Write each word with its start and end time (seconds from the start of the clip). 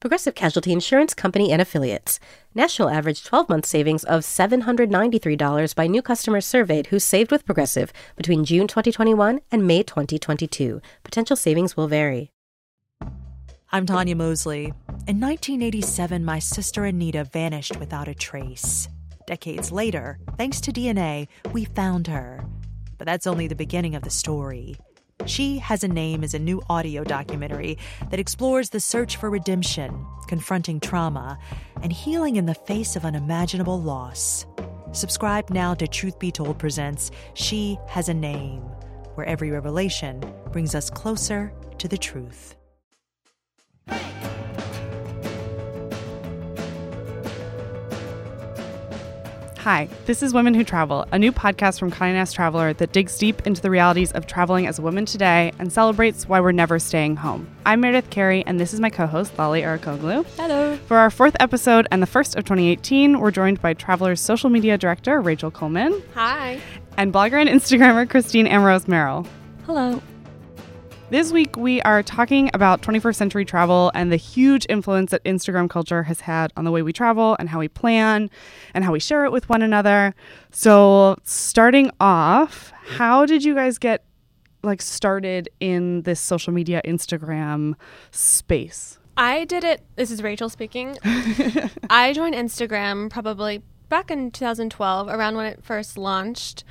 Progressive 0.00 0.34
Casualty 0.34 0.72
Insurance 0.72 1.12
Company 1.12 1.52
and 1.52 1.60
Affiliates. 1.60 2.18
National 2.54 2.88
average 2.88 3.22
12 3.22 3.50
month 3.50 3.66
savings 3.66 4.02
of 4.04 4.22
$793 4.22 5.74
by 5.74 5.86
new 5.86 6.00
customers 6.00 6.46
surveyed 6.46 6.86
who 6.86 6.98
saved 6.98 7.30
with 7.30 7.44
Progressive 7.44 7.92
between 8.16 8.46
June 8.46 8.66
2021 8.66 9.42
and 9.52 9.66
May 9.66 9.82
2022. 9.82 10.80
Potential 11.04 11.36
savings 11.36 11.76
will 11.76 11.86
vary. 11.86 12.30
I'm 13.72 13.84
Tanya 13.84 14.16
Mosley. 14.16 14.72
In 15.06 15.20
1987, 15.20 16.24
my 16.24 16.38
sister 16.38 16.86
Anita 16.86 17.24
vanished 17.24 17.76
without 17.76 18.08
a 18.08 18.14
trace. 18.14 18.88
Decades 19.26 19.70
later, 19.70 20.18
thanks 20.38 20.62
to 20.62 20.72
DNA, 20.72 21.28
we 21.52 21.66
found 21.66 22.06
her. 22.06 22.42
But 22.96 23.04
that's 23.04 23.26
only 23.26 23.48
the 23.48 23.54
beginning 23.54 23.94
of 23.94 24.02
the 24.02 24.10
story. 24.10 24.76
She 25.26 25.58
Has 25.58 25.84
a 25.84 25.88
Name 25.88 26.24
is 26.24 26.34
a 26.34 26.38
new 26.38 26.62
audio 26.68 27.04
documentary 27.04 27.78
that 28.10 28.18
explores 28.18 28.70
the 28.70 28.80
search 28.80 29.16
for 29.16 29.30
redemption, 29.30 30.06
confronting 30.26 30.80
trauma, 30.80 31.38
and 31.82 31.92
healing 31.92 32.36
in 32.36 32.46
the 32.46 32.54
face 32.54 32.96
of 32.96 33.04
unimaginable 33.04 33.80
loss. 33.80 34.46
Subscribe 34.92 35.50
now 35.50 35.74
to 35.74 35.86
Truth 35.86 36.18
Be 36.18 36.32
Told 36.32 36.58
Presents 36.58 37.10
She 37.34 37.78
Has 37.86 38.08
a 38.08 38.14
Name, 38.14 38.62
where 39.14 39.26
every 39.26 39.50
revelation 39.50 40.24
brings 40.52 40.74
us 40.74 40.90
closer 40.90 41.52
to 41.78 41.86
the 41.86 41.98
truth. 41.98 42.56
Hi, 49.64 49.90
this 50.06 50.22
is 50.22 50.32
Women 50.32 50.54
Who 50.54 50.64
Travel, 50.64 51.04
a 51.12 51.18
new 51.18 51.32
podcast 51.32 51.78
from 51.78 51.90
Condé 51.90 52.14
Nast 52.14 52.34
Traveler 52.34 52.72
that 52.72 52.92
digs 52.92 53.18
deep 53.18 53.46
into 53.46 53.60
the 53.60 53.68
realities 53.68 54.10
of 54.12 54.26
traveling 54.26 54.66
as 54.66 54.78
a 54.78 54.82
woman 54.82 55.04
today 55.04 55.52
and 55.58 55.70
celebrates 55.70 56.26
why 56.26 56.40
we're 56.40 56.50
never 56.50 56.78
staying 56.78 57.16
home. 57.16 57.46
I'm 57.66 57.82
Meredith 57.82 58.08
Carey, 58.08 58.42
and 58.46 58.58
this 58.58 58.72
is 58.72 58.80
my 58.80 58.88
co-host 58.88 59.38
Lale 59.38 59.62
Arikoglu. 59.62 60.24
Hello. 60.38 60.78
For 60.86 60.96
our 60.96 61.10
fourth 61.10 61.36
episode 61.40 61.86
and 61.90 62.00
the 62.00 62.06
first 62.06 62.36
of 62.36 62.44
2018, 62.44 63.20
we're 63.20 63.30
joined 63.30 63.60
by 63.60 63.74
Traveler's 63.74 64.22
social 64.22 64.48
media 64.48 64.78
director 64.78 65.20
Rachel 65.20 65.50
Coleman 65.50 66.02
Hi. 66.14 66.58
and 66.96 67.12
blogger 67.12 67.38
and 67.38 67.48
Instagrammer 67.50 68.08
Christine 68.08 68.46
Amorose 68.46 68.88
Merrill. 68.88 69.26
Hello. 69.66 70.00
This 71.10 71.32
week, 71.32 71.56
we 71.56 71.82
are 71.82 72.04
talking 72.04 72.50
about 72.54 72.82
21st 72.82 73.16
century 73.16 73.44
travel 73.44 73.90
and 73.96 74.12
the 74.12 74.16
huge 74.16 74.64
influence 74.68 75.10
that 75.10 75.24
Instagram 75.24 75.68
culture 75.68 76.04
has 76.04 76.20
had 76.20 76.52
on 76.56 76.64
the 76.64 76.70
way 76.70 76.82
we 76.82 76.92
travel 76.92 77.34
and 77.40 77.48
how 77.48 77.58
we 77.58 77.66
plan 77.66 78.30
and 78.74 78.84
how 78.84 78.92
we 78.92 79.00
share 79.00 79.24
it 79.24 79.32
with 79.32 79.48
one 79.48 79.60
another. 79.60 80.14
So, 80.52 81.16
starting 81.24 81.90
off, 81.98 82.72
how 82.86 83.26
did 83.26 83.42
you 83.42 83.56
guys 83.56 83.76
get 83.76 84.04
like 84.62 84.80
started 84.80 85.48
in 85.58 86.02
this 86.02 86.20
social 86.20 86.52
media 86.52 86.80
Instagram 86.84 87.74
space? 88.12 89.00
I 89.16 89.46
did 89.46 89.64
it. 89.64 89.82
This 89.96 90.12
is 90.12 90.22
Rachel 90.22 90.48
speaking. 90.48 90.96
I 91.90 92.12
joined 92.14 92.36
Instagram 92.36 93.10
probably 93.10 93.64
back 93.88 94.12
in 94.12 94.30
2012, 94.30 95.08
around 95.08 95.36
when 95.36 95.46
it 95.46 95.64
first 95.64 95.98
launched. 95.98 96.62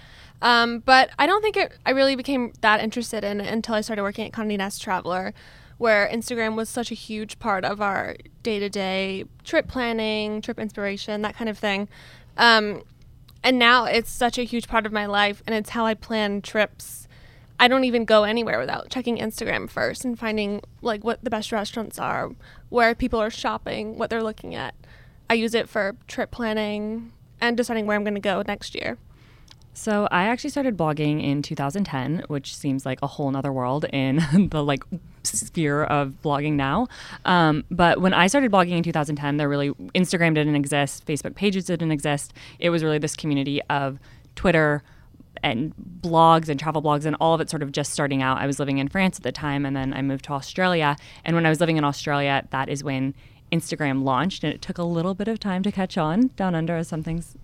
Um, 0.42 0.80
but 0.80 1.10
I 1.20 1.28
don't 1.28 1.42
think 1.42 1.58
it, 1.58 1.74
I 1.86 1.92
really 1.92 2.16
became 2.16 2.54
that 2.62 2.82
interested 2.82 3.24
in 3.24 3.42
it 3.42 3.52
until 3.52 3.76
I 3.76 3.82
started 3.82 4.04
working 4.04 4.26
at 4.26 4.32
Condé 4.32 4.58
Nast 4.58 4.82
Traveler, 4.82 5.34
where 5.78 6.10
Instagram 6.12 6.56
was 6.56 6.70
such 6.70 6.92
a 6.92 6.96
huge 6.96 7.40
part 7.40 7.66
of 7.66 7.82
our 7.82 8.16
day 8.44 8.60
to 8.60 8.70
day 8.70 9.26
trip 9.44 9.68
planning, 9.68 10.42
trip 10.42 10.60
inspiration, 10.60 11.22
that 11.22 11.36
kind 11.36 11.50
of 11.50 11.58
thing. 11.58 11.90
Um, 12.38 12.84
and 13.44 13.58
now 13.58 13.86
it's 13.86 14.12
such 14.12 14.38
a 14.38 14.44
huge 14.44 14.68
part 14.68 14.86
of 14.86 14.92
my 14.92 15.06
life, 15.06 15.42
and 15.46 15.56
it's 15.56 15.72
how 15.72 15.86
I 15.86 15.94
plan 15.94 16.42
trips. 16.42 17.08
I 17.60 17.68
don't 17.68 17.84
even 17.84 18.06
go 18.06 18.24
anywhere 18.24 18.60
without 18.60 18.90
checking 18.90 19.18
Instagram 19.18 19.70
first 19.70 20.06
and 20.06 20.18
finding 20.18 20.62
like 20.82 21.04
what 21.04 21.24
the 21.24 21.30
best 21.30 21.52
restaurants 21.52 22.00
are, 22.00 22.32
where 22.70 22.96
people 22.96 23.20
are 23.20 23.30
shopping, 23.30 23.98
what 23.98 24.10
they're 24.10 24.24
looking 24.24 24.56
at. 24.56 24.76
I 25.30 25.34
use 25.34 25.54
it 25.54 25.68
for 25.68 25.96
trip 26.08 26.32
planning 26.32 27.12
and 27.42 27.58
deciding 27.58 27.86
where 27.86 27.98
I'm 27.98 28.04
going 28.04 28.16
to 28.16 28.22
go 28.22 28.44
next 28.48 28.76
year. 28.76 28.98
So 29.74 30.08
I 30.12 30.24
actually 30.24 30.50
started 30.50 30.76
blogging 30.78 31.24
in 31.24 31.42
2010, 31.42 32.24
which 32.28 32.56
seems 32.56 32.86
like 32.86 33.00
a 33.02 33.08
whole 33.08 33.32
nother 33.32 33.52
world 33.52 33.86
in 33.94 34.18
the 34.52 34.64
like 34.64 34.84
sphere 35.24 35.84
of 35.84 36.14
blogging 36.24 36.54
now. 36.54 36.88
Um, 37.26 37.64
but 37.72 38.02
when 38.02 38.14
I 38.14 38.28
started 38.28 38.52
blogging 38.52 38.78
in 38.78 38.84
2010, 38.84 39.38
there 39.38 39.48
really 39.48 39.70
Instagram 39.96 40.36
didn't 40.36 40.56
exist, 40.56 41.06
Facebook 41.06 41.36
pages 41.36 41.66
didn't 41.66 41.92
exist. 41.92 42.34
It 42.60 42.70
was 42.72 42.84
really 42.84 42.98
this 42.98 43.16
community 43.16 43.62
of 43.70 44.00
Twitter 44.36 44.84
and 45.44 45.74
blogs 46.02 46.50
and 46.50 46.60
travel 46.60 46.82
blogs 46.82 47.06
and 47.06 47.16
all 47.20 47.34
of 47.34 47.42
it 47.42 47.50
sort 47.50 47.64
of 47.64 47.72
just 47.72 47.94
starting 47.94 48.22
out. 48.22 48.38
I 48.38 48.48
was 48.48 48.60
living 48.60 48.78
in 48.78 48.88
France 48.88 49.18
at 49.18 49.24
the 49.24 49.32
time, 49.32 49.66
and 49.66 49.76
then 49.76 49.94
I 49.94 50.02
moved 50.02 50.26
to 50.26 50.34
Australia. 50.34 50.98
And 51.24 51.36
when 51.36 51.46
I 51.46 51.50
was 51.50 51.60
living 51.60 51.78
in 51.78 51.84
Australia, 51.84 52.46
that 52.52 52.70
is 52.70 52.84
when 52.84 53.14
Instagram 53.52 54.04
launched, 54.04 54.44
and 54.44 54.54
it 54.54 54.62
took 54.62 54.78
a 54.78 54.84
little 54.84 55.14
bit 55.14 55.28
of 55.28 55.40
time 55.40 55.64
to 55.64 55.72
catch 55.72 55.98
on 55.98 56.32
down 56.36 56.56
under, 56.56 56.76
as 56.76 56.88
some 56.88 57.04
things 57.04 57.36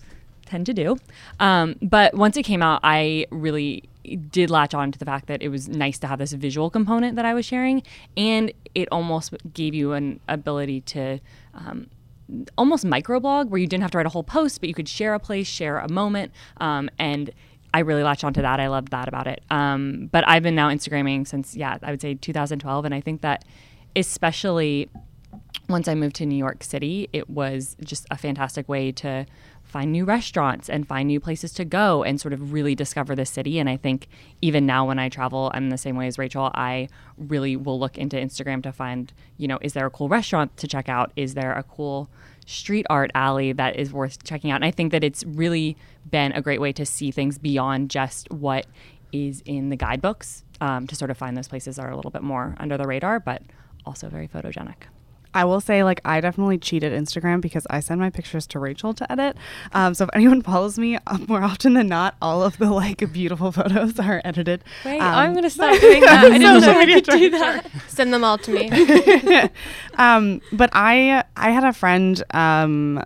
tend 0.45 0.65
to 0.67 0.73
do. 0.73 0.97
Um, 1.39 1.75
but 1.81 2.13
once 2.13 2.37
it 2.37 2.43
came 2.43 2.61
out, 2.61 2.79
I 2.83 3.25
really 3.31 3.83
did 4.29 4.49
latch 4.49 4.73
on 4.73 4.91
to 4.91 4.99
the 4.99 5.05
fact 5.05 5.27
that 5.27 5.41
it 5.41 5.49
was 5.49 5.67
nice 5.67 5.97
to 5.99 6.07
have 6.07 6.19
this 6.19 6.33
visual 6.33 6.69
component 6.69 7.15
that 7.15 7.25
I 7.25 7.33
was 7.33 7.45
sharing, 7.45 7.83
and 8.15 8.51
it 8.73 8.87
almost 8.91 9.33
gave 9.53 9.73
you 9.73 9.93
an 9.93 10.19
ability 10.27 10.81
to. 10.81 11.19
Um, 11.53 11.87
almost 12.57 12.83
microblog 12.83 13.49
where 13.49 13.59
you 13.59 13.67
didn't 13.67 13.83
have 13.83 13.91
to 13.91 13.99
write 13.99 14.07
a 14.07 14.09
whole 14.09 14.23
post, 14.23 14.59
but 14.59 14.67
you 14.67 14.73
could 14.73 14.89
share 14.89 15.13
a 15.13 15.19
place, 15.19 15.45
share 15.45 15.77
a 15.77 15.87
moment, 15.87 16.31
um, 16.57 16.89
and 16.97 17.29
I 17.75 17.79
really 17.79 18.03
latched 18.03 18.23
onto 18.23 18.41
that. 18.41 18.61
I 18.61 18.67
loved 18.67 18.91
that 18.91 19.09
about 19.09 19.27
it. 19.27 19.43
Um, 19.51 20.07
but 20.09 20.25
I've 20.25 20.41
been 20.41 20.55
now 20.55 20.69
Instagramming 20.69 21.27
since, 21.27 21.57
yeah, 21.57 21.77
I 21.83 21.91
would 21.91 21.99
say 22.01 22.13
2012. 22.15 22.85
And 22.85 22.95
I 22.95 23.01
think 23.01 23.19
that 23.19 23.43
especially 23.97 24.89
once 25.67 25.89
I 25.89 25.93
moved 25.93 26.15
to 26.17 26.25
New 26.25 26.37
York 26.37 26.63
City, 26.63 27.09
it 27.11 27.29
was 27.29 27.75
just 27.83 28.05
a 28.09 28.17
fantastic 28.17 28.69
way 28.69 28.93
to 28.93 29.25
find 29.75 29.91
new 29.91 30.05
restaurants 30.05 30.69
and 30.69 30.87
find 30.87 31.05
new 31.05 31.19
places 31.19 31.51
to 31.51 31.65
go 31.65 32.01
and 32.01 32.21
sort 32.21 32.31
of 32.31 32.53
really 32.53 32.75
discover 32.75 33.13
the 33.13 33.25
city. 33.25 33.59
And 33.59 33.69
I 33.69 33.75
think 33.75 34.07
even 34.41 34.65
now 34.65 34.87
when 34.87 34.99
I 34.99 35.09
travel, 35.09 35.51
I'm 35.53 35.69
the 35.69 35.77
same 35.77 35.97
way 35.97 36.07
as 36.07 36.17
Rachel. 36.17 36.49
I 36.55 36.87
really 37.17 37.57
will 37.57 37.77
look 37.77 37.97
into 37.97 38.15
Instagram 38.15 38.63
to 38.63 38.71
find, 38.71 39.11
you 39.37 39.49
know, 39.49 39.59
is 39.61 39.73
there 39.73 39.85
a 39.85 39.89
cool 39.89 40.07
restaurant 40.07 40.55
to 40.55 40.67
check 40.69 40.87
out? 40.87 41.11
Is 41.17 41.33
there 41.33 41.51
a 41.51 41.61
cool 41.61 42.09
street 42.45 42.85
art 42.89 43.11
alley 43.13 43.51
that 43.51 43.75
is 43.75 43.91
worth 43.91 44.23
checking 44.23 44.49
out? 44.49 44.55
And 44.55 44.63
I 44.63 44.71
think 44.71 44.93
that 44.93 45.03
it's 45.03 45.25
really 45.25 45.75
been 46.09 46.31
a 46.31 46.41
great 46.41 46.61
way 46.61 46.71
to 46.71 46.85
see 46.85 47.11
things 47.11 47.37
beyond 47.37 47.89
just 47.89 48.31
what 48.31 48.67
is 49.11 49.43
in 49.45 49.67
the 49.67 49.75
guidebooks 49.75 50.45
um, 50.61 50.87
to 50.87 50.95
sort 50.95 51.11
of 51.11 51.17
find 51.17 51.35
those 51.35 51.49
places 51.49 51.75
that 51.75 51.83
are 51.83 51.91
a 51.91 51.97
little 51.97 52.11
bit 52.11 52.23
more 52.23 52.55
under 52.61 52.77
the 52.77 52.87
radar, 52.87 53.19
but 53.19 53.41
also 53.85 54.07
very 54.07 54.29
photogenic. 54.29 54.83
I 55.35 55.45
will 55.45 55.61
say, 55.61 55.83
like, 55.83 56.01
I 56.05 56.21
definitely 56.21 56.57
cheated 56.57 56.93
Instagram 56.93 57.41
because 57.41 57.67
I 57.69 57.79
send 57.81 57.99
my 58.01 58.09
pictures 58.09 58.47
to 58.47 58.59
Rachel 58.59 58.93
to 58.95 59.11
edit. 59.11 59.37
Um, 59.73 59.93
so 59.93 60.05
if 60.05 60.09
anyone 60.13 60.41
follows 60.51 60.79
me, 60.79 60.97
uh, 61.05 61.17
more 61.27 61.43
often 61.43 61.73
than 61.73 61.87
not, 61.87 62.15
all 62.21 62.41
of 62.41 62.57
the 62.57 62.71
like 62.71 63.11
beautiful 63.13 63.51
photos 63.59 63.99
are 63.99 64.21
edited. 64.25 64.63
Wait, 64.83 64.99
Um, 64.99 65.13
I'm 65.15 65.31
going 65.33 65.43
to 65.49 65.49
start 65.49 65.79
doing 65.79 66.01
that. 66.01 66.25
I 66.25 66.37
didn't 66.37 66.61
know 66.61 66.79
I 66.79 66.85
could 66.85 67.03
do 67.03 67.29
that. 67.31 67.67
Send 67.87 68.13
them 68.13 68.23
all 68.23 68.37
to 68.39 68.51
me. 68.51 69.49
um, 69.97 70.41
but 70.51 70.69
I 70.73 71.23
I 71.35 71.51
had 71.51 71.63
a 71.63 71.73
friend 71.73 72.23
um, 72.31 73.03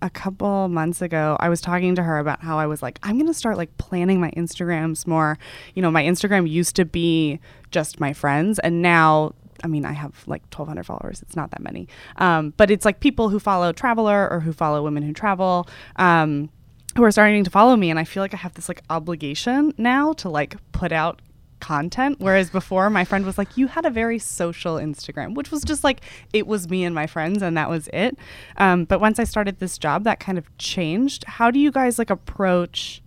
a 0.00 0.10
couple 0.10 0.68
months 0.68 1.00
ago. 1.02 1.36
I 1.40 1.48
was 1.48 1.60
talking 1.60 1.94
to 1.94 2.02
her 2.02 2.18
about 2.18 2.42
how 2.42 2.58
I 2.58 2.66
was 2.66 2.82
like, 2.82 2.98
I'm 3.02 3.18
gonna 3.18 3.34
start 3.34 3.56
like 3.56 3.76
planning 3.78 4.20
my 4.20 4.30
Instagrams 4.32 5.06
more. 5.06 5.38
You 5.74 5.82
know, 5.82 5.90
my 5.90 6.02
Instagram 6.02 6.48
used 6.48 6.76
to 6.76 6.84
be 6.84 7.40
just 7.70 7.98
my 8.00 8.12
friends, 8.12 8.58
and 8.58 8.82
now. 8.82 9.32
I 9.62 9.66
mean, 9.68 9.84
I 9.84 9.92
have 9.92 10.22
like 10.26 10.42
1,200 10.54 10.84
followers. 10.84 11.22
It's 11.22 11.36
not 11.36 11.50
that 11.50 11.60
many, 11.60 11.88
um, 12.16 12.52
but 12.56 12.70
it's 12.70 12.84
like 12.84 13.00
people 13.00 13.28
who 13.28 13.38
follow 13.38 13.72
Traveler 13.72 14.28
or 14.30 14.40
who 14.40 14.52
follow 14.52 14.82
Women 14.82 15.02
Who 15.02 15.12
Travel, 15.12 15.68
um, 15.96 16.50
who 16.96 17.04
are 17.04 17.10
starting 17.10 17.44
to 17.44 17.50
follow 17.50 17.76
me, 17.76 17.90
and 17.90 17.98
I 17.98 18.04
feel 18.04 18.22
like 18.22 18.34
I 18.34 18.38
have 18.38 18.54
this 18.54 18.68
like 18.68 18.82
obligation 18.90 19.72
now 19.78 20.12
to 20.14 20.28
like 20.28 20.56
put 20.72 20.92
out 20.92 21.22
content. 21.62 22.16
Whereas 22.18 22.50
before 22.50 22.90
my 22.90 23.04
friend 23.04 23.24
was 23.24 23.38
like 23.38 23.56
you 23.56 23.68
had 23.68 23.86
a 23.86 23.90
very 23.90 24.18
social 24.18 24.74
instagram 24.74 25.36
which 25.36 25.52
was 25.52 25.62
just 25.62 25.84
like 25.84 26.00
it 26.32 26.48
was 26.48 26.68
me 26.68 26.82
and 26.82 26.92
my 26.92 27.06
friends 27.06 27.40
and 27.40 27.56
that 27.56 27.70
was 27.70 27.88
it. 27.92 28.18
Um, 28.56 28.84
but 28.84 29.00
once 29.00 29.20
i 29.20 29.24
started 29.24 29.60
this 29.60 29.78
job 29.78 30.02
that 30.04 30.18
kind 30.18 30.38
of 30.38 30.58
changed. 30.58 31.24
How 31.24 31.52
do 31.52 31.60
you 31.60 31.70
guys 31.70 32.00
like 32.00 32.10
approach 32.10 33.00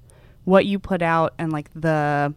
what 0.45 0.65
you 0.65 0.79
put 0.79 1.01
out 1.01 1.33
and 1.37 1.51
like 1.51 1.69
the 1.75 2.33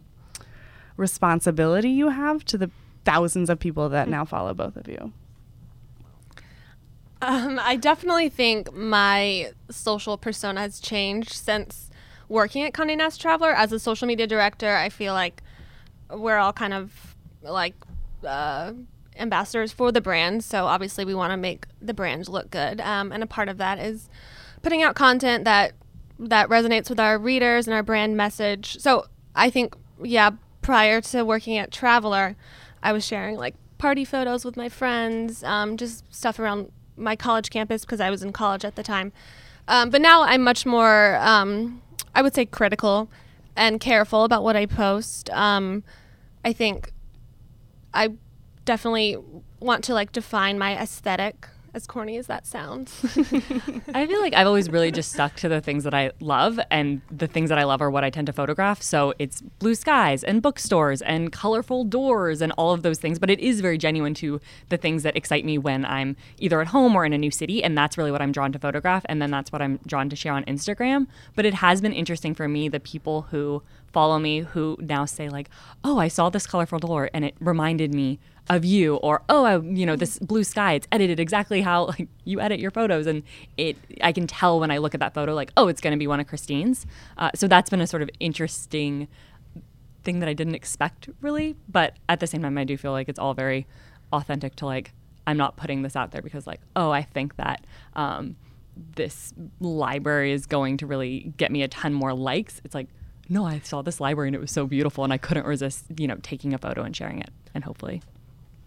responsibility 0.97 1.91
you 1.91 2.09
have 2.09 2.45
to 2.47 2.59
the 2.59 2.71
thousands 3.09 3.49
of 3.49 3.59
people 3.59 3.89
that 3.89 4.09
now 4.09 4.25
follow 4.25 4.53
both 4.53 4.77
of 4.77 4.87
you 4.87 5.13
Um, 7.21 7.59
I 7.61 7.77
definitely 7.77 8.29
think 8.29 8.73
my 8.73 9.51
social 9.71 10.17
persona 10.17 10.61
has 10.61 10.79
changed 10.79 11.33
since 11.33 11.91
working 12.29 12.63
at 12.63 12.73
Condé 12.73 12.97
Nast 12.97 13.21
Traveler 13.21 13.51
as 13.51 13.73
a 13.73 13.79
social 13.79 14.07
media 14.07 14.27
director. 14.27 14.77
I 14.77 14.89
feel 14.89 15.15
like 15.15 15.43
we're 16.11 16.37
all 16.37 16.53
kind 16.53 16.73
of 16.73 17.17
like 17.43 17.75
uh, 18.25 18.73
ambassadors 19.17 19.73
for 19.73 19.91
the 19.91 20.01
brand, 20.01 20.45
so 20.45 20.67
obviously 20.67 21.05
we 21.05 21.15
want 21.15 21.33
to 21.33 21.37
make 21.37 21.67
the 21.83 21.95
brand 21.95 22.29
look 22.29 22.51
good. 22.51 22.81
Um, 22.81 23.11
and 23.11 23.23
a 23.23 23.27
part 23.27 23.49
of 23.49 23.59
that 23.59 23.79
is 23.79 24.09
putting 24.63 24.83
out 24.83 24.95
content 24.95 25.45
that 25.45 25.73
that 26.21 26.49
resonates 26.49 26.89
with 26.89 27.01
our 27.01 27.19
readers 27.19 27.67
and 27.67 27.75
our 27.75 27.83
brand 27.83 28.17
message. 28.17 28.79
So 28.79 29.07
I 29.35 29.51
think, 29.51 29.75
yeah, 30.03 30.31
prior 30.63 31.01
to 31.01 31.25
working 31.25 31.57
at 31.59 31.71
Traveler, 31.71 32.37
I 32.89 32.93
was 32.93 33.05
sharing 33.05 33.37
like 33.37 33.55
party 33.77 34.03
photos 34.03 34.47
with 34.47 34.57
my 34.57 34.71
friends, 34.71 35.45
um, 35.45 35.77
just 35.77 36.03
stuff 36.11 36.39
around 36.39 36.73
my 36.97 37.17
college 37.17 37.51
campus 37.51 37.85
because 37.85 38.01
I 38.01 38.09
was 38.09 38.23
in 38.23 38.33
college 38.33 38.65
at 38.65 38.77
the 38.77 38.83
time. 38.83 39.13
Um, 39.69 39.91
but 39.91 40.01
now 40.01 40.23
I'm 40.23 40.43
much 40.43 40.65
more, 40.65 41.17
um, 41.17 41.83
I 42.15 42.23
would 42.23 42.35
say, 42.35 42.47
critical 42.47 43.11
and 43.55 43.79
careful 43.79 44.25
about 44.25 44.43
what 44.43 44.57
I 44.57 44.65
post. 44.65 45.29
Um, 45.35 45.85
I 46.47 46.55
think 46.55 46.95
I 47.93 48.15
definitely 48.65 49.19
want 49.61 49.85
to 49.85 49.93
like 49.93 50.11
define 50.11 50.59
my 50.59 50.75
aesthetic 50.75 51.47
as 51.75 51.87
corny 51.87 52.17
as 52.17 52.27
that 52.27 52.47
sounds. 52.47 53.05
I 53.95 54.07
feel 54.07 54.21
like 54.21 54.35
I've 54.35 54.47
always 54.47 54.71
really 54.71 54.91
just 54.91 55.13
stuck 55.13 55.35
to 55.37 55.49
the 55.49 55.61
things 55.61 55.85
that 55.85 55.95
I 55.95 56.13
love, 56.21 56.59
and 56.71 57.01
the 57.11 57.27
things 57.27 57.49
that 57.49 57.59
I 57.59 57.65
love 57.65 57.81
are 57.81 57.91
what 57.91 58.05
I 58.05 58.11
tend 58.11 58.27
to 58.27 58.33
photograph. 58.33 58.83
So 58.83 59.15
it's 59.19 59.41
blue 59.41 59.75
skies 59.75 60.25
and 60.25 60.43
bookstores 60.43 61.03
and 61.03 61.33
colorful 61.33 61.85
doors 61.85 62.41
and 62.41 62.53
all 62.53 62.73
of 62.73 62.83
those 62.83 62.99
things. 62.99 63.19
But 63.19 63.31
it 63.31 63.41
is 63.41 63.61
very 63.61 63.79
genuine 63.79 64.15
to 64.15 64.41
the 64.69 64.77
things 64.77 65.03
that 65.03 65.17
excite 65.17 65.45
me 65.45 65.59
when 65.59 65.85
I'm 65.85 66.17
either 66.39 66.61
at 66.61 66.69
home 66.69 66.95
or 66.97 67.05
in 67.05 67.13
a 67.13 67.19
new 67.19 67.31
city. 67.31 67.63
And 67.63 67.77
that's 67.77 67.99
really 67.99 68.13
what 68.13 68.23
I'm 68.23 68.33
drawn 68.33 68.53
to 68.53 68.59
photograph. 68.59 69.05
And 69.09 69.21
then 69.21 69.31
that's 69.31 69.53
what 69.53 69.63
I'm 69.63 69.79
drawn 69.87 70.09
to 70.11 70.17
share 70.17 70.33
on 70.33 70.45
Instagram. 70.45 71.07
But 71.35 71.47
it 71.47 71.55
has 71.55 71.81
been 71.81 71.93
interesting 71.93 72.35
for 72.35 72.49
me, 72.49 72.69
the 72.69 72.81
people 72.81 73.23
who 73.31 73.63
follow 73.93 74.19
me 74.19 74.41
who 74.41 74.77
now 74.81 75.05
say, 75.05 75.29
like, 75.29 75.49
oh, 75.83 75.99
I 75.99 76.09
saw 76.09 76.31
this 76.31 76.47
colorful 76.47 76.79
door 76.79 77.11
and 77.15 77.25
it 77.25 77.35
reminded 77.41 77.95
me 77.95 78.19
of 78.51 78.65
you 78.65 78.97
or 78.97 79.23
oh 79.29 79.45
I, 79.45 79.59
you 79.59 79.85
know 79.85 79.97
this 79.97 80.19
blue 80.19 80.45
sky 80.45 80.75
it's 80.75 80.89
edited 80.91 81.21
exactly 81.21 81.61
how 81.61 81.87
like 81.87 82.09
you 82.25 82.41
edit 82.41 82.61
your 82.61 82.71
photos. 82.71 83.07
And 83.07 83.23
it 83.57 83.77
i 84.03 84.13
can 84.13 84.27
tell 84.27 84.61
when 84.61 84.71
i 84.71 84.79
look 84.79 84.95
at 84.95 85.01
that 85.01 85.15
photo 85.15 85.35
like 85.35 85.53
oh 85.57 85.69
it's 85.69 85.81
going 85.81 85.93
to 85.93 85.99
be 85.99 86.07
one 86.07 86.21
of 86.21 86.27
christine's. 86.27 86.87
Uh, 87.17 87.31
so 87.35 87.49
that's 87.49 87.71
been 87.71 87.81
a 87.81 87.87
sort 87.87 88.03
of 88.03 88.11
interesting 88.21 89.09
thing 90.05 90.21
that 90.21 90.29
i 90.29 90.33
didn't 90.33 90.55
expect 90.55 91.09
really. 91.21 91.57
But 91.69 91.95
at 92.09 92.21
the 92.21 92.27
same 92.27 92.43
time 92.43 92.57
i 92.59 92.65
do 92.65 92.77
feel 92.77 92.93
like 92.93 93.09
it's 93.09 93.19
all 93.19 93.35
very 93.35 93.67
authentic 94.13 94.57
to 94.57 94.67
like 94.67 94.93
i'm 95.27 95.37
not 95.37 95.57
putting 95.57 95.83
this 95.83 95.95
out 95.95 96.13
there 96.13 96.23
because 96.23 96.47
like 96.47 96.61
oh 96.75 96.91
i 96.91 97.03
think 97.03 97.37
that 97.37 97.67
um, 97.95 98.37
this 98.95 99.35
library 99.61 100.33
is 100.33 100.47
going 100.47 100.77
to 100.79 100.87
really 100.87 101.33
get 101.37 101.51
me 101.51 101.63
a 101.63 101.69
ton 101.69 101.93
more 101.93 102.15
likes. 102.15 102.61
It's 102.65 102.75
like 102.75 102.89
no 103.29 103.45
i 103.45 103.59
saw 103.61 103.83
this 103.83 104.01
library 104.01 104.29
and 104.29 104.35
it 104.35 104.41
was 104.41 104.51
so 104.51 104.67
beautiful 104.67 105.05
and 105.05 105.13
i 105.13 105.19
couldn't 105.19 105.47
resist 105.47 105.85
you 105.99 106.07
know 106.07 106.17
taking 106.23 106.55
a 106.55 106.59
photo 106.59 106.83
and 106.83 106.97
sharing 106.97 107.21
it 107.21 107.31
and 107.55 107.65
hopefully 107.65 108.01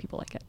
people 0.01 0.19
like 0.19 0.36
it. 0.36 0.44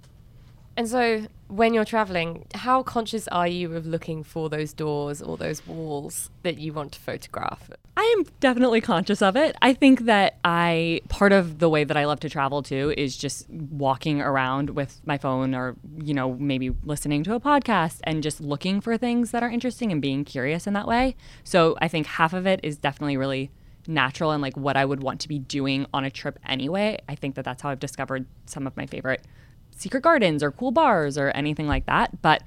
And 0.77 0.89
so, 0.89 1.27
when 1.49 1.75
you're 1.75 1.85
traveling, 1.85 2.47
how 2.55 2.83
conscious 2.83 3.29
are 3.29 3.47
you 3.47 3.77
of 3.77 3.87
looking 3.87 4.23
for 4.23 4.49
those 4.49 4.73
doors 4.73 5.21
or 5.21 5.37
those 5.37 5.67
walls 5.67 6.31
that 6.45 6.57
you 6.57 6.73
want 6.73 6.93
to 6.93 6.99
photograph? 6.99 7.71
I 7.95 8.15
am 8.17 8.25
definitely 8.41 8.81
conscious 8.81 9.21
of 9.21 9.37
it. 9.37 9.55
I 9.61 9.75
think 9.75 10.07
that 10.07 10.39
I, 10.45 11.03
part 11.11 11.33
of 11.33 11.59
the 11.59 11.69
way 11.69 11.85
that 11.85 11.95
I 11.95 12.07
love 12.07 12.21
to 12.21 12.31
travel 12.31 12.63
too 12.63 12.95
is 12.97 13.19
just 13.19 13.51
walking 13.51 14.23
around 14.23 14.71
with 14.71 15.03
my 15.05 15.19
phone 15.19 15.55
or, 15.55 15.77
you 16.03 16.15
know, 16.15 16.33
maybe 16.35 16.71
listening 16.85 17.23
to 17.25 17.35
a 17.35 17.41
podcast 17.41 18.01
and 18.05 18.23
just 18.23 18.41
looking 18.41 18.81
for 18.81 18.97
things 18.97 19.31
that 19.33 19.43
are 19.43 19.51
interesting 19.51 19.93
and 19.93 20.01
being 20.01 20.25
curious 20.25 20.67
in 20.67 20.73
that 20.73 20.89
way. 20.89 21.17
So 21.45 21.77
I 21.83 21.89
think 21.89 22.07
half 22.07 22.33
of 22.33 22.47
it 22.47 22.61
is 22.63 22.79
definitely 22.79 23.19
really 23.19 23.51
natural 23.87 24.31
and 24.31 24.43
like 24.43 24.57
what 24.57 24.77
I 24.77 24.85
would 24.85 25.03
want 25.03 25.21
to 25.23 25.29
be 25.29 25.39
doing 25.39 25.87
on 25.93 26.05
a 26.05 26.11
trip 26.11 26.39
anyway. 26.47 26.99
I 27.09 27.15
think 27.15 27.35
that 27.35 27.45
that's 27.45 27.63
how 27.63 27.71
I've 27.71 27.81
discovered 27.81 28.27
some 28.47 28.67
of 28.67 28.77
my 28.77 28.87
favorite 28.87 29.23
secret 29.71 30.03
gardens 30.03 30.43
or 30.43 30.51
cool 30.51 30.71
bars 30.71 31.19
or 31.19 31.31
anything 31.31 31.67
like 31.67 31.87
that. 31.87 32.23
But 32.23 32.43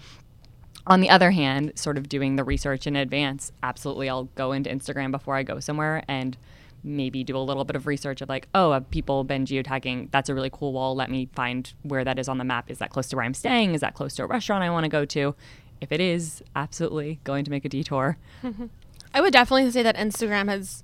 on 0.87 1.01
the 1.01 1.09
other 1.09 1.31
hand, 1.31 1.73
sort 1.75 1.97
of 1.97 2.07
doing 2.07 2.35
the 2.35 2.43
research 2.43 2.87
in 2.87 2.95
advance, 2.95 3.51
absolutely, 3.63 4.09
I'll 4.09 4.25
go 4.35 4.51
into 4.51 4.69
Instagram 4.69 5.11
before 5.11 5.35
I 5.35 5.43
go 5.43 5.59
somewhere 5.59 6.03
and 6.07 6.37
maybe 6.83 7.23
do 7.23 7.35
a 7.35 7.39
little 7.39 7.65
bit 7.65 7.75
of 7.75 7.87
research 7.87 8.21
of 8.21 8.29
like, 8.29 8.47
oh, 8.53 8.71
have 8.71 8.89
people 8.91 9.23
been 9.23 9.45
geotagging? 9.45 10.11
That's 10.11 10.29
a 10.29 10.35
really 10.35 10.51
cool 10.51 10.71
wall. 10.71 10.95
Let 10.95 11.09
me 11.09 11.27
find 11.33 11.73
where 11.81 12.03
that 12.03 12.19
is 12.19 12.29
on 12.29 12.37
the 12.37 12.43
map. 12.43 12.69
Is 12.69 12.77
that 12.77 12.91
close 12.91 13.07
to 13.09 13.15
where 13.15 13.25
I'm 13.25 13.33
staying? 13.33 13.73
Is 13.73 13.81
that 13.81 13.95
close 13.95 14.13
to 14.15 14.23
a 14.23 14.27
restaurant 14.27 14.63
I 14.63 14.69
want 14.69 14.83
to 14.83 14.89
go 14.89 15.03
to? 15.05 15.35
If 15.81 15.91
it 15.91 15.99
is, 15.99 16.43
absolutely 16.55 17.19
going 17.23 17.43
to 17.45 17.51
make 17.51 17.65
a 17.65 17.69
detour. 17.69 18.17
I 19.13 19.21
would 19.21 19.33
definitely 19.33 19.71
say 19.71 19.81
that 19.81 19.97
Instagram 19.97 20.47
has 20.47 20.83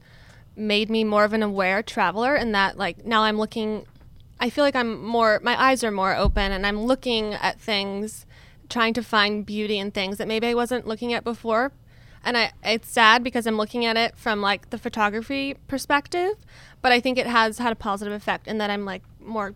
made 0.55 0.89
me 0.89 1.03
more 1.03 1.23
of 1.23 1.33
an 1.33 1.43
aware 1.43 1.81
traveler 1.81 2.35
and 2.35 2.53
that 2.53 2.77
like 2.77 3.05
now 3.05 3.23
I'm 3.23 3.37
looking 3.37 3.85
I 4.41 4.49
feel 4.49 4.63
like 4.63 4.75
I'm 4.75 5.05
more, 5.05 5.39
my 5.43 5.61
eyes 5.61 5.83
are 5.83 5.91
more 5.91 6.15
open 6.15 6.51
and 6.51 6.65
I'm 6.65 6.81
looking 6.81 7.35
at 7.35 7.61
things, 7.61 8.25
trying 8.69 8.95
to 8.95 9.03
find 9.03 9.45
beauty 9.45 9.77
in 9.77 9.91
things 9.91 10.17
that 10.17 10.27
maybe 10.27 10.47
I 10.47 10.55
wasn't 10.55 10.87
looking 10.87 11.13
at 11.13 11.23
before. 11.23 11.71
And 12.23 12.35
I, 12.35 12.51
it's 12.63 12.89
sad 12.89 13.23
because 13.23 13.45
I'm 13.45 13.55
looking 13.55 13.85
at 13.85 13.97
it 13.97 14.17
from 14.17 14.41
like 14.41 14.71
the 14.71 14.79
photography 14.79 15.55
perspective, 15.67 16.33
but 16.81 16.91
I 16.91 16.99
think 16.99 17.19
it 17.19 17.27
has 17.27 17.59
had 17.59 17.71
a 17.71 17.75
positive 17.75 18.13
effect 18.13 18.47
in 18.47 18.57
that 18.57 18.71
I'm 18.71 18.83
like 18.83 19.03
more 19.19 19.53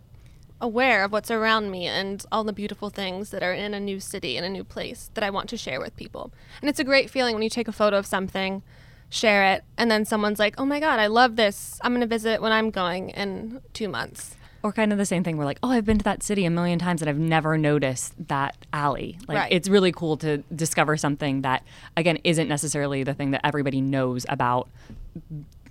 aware 0.60 1.02
of 1.02 1.10
what's 1.10 1.32
around 1.32 1.72
me 1.72 1.86
and 1.86 2.24
all 2.30 2.44
the 2.44 2.52
beautiful 2.52 2.88
things 2.88 3.30
that 3.30 3.42
are 3.42 3.52
in 3.52 3.74
a 3.74 3.80
new 3.80 3.98
city 3.98 4.36
in 4.36 4.44
a 4.44 4.48
new 4.48 4.64
place 4.64 5.10
that 5.14 5.24
I 5.24 5.30
want 5.30 5.48
to 5.50 5.56
share 5.56 5.80
with 5.80 5.96
people. 5.96 6.32
And 6.60 6.70
it's 6.70 6.78
a 6.78 6.84
great 6.84 7.10
feeling 7.10 7.34
when 7.34 7.42
you 7.42 7.50
take 7.50 7.68
a 7.68 7.72
photo 7.72 7.98
of 7.98 8.06
something, 8.06 8.62
share 9.10 9.54
it, 9.54 9.64
and 9.76 9.90
then 9.90 10.04
someone's 10.04 10.38
like, 10.38 10.54
"Oh 10.58 10.64
my 10.64 10.80
god, 10.80 10.98
I 10.98 11.06
love 11.06 11.36
this. 11.36 11.80
I'm 11.82 11.92
going 11.92 12.00
to 12.00 12.06
visit 12.06 12.40
when 12.40 12.52
I'm 12.52 12.70
going 12.70 13.10
in 13.10 13.60
2 13.72 13.88
months." 13.88 14.36
or 14.66 14.72
kind 14.72 14.90
of 14.90 14.98
the 14.98 15.06
same 15.06 15.22
thing. 15.22 15.36
We're 15.36 15.44
like, 15.44 15.60
oh, 15.62 15.70
I've 15.70 15.84
been 15.84 15.98
to 15.98 16.04
that 16.04 16.24
city 16.24 16.44
a 16.44 16.50
million 16.50 16.80
times 16.80 17.00
and 17.00 17.08
I've 17.08 17.18
never 17.18 17.56
noticed 17.56 18.14
that 18.26 18.56
alley. 18.72 19.16
Like, 19.28 19.38
right. 19.38 19.52
it's 19.52 19.68
really 19.68 19.92
cool 19.92 20.16
to 20.18 20.38
discover 20.54 20.96
something 20.96 21.42
that, 21.42 21.62
again, 21.96 22.18
isn't 22.24 22.48
necessarily 22.48 23.04
the 23.04 23.14
thing 23.14 23.30
that 23.30 23.42
everybody 23.44 23.80
knows 23.80 24.26
about 24.28 24.68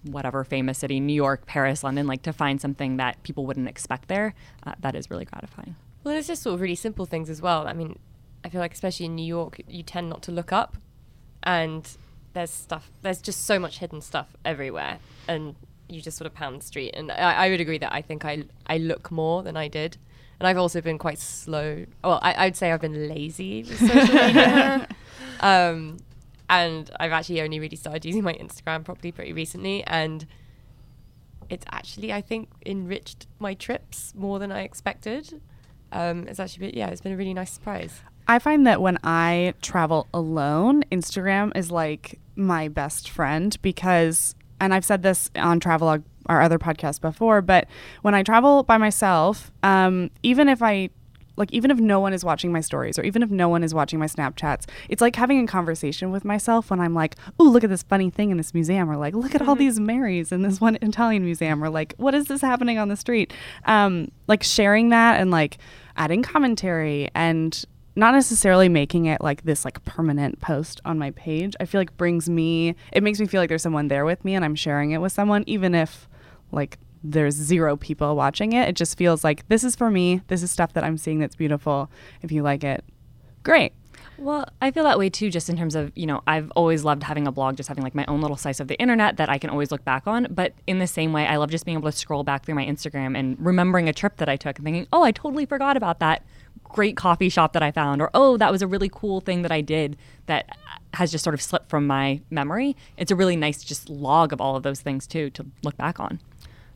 whatever 0.04 0.46
famous 0.46 0.78
city, 0.78 1.02
New 1.02 1.14
York, 1.14 1.46
Paris, 1.46 1.84
London, 1.84 2.08
like 2.08 2.22
to 2.22 2.32
find 2.32 2.62
something 2.62 2.96
that 2.96 3.22
people 3.24 3.46
wouldn't 3.46 3.68
expect 3.68 4.08
there. 4.08 4.34
Uh, 4.66 4.76
that 4.80 4.96
is 4.96 5.12
really 5.12 5.26
gratifying. 5.26 5.76
Well, 6.04 6.14
there's 6.14 6.28
just 6.28 6.44
sort 6.44 6.54
of 6.54 6.62
really 6.62 6.76
simple 6.76 7.06
things 7.06 7.30
as 7.30 7.42
well. 7.42 7.68
I 7.68 7.74
mean, 7.74 8.00
I 8.46 8.50
feel 8.50 8.62
like, 8.62 8.74
especially 8.74 9.08
in 9.08 9.16
New 9.16 9.26
York, 9.26 9.60
you 9.68 9.84
tend 9.84 10.10
not 10.10 10.22
to 10.24 10.32
look 10.32 10.54
up 10.54 10.78
and 11.44 11.86
there's 12.36 12.52
stuff, 12.52 12.92
there's 13.02 13.22
just 13.22 13.46
so 13.46 13.58
much 13.58 13.80
hidden 13.80 14.02
stuff 14.02 14.36
everywhere. 14.46 15.00
And 15.28 15.56
you 15.90 16.02
just 16.02 16.18
sort 16.18 16.28
of 16.28 16.36
pound 16.36 16.62
the 16.62 16.66
street. 16.66 16.92
And 16.94 17.12
I, 17.12 17.46
I, 17.46 17.50
would 17.50 17.62
agree 17.62 17.80
that 17.80 17.94
I 17.94 18.02
think 18.02 18.26
I 18.26 18.44
I 18.68 18.78
look 18.78 19.12
more 19.12 19.42
than 19.42 19.58
I 19.58 19.68
did, 19.68 19.98
and 20.40 20.48
I've 20.48 20.58
also 20.58 20.82
been 20.82 20.98
quite 20.98 21.18
slow. 21.18 21.86
Well, 22.04 22.20
I, 22.22 22.46
would 22.46 22.56
say 22.56 22.72
I've 22.72 22.82
been 22.82 23.08
lazy 23.08 23.64
with 23.64 23.80
social 23.80 24.14
media. 24.28 24.88
um, 25.40 25.98
and 26.50 26.92
I've 27.00 27.12
actually 27.12 27.42
only 27.42 27.60
really 27.60 27.76
started 27.76 28.06
using 28.06 28.24
my 28.24 28.34
Instagram 28.34 28.84
properly 28.84 29.12
pretty 29.12 29.34
recently, 29.34 29.84
and 29.86 30.28
it's 31.50 31.66
actually 31.72 32.12
I 32.12 32.22
think 32.22 32.50
enriched 32.66 33.28
my 33.40 33.54
trips 33.54 34.14
more 34.16 34.40
than 34.40 34.52
I 34.52 34.62
expected. 34.62 35.42
Um, 35.92 36.28
it's 36.28 36.40
actually 36.40 36.68
been, 36.68 36.78
yeah, 36.78 36.90
it's 36.90 37.02
been 37.02 37.14
a 37.14 37.18
really 37.18 37.34
nice 37.34 37.52
surprise. 37.52 38.02
I 38.28 38.40
find 38.40 38.66
that 38.66 38.82
when 38.82 38.98
I 39.04 39.54
travel 39.62 40.08
alone, 40.14 40.84
Instagram 40.92 41.56
is 41.56 41.72
like 41.72 42.20
my 42.36 42.68
best 42.68 43.10
friend 43.10 43.56
because 43.62 44.36
and 44.60 44.74
I've 44.74 44.86
said 44.86 45.04
this 45.04 45.30
on 45.36 45.60
Travelogue, 45.60 46.04
our 46.28 46.42
other 46.42 46.58
podcast 46.58 47.02
before, 47.02 47.42
but 47.42 47.68
when 48.02 48.16
I 48.16 48.24
travel 48.24 48.64
by 48.64 48.78
myself, 48.78 49.52
um, 49.64 50.10
even 50.24 50.50
if 50.50 50.64
I 50.64 50.90
like 51.38 51.52
even 51.52 51.70
if 51.70 51.78
no 51.78 52.00
one 52.00 52.14
is 52.14 52.24
watching 52.24 52.52
my 52.52 52.62
stories 52.62 52.98
or 52.98 53.04
even 53.04 53.22
if 53.22 53.30
no 53.30 53.50
one 53.50 53.64
is 53.64 53.74
watching 53.74 54.00
my 54.00 54.06
Snapchats, 54.06 54.66
it's 54.90 55.02
like 55.02 55.16
having 55.16 55.44
a 55.44 55.48
conversation 55.48 56.12
with 56.12 56.24
myself 56.24 56.70
when 56.70 56.80
I'm 56.80 56.94
like, 56.94 57.16
oh, 57.40 57.44
look 57.44 57.64
at 57.64 57.70
this 57.70 57.84
funny 57.84 58.10
thing 58.10 58.32
in 58.32 58.38
this 58.38 58.54
museum, 58.54 58.90
or 58.90 58.98
like, 58.98 59.14
look 59.14 59.36
at 59.36 59.42
all 59.42 59.50
mm-hmm. 59.50 59.60
these 59.60 59.80
Marys 59.80 60.32
in 60.32 60.42
this 60.42 60.62
one 60.62 60.78
Italian 60.82 61.26
museum, 61.26 61.64
or 61.64 61.70
like, 61.70 61.94
what 61.98 62.16
is 62.16 62.26
this 62.26 62.42
happening 62.42 62.78
on 62.78 62.88
the 62.88 62.96
street? 62.96 63.34
Um, 63.66 64.10
like 64.28 64.44
sharing 64.44 64.90
that 64.90 65.20
and 65.20 65.30
like 65.30 65.58
adding 65.98 66.24
commentary 66.24 67.10
and 67.14 67.66
not 67.96 68.14
necessarily 68.14 68.70
making 68.70 69.06
it 69.06 69.22
like 69.22 69.44
this 69.44 69.64
like 69.64 69.84
permanent 69.86 70.42
post 70.42 70.82
on 70.86 71.00
my 71.00 71.12
page. 71.12 71.56
I 71.60 71.66
feel 71.66 71.80
like 71.80 71.96
brings 71.98 72.30
me 72.30 72.76
it 72.92 73.04
makes 73.04 73.20
me 73.20 73.26
feel 73.26 73.42
like 73.42 73.50
there's 73.50 73.62
someone 73.62 73.88
there 73.88 74.06
with 74.06 74.24
me 74.26 74.36
and 74.36 74.44
i'm 74.44 74.56
sharing 74.56 74.92
it 74.92 75.00
with 75.00 75.12
someone 75.12 75.44
even 75.48 75.74
if 75.74 76.08
like 76.52 76.78
there's 77.04 77.36
zero 77.36 77.78
people 77.78 78.16
watching 78.16 78.54
it. 78.54 78.68
It 78.68 78.76
just 78.76 78.98
feels 78.98 79.24
like 79.24 79.48
this 79.48 79.64
is 79.64 79.76
for 79.76 79.92
me. 79.92 80.22
This 80.28 80.44
is 80.44 80.52
stuff 80.52 80.74
that 80.74 80.84
i'm 80.84 80.98
seeing 80.98 81.20
that's 81.20 81.36
beautiful. 81.36 81.90
If 82.22 82.32
you 82.32 82.44
like 82.44 82.64
it 82.64 82.84
great. 83.44 83.74
Well, 84.18 84.48
I 84.62 84.72
feel 84.72 84.86
that 84.86 84.98
way 84.98 85.10
too, 85.10 85.30
just 85.30 85.50
in 85.50 85.58
terms 85.58 85.76
of, 85.76 85.92
you 85.94 86.06
know, 86.06 86.22
I've 86.26 86.50
always 86.52 86.86
loved 86.86 87.04
having 87.04 87.28
a 87.28 87.34
blog, 87.34 87.58
just 87.58 87.68
having 87.68 87.84
like 87.84 87.96
my 87.96 88.06
own 88.08 88.22
little 88.22 88.38
slice 88.38 88.62
of 88.62 88.70
the 88.70 88.80
internet 88.80 89.18
that 89.18 89.30
I 89.30 89.38
can 89.38 89.50
always 89.50 89.72
look 89.72 89.84
back 89.84 90.08
on. 90.08 90.28
But 90.30 90.54
in 90.68 90.80
the 90.80 90.88
same 90.88 91.12
way, 91.12 91.28
I 91.28 91.36
love 91.36 91.52
just 91.52 91.66
being 91.66 91.78
able 91.78 91.92
to 91.92 91.98
scroll 91.98 92.24
back 92.24 92.46
through 92.46 92.56
my 92.56 92.66
Instagram 92.66 93.18
and 93.18 93.36
remembering 93.40 93.90
a 93.90 93.94
trip 93.94 94.16
that 94.18 94.30
I 94.30 94.38
took 94.38 94.58
and 94.58 94.64
thinking, 94.64 94.88
oh, 94.94 95.04
I 95.04 95.12
totally 95.12 95.46
forgot 95.46 95.76
about 95.76 96.00
that 96.00 96.24
great 96.76 96.98
coffee 96.98 97.30
shop 97.30 97.54
that 97.54 97.64
I 97.64 97.72
found, 97.72 98.02
or 98.02 98.10
oh, 98.14 98.36
that 98.36 98.52
was 98.52 98.62
a 98.62 98.68
really 98.68 98.90
cool 98.94 99.22
thing 99.22 99.44
that 99.44 99.52
I 99.52 99.62
did 99.62 99.96
that 100.26 100.58
has 100.94 101.10
just 101.10 101.24
sort 101.24 101.34
of 101.34 101.42
slipped 101.42 101.70
from 101.70 101.88
my 101.88 102.20
memory. 102.30 102.76
It's 102.98 103.12
a 103.12 103.16
really 103.16 103.38
nice 103.38 103.64
just 103.64 103.90
log 103.90 104.34
of 104.34 104.42
all 104.42 104.58
of 104.58 104.64
those 104.64 104.82
things 104.82 105.08
too 105.08 105.30
to 105.32 105.46
look 105.64 105.78
back 105.78 106.02
on. 106.02 106.20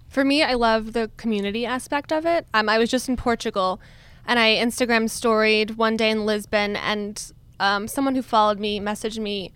For 0.08 0.24
me, 0.24 0.42
I 0.42 0.54
love 0.54 0.94
the 0.94 1.12
community 1.18 1.66
aspect 1.66 2.14
of 2.14 2.26
it. 2.26 2.48
Um, 2.54 2.70
I 2.70 2.78
was 2.78 2.90
just 2.90 3.10
in 3.10 3.18
Portugal 3.18 3.82
and 4.26 4.40
I 4.40 4.56
Instagram 4.56 5.10
storied 5.10 5.72
one 5.72 5.98
day 5.98 6.10
in 6.10 6.26
Lisbon, 6.26 6.78
and 6.78 7.34
um, 7.60 7.88
someone 7.90 8.16
who 8.16 8.22
followed 8.22 8.60
me 8.60 8.80
messaged 8.80 9.20
me. 9.20 9.52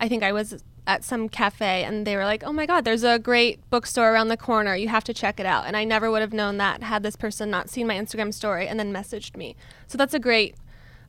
I 0.00 0.08
think 0.08 0.24
I 0.24 0.32
was 0.32 0.64
at 0.86 1.04
some 1.04 1.28
cafe, 1.28 1.84
and 1.84 2.06
they 2.06 2.16
were 2.16 2.24
like, 2.24 2.42
"Oh 2.44 2.52
my 2.52 2.66
God, 2.66 2.84
there's 2.84 3.04
a 3.04 3.18
great 3.18 3.58
bookstore 3.70 4.12
around 4.12 4.28
the 4.28 4.36
corner. 4.36 4.74
You 4.76 4.88
have 4.88 5.04
to 5.04 5.14
check 5.14 5.40
it 5.40 5.46
out." 5.46 5.66
And 5.66 5.76
I 5.76 5.84
never 5.84 6.10
would 6.10 6.20
have 6.20 6.32
known 6.32 6.56
that 6.58 6.82
had 6.82 7.02
this 7.02 7.16
person 7.16 7.50
not 7.50 7.68
seen 7.68 7.86
my 7.86 7.94
Instagram 7.94 8.32
story 8.32 8.68
and 8.68 8.78
then 8.78 8.92
messaged 8.92 9.36
me. 9.36 9.56
So 9.86 9.98
that's 9.98 10.14
a 10.14 10.18
great, 10.18 10.54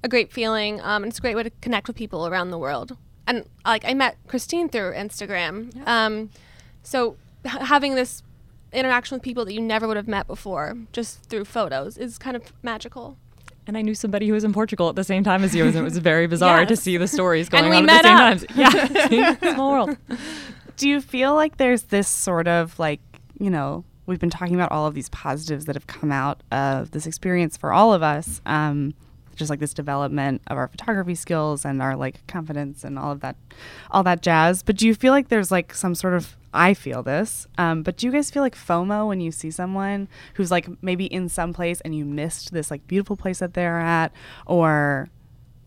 a 0.03 0.10
great 0.10 0.31
feeling. 0.31 0.81
Um, 0.81 1.03
and 1.03 1.12
it's 1.12 1.19
a 1.19 1.22
great 1.22 1.36
way 1.36 1.43
to 1.43 1.51
connect 1.62 1.88
with 1.88 1.96
people 1.96 2.27
around 2.27 2.51
the 2.51 2.57
world. 2.57 2.98
And 3.27 3.46
like 3.65 3.84
I 3.86 3.93
met 3.93 4.17
Christine 4.27 4.69
through 4.69 4.93
Instagram. 4.93 5.75
Yeah. 5.75 6.05
Um, 6.05 6.29
so 6.81 7.17
h- 7.46 7.51
having 7.62 7.96
this 7.96 8.24
interaction 8.72 9.15
with 9.15 9.24
people 9.24 9.46
that 9.46 9.53
you 9.53 9.62
never 9.62 9.88
would 9.88 9.98
have 9.98 10.07
met 10.07 10.27
before 10.27 10.77
just 10.91 11.24
through 11.24 11.46
photos 11.46 11.98
is 11.98 12.17
kind 12.17 12.36
of 12.36 12.53
magical. 12.63 13.17
And 13.67 13.77
I 13.77 13.81
knew 13.81 13.93
somebody 13.93 14.27
who 14.27 14.33
was 14.33 14.45
in 14.45 14.53
Portugal 14.53 14.88
at 14.88 14.95
the 14.95 15.03
same 15.03 15.25
time 15.25 15.43
as 15.43 15.53
you, 15.53 15.65
and 15.65 15.75
it 15.75 15.81
was 15.81 15.97
very 15.97 16.25
bizarre 16.25 16.62
yes. 16.62 16.69
to 16.69 16.75
see 16.77 16.95
the 16.95 17.07
stories 17.07 17.50
going 17.50 17.74
on 17.74 17.89
at 17.89 18.01
the 18.01 18.38
same 18.38 18.47
time. 18.47 19.12
Yeah, 19.41 19.53
small 19.53 19.71
world. 19.71 19.97
Do 20.77 20.88
you 20.88 21.01
feel 21.01 21.36
like 21.36 21.57
there's 21.57 21.83
this 21.83 22.07
sort 22.07 22.47
of 22.47 22.79
like, 22.79 23.01
you 23.39 23.50
know, 23.50 23.83
we've 24.05 24.19
been 24.19 24.29
talking 24.29 24.55
about 24.55 24.71
all 24.71 24.88
of 24.88 24.93
these 24.93 25.09
positives 25.09 25.65
that 25.65 25.75
have 25.75 25.86
come 25.86 26.12
out 26.12 26.41
of 26.51 26.91
this 26.91 27.05
experience 27.05 27.57
for 27.57 27.74
all 27.74 27.93
of 27.93 28.01
us, 28.01 28.41
um, 28.45 28.93
just 29.38 29.50
like 29.50 29.60
this 29.60 29.74
development 29.74 30.41
of 30.48 30.58
our 30.58 30.67
photography 30.67 31.15
skills 31.15 31.63
and 31.63 31.82
our 31.82 31.96
like 31.96 32.25
confidence 32.27 32.84
and 32.84 33.00
all 33.00 33.12
of 33.12 33.22
that, 33.22 33.36
all 33.91 34.03
that 34.03 34.22
jazz. 34.22 34.63
But 34.63 34.75
do 34.75 34.88
you 34.88 34.96
feel 34.96 35.13
like 35.13 35.29
there's 35.29 35.51
like 35.51 35.74
some 35.74 35.96
sort 35.96 36.13
of 36.13 36.36
I 36.53 36.74
feel 36.74 37.03
this. 37.03 37.48
Um, 37.60 37.84
but 37.84 37.98
do 37.98 38.08
you 38.08 38.12
guys 38.12 38.32
feel 38.32 38.41
like 38.41 38.56
FOMO 38.56 39.08
when 39.08 39.22
you 39.22 39.32
see 39.32 39.51
someone 39.51 40.08
who's 40.34 40.50
like 40.50 40.67
maybe 40.82 41.06
in 41.06 41.29
some 41.29 41.53
place 41.53 41.82
and 41.82 41.96
you 41.96 42.03
missed 42.03 42.51
this 42.51 42.72
like 42.72 42.88
beautiful 42.88 43.15
place 43.15 43.39
that 43.39 43.53
they're 43.53 43.79
at, 43.79 44.12
or 44.48 45.10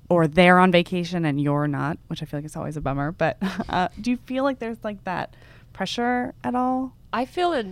or 0.09 0.27
they're 0.27 0.59
on 0.59 0.73
vacation 0.73 1.25
and 1.25 1.41
you're 1.41 1.69
not, 1.69 1.97
which 2.09 2.23
I 2.23 2.27
feel 2.27 2.39
like 2.39 2.45
is 2.45 2.57
always 2.57 2.77
a 2.77 2.81
bummer. 2.81 3.12
But 3.12 3.39
uh, 3.69 3.89
do 4.00 4.11
you 4.11 4.17
feel 4.17 4.43
like 4.43 4.59
there's 4.59 4.83
like 4.83 5.05
that 5.05 5.37
pressure 5.73 6.35
at 6.43 6.57
all? 6.57 6.93
I 7.12 7.25
feel 7.25 7.53
a 7.53 7.65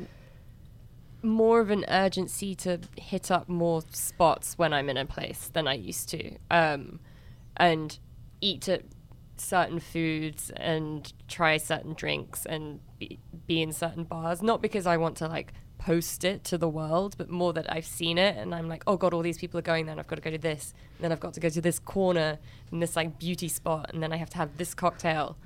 more 1.23 1.61
of 1.61 1.71
an 1.71 1.85
urgency 1.89 2.55
to 2.55 2.81
hit 2.97 3.31
up 3.31 3.49
more 3.49 3.83
spots 3.91 4.57
when 4.57 4.73
I'm 4.73 4.89
in 4.89 4.97
a 4.97 5.05
place 5.05 5.51
than 5.53 5.67
I 5.67 5.75
used 5.75 6.09
to, 6.11 6.37
um, 6.51 7.01
and 7.57 7.99
eat 8.41 8.69
at 8.69 8.83
certain 9.37 9.81
foods 9.81 10.51
and 10.57 11.13
try 11.29 11.57
certain 11.57 11.95
drinks 11.95 12.45
and 12.47 12.81
be, 12.99 13.19
be 13.47 13.63
in 13.63 13.73
certain 13.73 14.05
bars. 14.05 14.43
Not 14.43 14.63
because 14.63 14.87
I 14.87 14.97
want 14.97 15.17
to 15.19 15.29
like 15.29 15.53
post 15.79 16.25
it 16.25 16.45
to 16.45 16.59
the 16.59 16.69
world, 16.69 17.15
but 17.19 17.31
more 17.31 17.53
that 17.53 17.73
I've 17.73 17.87
seen 17.87 18.19
it 18.19 18.37
and 18.37 18.55
I'm 18.55 18.69
like, 18.69 18.83
oh 18.87 18.97
god, 18.97 19.15
all 19.15 19.23
these 19.23 19.39
people 19.39 19.59
are 19.59 19.63
going 19.63 19.87
there 19.87 19.93
and 19.93 20.01
I've 20.01 20.07
got 20.07 20.17
to 20.17 20.23
go 20.23 20.31
to 20.31 20.39
this. 20.39 20.75
And 20.97 21.05
then 21.05 21.13
I've 21.13 21.21
got 21.21 21.35
to 21.35 21.41
go 21.41 21.49
to 21.49 21.61
this 21.61 21.79
corner 21.79 22.39
and 22.71 22.83
this 22.83 22.97
like 22.97 23.19
beauty 23.19 23.49
spot 23.49 23.91
and 23.93 24.03
then 24.03 24.13
I 24.13 24.17
have 24.17 24.31
to 24.31 24.37
have 24.37 24.57
this 24.57 24.75
cocktail. 24.75 25.37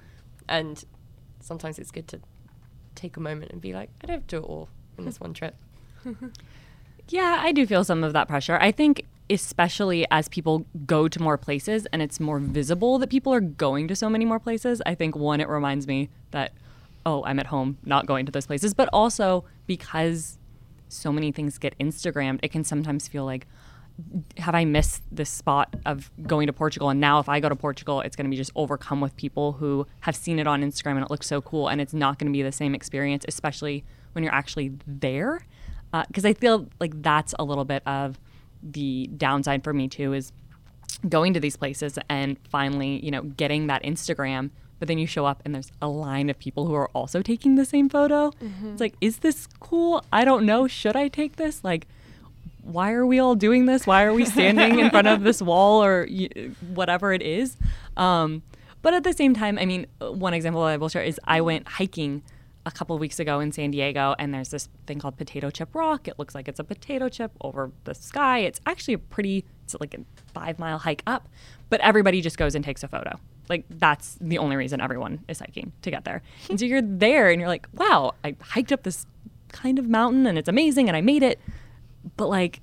And 0.48 0.84
sometimes 1.40 1.78
it's 1.78 1.90
good 1.90 2.08
to 2.08 2.20
take 2.94 3.16
a 3.16 3.20
moment 3.20 3.52
and 3.52 3.60
be 3.60 3.72
like, 3.72 3.90
I 4.02 4.06
don't 4.06 4.16
have 4.16 4.26
to 4.26 4.36
do 4.36 4.42
it 4.42 4.46
all 4.46 4.68
in 4.98 5.04
this 5.04 5.20
one 5.20 5.34
trip. 5.34 5.54
yeah, 7.08 7.40
I 7.40 7.52
do 7.52 7.66
feel 7.66 7.84
some 7.84 8.04
of 8.04 8.12
that 8.12 8.28
pressure. 8.28 8.58
I 8.60 8.72
think 8.72 9.04
especially 9.30 10.06
as 10.10 10.28
people 10.28 10.66
go 10.86 11.08
to 11.08 11.22
more 11.22 11.38
places 11.38 11.86
and 11.92 12.02
it's 12.02 12.20
more 12.20 12.38
visible 12.38 12.98
that 12.98 13.08
people 13.08 13.32
are 13.32 13.40
going 13.40 13.88
to 13.88 13.96
so 13.96 14.08
many 14.08 14.24
more 14.24 14.38
places, 14.38 14.82
I 14.84 14.94
think 14.94 15.16
one, 15.16 15.40
it 15.40 15.48
reminds 15.48 15.86
me 15.86 16.10
that, 16.32 16.52
oh, 17.06 17.24
I'm 17.24 17.38
at 17.38 17.46
home 17.46 17.78
not 17.84 18.06
going 18.06 18.26
to 18.26 18.32
those 18.32 18.46
places. 18.46 18.74
But 18.74 18.88
also 18.92 19.44
because 19.66 20.38
so 20.88 21.12
many 21.12 21.32
things 21.32 21.58
get 21.58 21.76
Instagrammed, 21.78 22.40
it 22.42 22.52
can 22.52 22.64
sometimes 22.64 23.08
feel 23.08 23.24
like, 23.24 23.46
have 24.38 24.54
I 24.54 24.64
missed 24.64 25.02
this 25.10 25.30
spot 25.30 25.76
of 25.86 26.10
going 26.22 26.46
to 26.46 26.52
Portugal? 26.52 26.90
And 26.90 27.00
now 27.00 27.18
if 27.18 27.28
I 27.28 27.40
go 27.40 27.48
to 27.48 27.56
Portugal, 27.56 28.00
it's 28.00 28.16
going 28.16 28.24
to 28.24 28.30
be 28.30 28.36
just 28.36 28.52
overcome 28.54 29.00
with 29.00 29.16
people 29.16 29.52
who 29.52 29.86
have 30.00 30.16
seen 30.16 30.38
it 30.38 30.46
on 30.46 30.62
Instagram 30.62 30.92
and 30.92 31.04
it 31.04 31.10
looks 31.10 31.26
so 31.26 31.40
cool. 31.40 31.68
And 31.68 31.80
it's 31.80 31.94
not 31.94 32.18
going 32.18 32.30
to 32.30 32.36
be 32.36 32.42
the 32.42 32.52
same 32.52 32.74
experience, 32.74 33.24
especially 33.28 33.84
when 34.12 34.24
you're 34.24 34.34
actually 34.34 34.72
there. 34.86 35.44
Because 36.06 36.24
uh, 36.24 36.28
I 36.28 36.34
feel 36.34 36.68
like 36.80 37.02
that's 37.02 37.34
a 37.38 37.44
little 37.44 37.64
bit 37.64 37.82
of 37.86 38.18
the 38.62 39.10
downside 39.16 39.64
for 39.64 39.72
me 39.72 39.88
too 39.88 40.12
is 40.12 40.32
going 41.08 41.34
to 41.34 41.40
these 41.40 41.56
places 41.56 41.98
and 42.08 42.36
finally, 42.48 43.04
you 43.04 43.10
know, 43.10 43.22
getting 43.22 43.66
that 43.66 43.82
Instagram, 43.82 44.50
but 44.78 44.88
then 44.88 44.98
you 44.98 45.06
show 45.06 45.26
up 45.26 45.42
and 45.44 45.54
there's 45.54 45.70
a 45.80 45.88
line 45.88 46.30
of 46.30 46.38
people 46.38 46.66
who 46.66 46.74
are 46.74 46.88
also 46.94 47.22
taking 47.22 47.56
the 47.56 47.64
same 47.64 47.88
photo. 47.88 48.30
Mm-hmm. 48.30 48.72
It's 48.72 48.80
like, 48.80 48.94
is 49.00 49.18
this 49.18 49.48
cool? 49.60 50.04
I 50.12 50.24
don't 50.24 50.46
know. 50.46 50.66
Should 50.66 50.96
I 50.96 51.08
take 51.08 51.36
this? 51.36 51.64
Like, 51.64 51.86
why 52.62 52.92
are 52.92 53.04
we 53.04 53.18
all 53.18 53.34
doing 53.34 53.66
this? 53.66 53.86
Why 53.86 54.04
are 54.04 54.12
we 54.12 54.24
standing 54.24 54.78
in 54.78 54.90
front 54.90 55.08
of 55.08 55.22
this 55.22 55.42
wall 55.50 55.82
or 55.82 56.06
y- 56.08 56.28
whatever 56.74 57.12
it 57.12 57.22
is? 57.22 57.56
Um, 57.96 58.42
but 58.82 58.94
at 58.94 59.04
the 59.04 59.12
same 59.12 59.34
time, 59.34 59.58
I 59.58 59.66
mean, 59.66 59.86
one 60.00 60.34
example 60.34 60.62
I 60.62 60.76
will 60.76 60.88
share 60.88 61.02
is 61.02 61.20
I 61.24 61.40
went 61.40 61.66
hiking 61.66 62.22
a 62.64 62.70
couple 62.70 62.96
weeks 62.98 63.18
ago 63.18 63.40
in 63.40 63.50
San 63.52 63.70
Diego, 63.70 64.14
and 64.18 64.32
there's 64.32 64.50
this 64.50 64.68
thing 64.86 64.98
called 64.98 65.16
Potato 65.16 65.50
Chip 65.50 65.74
Rock. 65.74 66.06
It 66.06 66.18
looks 66.18 66.34
like 66.34 66.48
it's 66.48 66.60
a 66.60 66.64
potato 66.64 67.08
chip 67.08 67.32
over 67.40 67.72
the 67.84 67.94
sky. 67.94 68.38
It's 68.40 68.60
actually 68.66 68.94
a 68.94 68.98
pretty, 68.98 69.44
it's 69.64 69.74
like 69.80 69.94
a 69.94 70.00
five 70.32 70.58
mile 70.58 70.78
hike 70.78 71.02
up, 71.06 71.28
but 71.70 71.80
everybody 71.80 72.20
just 72.20 72.38
goes 72.38 72.54
and 72.54 72.64
takes 72.64 72.82
a 72.82 72.88
photo. 72.88 73.18
Like 73.48 73.64
that's 73.68 74.16
the 74.20 74.38
only 74.38 74.56
reason 74.56 74.80
everyone 74.80 75.24
is 75.28 75.40
hiking 75.40 75.72
to 75.82 75.90
get 75.90 76.04
there. 76.04 76.22
and 76.50 76.58
so 76.58 76.66
you're 76.66 76.82
there, 76.82 77.30
and 77.30 77.40
you're 77.40 77.48
like, 77.48 77.66
wow, 77.74 78.14
I 78.24 78.36
hiked 78.40 78.72
up 78.72 78.84
this 78.84 79.06
kind 79.48 79.78
of 79.78 79.88
mountain, 79.88 80.26
and 80.26 80.38
it's 80.38 80.48
amazing, 80.48 80.88
and 80.88 80.96
I 80.96 81.00
made 81.00 81.22
it. 81.22 81.40
But 82.16 82.28
like, 82.28 82.60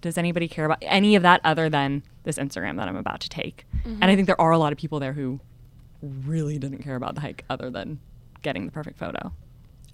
does 0.00 0.18
anybody 0.18 0.48
care 0.48 0.64
about 0.64 0.78
any 0.82 1.14
of 1.16 1.22
that 1.22 1.40
other 1.44 1.68
than 1.68 2.02
this 2.24 2.38
Instagram 2.38 2.76
that 2.76 2.88
I'm 2.88 2.96
about 2.96 3.20
to 3.20 3.28
take? 3.28 3.64
Mm-hmm. 3.78 4.02
And 4.02 4.04
I 4.04 4.14
think 4.14 4.26
there 4.26 4.40
are 4.40 4.50
a 4.50 4.58
lot 4.58 4.72
of 4.72 4.78
people 4.78 4.98
there 4.98 5.12
who 5.12 5.40
really 6.02 6.58
didn't 6.58 6.78
care 6.78 6.96
about 6.96 7.14
the 7.14 7.20
hike 7.20 7.44
other 7.50 7.70
than 7.70 8.00
getting 8.42 8.66
the 8.66 8.72
perfect 8.72 8.98
photo. 8.98 9.32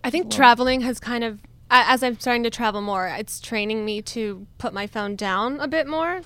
I 0.02 0.10
think 0.10 0.24
well, 0.24 0.32
traveling 0.32 0.82
has 0.82 1.00
kind 1.00 1.24
of, 1.24 1.40
as 1.70 2.02
I'm 2.02 2.18
starting 2.18 2.42
to 2.44 2.50
travel 2.50 2.80
more, 2.80 3.06
it's 3.06 3.40
training 3.40 3.84
me 3.84 4.02
to 4.02 4.46
put 4.58 4.72
my 4.72 4.86
phone 4.86 5.16
down 5.16 5.60
a 5.60 5.68
bit 5.68 5.86
more. 5.86 6.20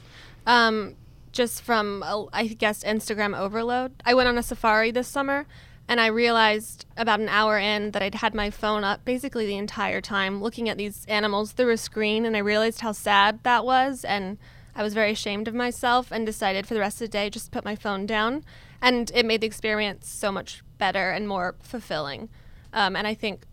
Um, 0.47 0.97
just 1.33 1.63
from, 1.63 2.03
I 2.33 2.47
guess, 2.47 2.83
Instagram 2.83 3.39
overload. 3.39 3.93
I 4.05 4.15
went 4.15 4.29
on 4.29 4.39
a 4.39 4.43
safari 4.43 4.91
this 4.91 5.07
summer 5.07 5.47
and 5.89 6.01
I 6.01 6.07
realized 6.07 6.85
about 6.97 7.21
an 7.21 7.29
hour 7.29 7.59
in 7.59 7.93
that 7.93 8.03
I'd 8.03 8.17
had 8.17 8.35
my 8.35 8.51
phone 8.51 8.85
up 8.85 9.05
basically 9.05 9.47
the 9.47 9.57
entire 9.57 10.01
time 10.01 10.43
looking 10.43 10.69
at 10.69 10.77
these 10.77 11.05
animals 11.07 11.53
through 11.53 11.73
a 11.73 11.77
screen 11.79 12.27
and 12.27 12.37
I 12.37 12.41
realized 12.41 12.81
how 12.81 12.93
sad 12.93 13.43
that 13.43 13.65
was 13.65 14.05
and 14.05 14.37
I 14.77 14.83
was 14.83 14.95
very 14.95 15.13
ashamed 15.13 15.49
of 15.49 15.55
myself 15.55 16.13
and 16.13 16.27
decided 16.27 16.67
for 16.67 16.75
the 16.75 16.81
rest 16.81 16.97
of 16.97 17.09
the 17.09 17.09
day 17.09 17.31
just 17.31 17.47
to 17.47 17.51
put 17.51 17.65
my 17.65 17.75
phone 17.75 18.05
down 18.05 18.45
and 18.83 19.11
it 19.15 19.25
made 19.25 19.41
the 19.41 19.47
experience 19.47 20.09
so 20.09 20.31
much 20.31 20.63
better 20.79 21.11
and 21.11 21.29
more 21.29 21.57
fulfilling. 21.61 22.29
Um, 22.73 22.97
and 22.97 23.07
I 23.07 23.15
think 23.15 23.45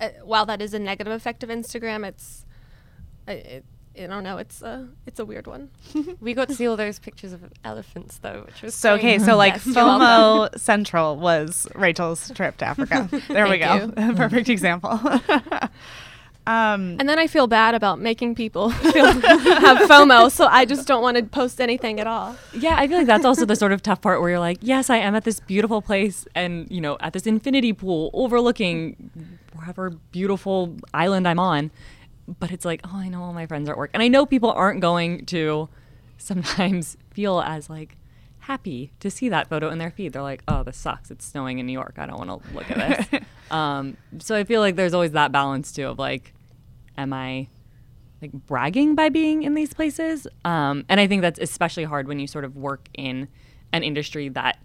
uh, 0.00 0.08
while 0.24 0.46
that 0.46 0.62
is 0.62 0.74
a 0.74 0.78
negative 0.78 1.12
effect 1.12 1.42
of 1.42 1.50
Instagram, 1.50 2.06
it's 2.06 2.44
uh, 3.28 3.32
it, 3.32 3.64
I 3.98 4.06
don't 4.06 4.22
know. 4.24 4.38
It's 4.38 4.62
a 4.62 4.88
it's 5.06 5.18
a 5.18 5.24
weird 5.24 5.46
one. 5.46 5.70
we 6.20 6.32
got 6.32 6.48
to 6.48 6.54
see 6.54 6.66
all 6.66 6.76
those 6.76 6.98
pictures 6.98 7.32
of 7.32 7.52
elephants 7.64 8.18
though, 8.18 8.44
which 8.46 8.62
was 8.62 8.74
so 8.74 8.94
okay. 8.94 9.18
So 9.18 9.36
like 9.36 9.54
yes, 9.54 9.66
FOMO 9.66 10.58
Central 10.58 11.16
was 11.16 11.66
Rachel's 11.74 12.30
trip 12.30 12.56
to 12.58 12.66
Africa. 12.66 13.08
There 13.28 13.48
we 13.48 13.58
go. 13.58 13.90
Perfect 14.16 14.48
example. 14.48 14.98
Um, 16.50 16.96
and 16.98 17.08
then 17.08 17.16
I 17.16 17.28
feel 17.28 17.46
bad 17.46 17.76
about 17.76 18.00
making 18.00 18.34
people 18.34 18.70
feel, 18.92 19.06
have 19.06 19.88
FOMO, 19.88 20.32
so 20.32 20.46
I 20.46 20.64
just 20.64 20.84
don't 20.84 21.00
want 21.00 21.16
to 21.16 21.22
post 21.22 21.60
anything 21.60 22.00
at 22.00 22.08
all. 22.08 22.34
Yeah, 22.52 22.74
I 22.76 22.88
feel 22.88 22.98
like 22.98 23.06
that's 23.06 23.24
also 23.24 23.44
the 23.44 23.54
sort 23.54 23.70
of 23.70 23.82
tough 23.82 24.00
part 24.00 24.20
where 24.20 24.30
you're 24.30 24.40
like, 24.40 24.58
yes, 24.60 24.90
I 24.90 24.96
am 24.96 25.14
at 25.14 25.22
this 25.22 25.38
beautiful 25.38 25.80
place 25.80 26.26
and, 26.34 26.68
you 26.68 26.80
know, 26.80 26.96
at 26.98 27.12
this 27.12 27.24
infinity 27.24 27.72
pool 27.72 28.10
overlooking 28.14 29.10
whatever 29.54 29.90
beautiful 30.10 30.74
island 30.92 31.28
I'm 31.28 31.38
on. 31.38 31.70
But 32.40 32.50
it's 32.50 32.64
like, 32.64 32.80
oh, 32.82 32.96
I 32.96 33.08
know 33.08 33.22
all 33.22 33.32
my 33.32 33.46
friends 33.46 33.68
are 33.68 33.72
at 33.72 33.78
work. 33.78 33.90
And 33.94 34.02
I 34.02 34.08
know 34.08 34.26
people 34.26 34.50
aren't 34.50 34.80
going 34.80 35.26
to 35.26 35.68
sometimes 36.18 36.96
feel 37.12 37.40
as 37.42 37.70
like 37.70 37.96
happy 38.40 38.90
to 38.98 39.08
see 39.08 39.28
that 39.28 39.48
photo 39.48 39.68
in 39.70 39.78
their 39.78 39.92
feed. 39.92 40.14
They're 40.14 40.22
like, 40.22 40.42
oh, 40.48 40.64
this 40.64 40.76
sucks. 40.76 41.12
It's 41.12 41.24
snowing 41.24 41.60
in 41.60 41.66
New 41.66 41.72
York. 41.72 41.94
I 41.96 42.06
don't 42.06 42.18
want 42.18 42.42
to 42.42 42.54
look 42.54 42.68
at 42.72 43.10
this. 43.10 43.22
um, 43.52 43.96
so 44.18 44.34
I 44.34 44.42
feel 44.42 44.60
like 44.60 44.74
there's 44.74 44.94
always 44.94 45.12
that 45.12 45.30
balance 45.30 45.70
too 45.70 45.86
of 45.86 45.98
like, 46.00 46.32
am 47.00 47.12
I 47.12 47.48
like 48.22 48.32
bragging 48.32 48.94
by 48.94 49.08
being 49.08 49.42
in 49.42 49.54
these 49.54 49.72
places? 49.74 50.26
Um, 50.44 50.84
and 50.88 51.00
I 51.00 51.06
think 51.06 51.22
that's 51.22 51.38
especially 51.40 51.84
hard 51.84 52.06
when 52.08 52.18
you 52.18 52.26
sort 52.26 52.44
of 52.44 52.56
work 52.56 52.88
in 52.94 53.28
an 53.72 53.82
industry 53.82 54.28
that 54.30 54.58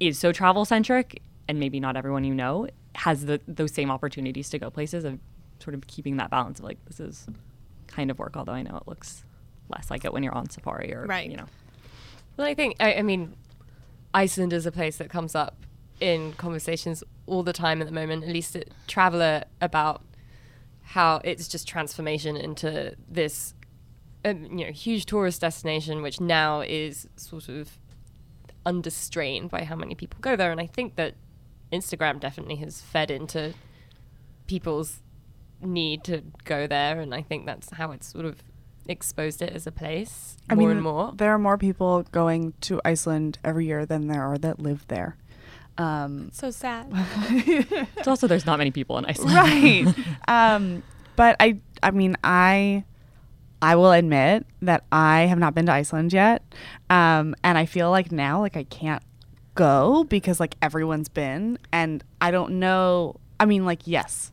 is 0.00 0.18
so 0.18 0.32
travel 0.32 0.64
centric 0.64 1.22
and 1.48 1.58
maybe 1.58 1.80
not 1.80 1.96
everyone 1.96 2.24
you 2.24 2.34
know 2.34 2.68
has 2.96 3.24
the, 3.24 3.40
those 3.48 3.72
same 3.72 3.90
opportunities 3.90 4.50
to 4.50 4.58
go 4.58 4.68
places 4.70 5.04
of 5.04 5.18
sort 5.60 5.74
of 5.74 5.86
keeping 5.86 6.16
that 6.16 6.28
balance 6.28 6.58
of 6.58 6.64
like 6.64 6.84
this 6.86 6.98
is 7.00 7.26
kind 7.86 8.10
of 8.10 8.18
work 8.18 8.36
although 8.36 8.52
I 8.52 8.62
know 8.62 8.76
it 8.76 8.88
looks 8.88 9.24
less 9.68 9.90
like 9.90 10.04
it 10.04 10.12
when 10.12 10.22
you're 10.22 10.34
on 10.34 10.50
safari 10.50 10.92
or 10.92 11.06
Right. 11.06 11.30
you 11.30 11.36
know. 11.36 11.46
Well, 12.36 12.46
I 12.46 12.54
think 12.54 12.76
I, 12.80 12.94
I 12.94 13.02
mean, 13.02 13.34
Iceland 14.12 14.52
is 14.52 14.66
a 14.66 14.72
place 14.72 14.96
that 14.98 15.08
comes 15.08 15.34
up 15.34 15.54
in 16.00 16.32
conversations 16.32 17.04
all 17.26 17.42
the 17.42 17.52
time 17.52 17.80
at 17.80 17.86
the 17.86 17.92
moment. 17.94 18.24
At 18.24 18.30
least 18.30 18.56
at 18.56 18.68
Traveler 18.88 19.44
about 19.60 20.02
how 20.92 21.22
it's 21.24 21.48
just 21.48 21.66
transformation 21.66 22.36
into 22.36 22.94
this, 23.08 23.54
um, 24.26 24.44
you 24.44 24.66
know, 24.66 24.72
huge 24.72 25.06
tourist 25.06 25.40
destination, 25.40 26.02
which 26.02 26.20
now 26.20 26.60
is 26.60 27.08
sort 27.16 27.48
of 27.48 27.78
under 28.66 28.90
strain 28.90 29.48
by 29.48 29.64
how 29.64 29.74
many 29.74 29.94
people 29.94 30.18
go 30.20 30.36
there. 30.36 30.52
And 30.52 30.60
I 30.60 30.66
think 30.66 30.96
that 30.96 31.14
Instagram 31.72 32.20
definitely 32.20 32.56
has 32.56 32.82
fed 32.82 33.10
into 33.10 33.54
people's 34.46 35.00
need 35.62 36.04
to 36.04 36.22
go 36.44 36.66
there, 36.66 37.00
and 37.00 37.14
I 37.14 37.22
think 37.22 37.46
that's 37.46 37.70
how 37.70 37.92
it's 37.92 38.06
sort 38.06 38.26
of 38.26 38.42
exposed 38.86 39.40
it 39.40 39.52
as 39.54 39.66
a 39.66 39.72
place 39.72 40.36
I 40.50 40.54
more 40.56 40.68
mean, 40.68 40.76
and 40.78 40.82
more. 40.82 41.12
there 41.16 41.30
are 41.32 41.38
more 41.38 41.56
people 41.56 42.02
going 42.10 42.52
to 42.62 42.80
Iceland 42.84 43.38
every 43.44 43.64
year 43.66 43.86
than 43.86 44.08
there 44.08 44.22
are 44.22 44.36
that 44.38 44.58
live 44.58 44.86
there. 44.88 45.16
Um, 45.78 46.30
So 46.32 46.50
sad. 46.50 46.86
It's 47.96 48.08
also 48.08 48.26
there's 48.26 48.46
not 48.46 48.58
many 48.58 48.70
people 48.70 48.98
in 48.98 49.04
Iceland. 49.06 49.34
right. 49.34 49.94
um, 50.28 50.82
but 51.16 51.36
I, 51.40 51.58
I 51.82 51.90
mean, 51.90 52.16
I, 52.24 52.84
I 53.60 53.76
will 53.76 53.92
admit 53.92 54.46
that 54.62 54.84
I 54.90 55.22
have 55.22 55.38
not 55.38 55.54
been 55.54 55.66
to 55.66 55.72
Iceland 55.72 56.12
yet, 56.12 56.42
um, 56.90 57.34
and 57.44 57.56
I 57.56 57.66
feel 57.66 57.90
like 57.90 58.10
now, 58.10 58.40
like 58.40 58.56
I 58.56 58.64
can't 58.64 59.02
go 59.54 60.04
because 60.04 60.40
like 60.40 60.56
everyone's 60.62 61.08
been, 61.08 61.58
and 61.72 62.02
I 62.20 62.30
don't 62.30 62.58
know. 62.58 63.16
I 63.38 63.44
mean, 63.44 63.64
like 63.64 63.86
yes, 63.86 64.32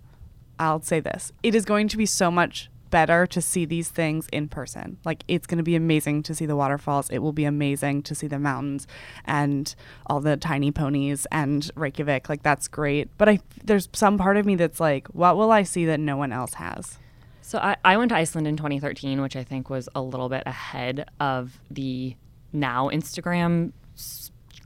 I'll 0.57 0.81
say 0.81 0.99
this: 0.99 1.31
it 1.43 1.53
is 1.53 1.65
going 1.65 1.87
to 1.89 1.97
be 1.97 2.05
so 2.05 2.31
much 2.31 2.69
better 2.89 3.25
to 3.27 3.41
see 3.41 3.65
these 3.65 3.89
things 3.89 4.27
in 4.31 4.47
person. 4.47 4.97
Like 5.05 5.23
it's 5.27 5.47
going 5.47 5.57
to 5.57 5.63
be 5.63 5.75
amazing 5.75 6.23
to 6.23 6.35
see 6.35 6.45
the 6.45 6.55
waterfalls. 6.55 7.09
It 7.09 7.19
will 7.19 7.33
be 7.33 7.45
amazing 7.45 8.03
to 8.03 8.15
see 8.15 8.27
the 8.27 8.39
mountains 8.39 8.87
and 9.25 9.73
all 10.07 10.19
the 10.19 10.37
tiny 10.37 10.71
ponies 10.71 11.25
and 11.31 11.69
Reykjavik. 11.75 12.29
Like 12.29 12.43
that's 12.43 12.67
great. 12.67 13.09
But 13.17 13.29
I 13.29 13.39
there's 13.63 13.89
some 13.93 14.17
part 14.17 14.37
of 14.37 14.45
me 14.45 14.55
that's 14.55 14.79
like, 14.79 15.07
what 15.09 15.37
will 15.37 15.51
I 15.51 15.63
see 15.63 15.85
that 15.85 15.99
no 15.99 16.17
one 16.17 16.31
else 16.31 16.55
has? 16.55 16.97
So 17.41 17.57
I, 17.57 17.77
I 17.83 17.97
went 17.97 18.09
to 18.09 18.15
Iceland 18.15 18.47
in 18.47 18.57
2013, 18.57 19.21
which 19.21 19.35
I 19.35 19.43
think 19.43 19.69
was 19.69 19.89
a 19.95 20.01
little 20.01 20.29
bit 20.29 20.43
ahead 20.45 21.09
of 21.19 21.59
the 21.71 22.15
now 22.53 22.89
Instagram 22.89 23.71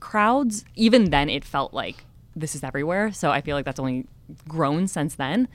crowds. 0.00 0.64
Even 0.74 1.10
then, 1.10 1.30
it 1.30 1.44
felt 1.44 1.72
like 1.72 2.04
this 2.36 2.54
is 2.54 2.62
everywhere. 2.62 3.10
So 3.12 3.30
I 3.30 3.40
feel 3.40 3.56
like 3.56 3.64
that's 3.64 3.80
only 3.80 4.06
grown 4.48 4.86
since 4.86 5.14
then. 5.14 5.48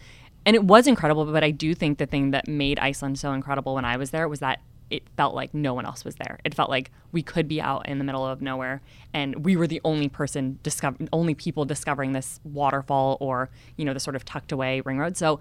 And 0.46 0.56
it 0.56 0.64
was 0.64 0.88
incredible, 0.88 1.26
but 1.26 1.44
I 1.44 1.52
do 1.52 1.74
think 1.76 1.98
the 1.98 2.06
thing 2.06 2.32
that 2.32 2.48
made 2.48 2.80
Iceland 2.80 3.20
so 3.20 3.34
incredible 3.34 3.76
when 3.76 3.86
I 3.86 3.98
was 3.98 4.12
there 4.12 4.28
was 4.28 4.40
that 4.40 4.60
it 4.90 5.04
felt 5.16 5.36
like 5.36 5.54
no 5.54 5.74
one 5.74 5.86
else 5.86 6.04
was 6.04 6.16
there. 6.16 6.40
It 6.44 6.56
felt 6.56 6.70
like 6.70 6.92
we 7.12 7.22
could 7.22 7.48
be 7.48 7.62
out 7.62 7.88
in 7.88 8.00
the 8.00 8.04
middle 8.04 8.26
of 8.26 8.42
nowhere 8.42 8.82
and 9.14 9.46
we 9.46 9.56
were 9.56 9.68
the 9.68 9.82
only 9.84 10.10
person 10.10 10.58
discover 10.64 10.98
only 11.14 11.36
people 11.36 11.66
discovering 11.66 12.14
this 12.14 12.40
waterfall 12.44 13.18
or, 13.20 13.50
you 13.78 13.86
know, 13.86 13.94
the 13.94 14.00
sort 14.00 14.16
of 14.16 14.26
tucked 14.26 14.52
away 14.52 14.82
ring 14.82 14.98
road. 14.98 15.16
So 15.16 15.40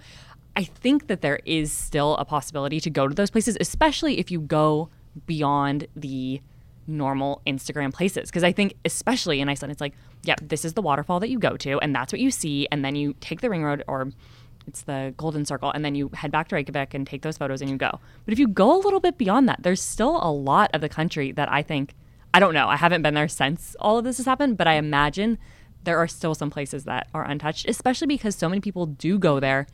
I 0.55 0.65
think 0.65 1.07
that 1.07 1.23
there 1.23 1.41
is 1.45 1.73
still 1.73 2.17
a 2.17 2.25
possibility 2.25 2.81
to 2.81 2.91
go 2.91 3.09
to 3.09 3.15
those 3.15 3.31
places, 3.31 3.57
especially 3.61 4.19
if 4.19 4.31
you 4.31 4.41
go 4.41 4.91
beyond 5.27 5.87
the 5.97 6.43
normal 6.87 7.43
Instagram 7.47 7.93
places. 7.93 8.29
Because 8.29 8.45
I 8.45 8.53
think, 8.53 8.75
especially 8.85 9.41
in 9.41 9.49
Iceland, 9.49 9.73
it's 9.73 9.81
like, 9.81 9.95
yep, 10.25 10.41
this 10.43 10.65
is 10.65 10.73
the 10.73 10.83
waterfall 10.83 11.21
that 11.21 11.29
you 11.29 11.39
go 11.39 11.57
to, 11.59 11.79
and 11.79 11.95
that's 11.95 12.13
what 12.13 12.21
you 12.21 12.31
see. 12.31 12.67
And 12.73 12.85
then 12.85 12.97
you 12.97 13.15
take 13.21 13.41
the 13.41 13.51
ring 13.51 13.63
road 13.63 13.85
or 13.87 14.11
it's 14.69 14.83
the 14.83 15.15
golden 15.17 15.45
circle, 15.45 15.71
and 15.73 15.85
then 15.85 15.95
you 15.95 16.11
head 16.15 16.31
back 16.31 16.49
to 16.49 16.55
Reykjavik 16.55 16.95
and 16.95 17.07
take 17.07 17.23
those 17.23 17.37
photos 17.37 17.61
and 17.61 17.71
you 17.71 17.77
go. 17.77 17.99
But 18.25 18.33
if 18.33 18.39
you 18.39 18.47
go 18.47 18.77
a 18.77 18.81
little 18.81 19.01
bit 19.01 19.19
beyond 19.19 19.49
that, 19.49 19.63
there's 19.63 19.83
still 19.83 20.21
a 20.23 20.31
lot 20.31 20.71
of 20.75 20.81
the 20.81 20.89
country 20.89 21.33
that 21.33 21.51
I 21.51 21.63
think, 21.63 21.95
I 22.33 22.41
don't 22.41 22.55
know, 22.55 22.69
I 22.69 22.77
haven't 22.77 23.03
been 23.03 23.15
there 23.15 23.29
since 23.29 23.75
all 23.81 23.99
of 23.99 24.05
this 24.05 24.19
has 24.19 24.27
happened, 24.27 24.57
but 24.57 24.69
I 24.69 24.75
imagine 24.75 25.39
there 25.85 25.99
are 25.99 26.09
still 26.09 26.35
some 26.35 26.51
places 26.51 26.85
that 26.85 27.09
are 27.15 27.25
untouched, 27.25 27.69
especially 27.69 28.07
because 28.07 28.37
so 28.37 28.49
many 28.49 28.61
people 28.61 28.87
do 28.87 29.19
go 29.19 29.41
there 29.41 29.67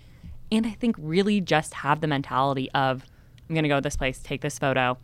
and 0.53 0.67
I 0.67 0.71
think 0.71 0.97
really 0.99 1.41
just 1.41 1.75
have 1.75 2.01
the 2.01 2.07
mentality 2.07 2.71
of 2.73 3.05
I'm 3.49 3.55
going 3.55 3.65
to 3.65 3.69
go 3.69 3.77
to 3.77 3.81
this 3.81 3.97
place, 3.97 4.21
take 4.21 4.41
this 4.41 4.59
photo, 4.59 4.97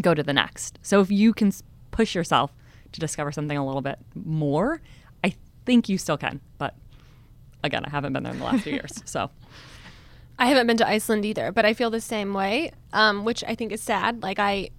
go 0.00 0.14
to 0.14 0.22
the 0.22 0.32
next. 0.32 0.78
So 0.82 1.00
if 1.00 1.10
you 1.10 1.34
can 1.34 1.52
push 1.90 2.14
yourself 2.14 2.52
to 2.92 3.00
discover 3.00 3.32
something 3.32 3.58
a 3.58 3.66
little 3.66 3.82
bit 3.82 3.98
more, 4.14 4.80
I 5.24 5.34
think 5.66 5.88
you 5.88 5.98
still 5.98 6.16
can. 6.16 6.40
But 6.56 6.74
again, 7.62 7.84
I 7.84 7.90
haven't 7.90 8.12
been 8.12 8.22
there 8.22 8.32
in 8.32 8.38
the 8.38 8.44
last 8.44 8.64
few 8.64 8.72
years. 8.72 9.02
So 9.04 9.30
I 10.38 10.46
haven't 10.46 10.66
been 10.66 10.76
to 10.78 10.88
Iceland 10.88 11.24
either, 11.24 11.50
but 11.52 11.64
I 11.64 11.74
feel 11.74 11.90
the 11.90 12.00
same 12.00 12.32
way, 12.32 12.72
um, 12.92 13.24
which 13.24 13.42
I 13.44 13.54
think 13.54 13.72
is 13.72 13.82
sad. 13.82 14.22
Like 14.22 14.38
I, 14.38 14.70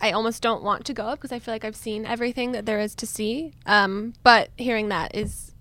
I 0.00 0.12
almost 0.12 0.42
don't 0.42 0.62
want 0.62 0.84
to 0.86 0.94
go 0.94 1.12
because 1.12 1.32
I 1.32 1.38
feel 1.38 1.52
like 1.54 1.64
I've 1.64 1.76
seen 1.76 2.06
everything 2.06 2.52
that 2.52 2.66
there 2.66 2.78
is 2.78 2.94
to 2.96 3.06
see. 3.06 3.54
Um, 3.66 4.14
but 4.22 4.50
hearing 4.56 4.88
that 4.88 5.14
is 5.14 5.52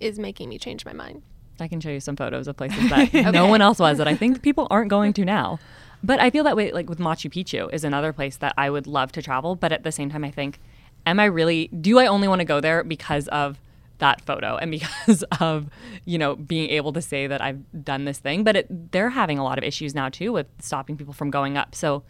is 0.00 0.18
making 0.18 0.48
me 0.48 0.58
change 0.58 0.84
my 0.84 0.92
mind. 0.92 1.22
I 1.60 1.68
can 1.68 1.80
show 1.80 1.90
you 1.90 2.00
some 2.00 2.16
photos 2.16 2.48
of 2.48 2.56
places 2.56 2.90
that 2.90 3.14
no 3.32 3.46
one 3.46 3.62
else 3.62 3.78
was 3.78 3.98
that 3.98 4.08
I 4.08 4.16
think 4.16 4.42
people 4.48 4.66
aren't 4.70 4.90
going 4.90 5.12
to 5.14 5.24
now. 5.24 5.58
But 6.02 6.18
I 6.20 6.30
feel 6.30 6.42
that 6.44 6.56
way 6.56 6.72
like 6.72 6.88
with 6.88 6.98
Machu 6.98 7.30
Picchu 7.30 7.72
is 7.72 7.84
another 7.84 8.12
place 8.12 8.36
that 8.38 8.52
I 8.58 8.68
would 8.68 8.86
love 8.86 9.12
to 9.12 9.22
travel, 9.22 9.54
but 9.54 9.70
at 9.70 9.84
the 9.84 9.92
same 9.92 10.10
time 10.10 10.24
I 10.24 10.30
think 10.30 10.58
am 11.06 11.20
I 11.20 11.24
really 11.24 11.68
do 11.68 11.98
I 11.98 12.06
only 12.06 12.28
want 12.28 12.40
to 12.40 12.44
go 12.44 12.60
there 12.60 12.82
because 12.82 13.28
of 13.28 13.58
that 14.02 14.20
photo 14.20 14.56
and 14.56 14.70
because 14.70 15.22
of, 15.40 15.68
you 16.04 16.18
know, 16.18 16.36
being 16.36 16.70
able 16.70 16.92
to 16.92 17.00
say 17.02 17.26
that 17.26 17.40
I've 17.40 17.60
done 17.84 18.04
this 18.04 18.18
thing, 18.18 18.44
but 18.44 18.56
it, 18.56 18.92
they're 18.92 19.10
having 19.10 19.38
a 19.38 19.44
lot 19.44 19.58
of 19.58 19.64
issues 19.64 19.94
now 19.94 20.08
too 20.08 20.32
with 20.32 20.46
stopping 20.60 20.96
people 20.96 21.14
from 21.14 21.30
going 21.30 21.56
up. 21.56 21.74
So 21.74 22.02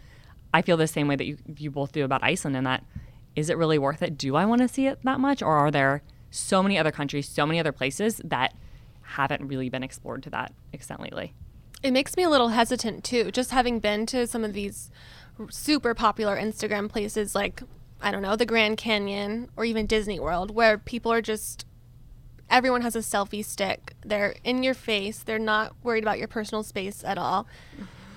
I 0.53 0.63
feel 0.63 0.77
the 0.77 0.87
same 0.87 1.09
way 1.09 1.17
that 1.17 1.25
you 1.25 1.39
you 1.57 1.71
both 1.71 1.93
do 1.93 2.05
about 2.05 2.23
Iceland 2.23 2.57
in 2.57 2.65
that 2.65 2.85
is 3.35 3.49
it 3.49 3.57
really 3.57 3.79
worth 3.79 4.03
it? 4.03 4.19
Do 4.19 4.37
I 4.37 4.45
want 4.45 4.61
to 4.61 4.69
see 4.69 4.87
it 4.87 4.99
that 5.05 5.19
much 5.19 5.41
or 5.41 5.57
are 5.57 5.71
there 5.71 6.03
so 6.31 6.63
many 6.63 6.79
other 6.79 6.91
countries, 6.91 7.29
so 7.29 7.47
many 7.47 7.61
other 7.61 7.73
places 7.73 8.21
that 8.25 8.55
haven't 9.03 9.47
really 9.47 9.69
been 9.69 9.83
explored 9.83 10.23
to 10.25 10.31
that 10.31 10.53
extent 10.73 11.01
lately. 11.01 11.35
It 11.83 11.93
makes 11.93 12.17
me 12.17 12.23
a 12.23 12.31
little 12.31 12.49
hesitant 12.49 13.05
too, 13.05 13.31
just 13.31 13.51
having 13.51 13.79
been 13.81 14.07
to 14.07 14.27
some 14.27 14.45
of 14.45 14.53
these 14.53 14.91
super 15.51 15.95
popular 15.95 16.37
Instagram 16.37 16.89
places 16.89 17.35
like 17.35 17.63
I 18.05 18.11
don't 18.11 18.23
know, 18.23 18.35
the 18.35 18.47
Grand 18.47 18.79
Canyon 18.79 19.49
or 19.57 19.65
even 19.65 19.87
Disney 19.87 20.19
World 20.19 20.53
where 20.53 20.77
people 20.77 21.13
are 21.13 21.23
just 21.23 21.67
everyone 22.53 22.83
has 22.83 22.95
a 22.95 23.01
selfie 23.01 23.45
stick. 23.45 23.95
They're 24.05 24.37
in 24.45 24.63
your 24.63 24.75
face. 24.75 25.19
They're 25.21 25.39
not 25.39 25.75
worried 25.83 26.05
about 26.05 26.19
your 26.19 26.29
personal 26.29 26.63
space 26.63 27.03
at 27.03 27.19
all. 27.19 27.49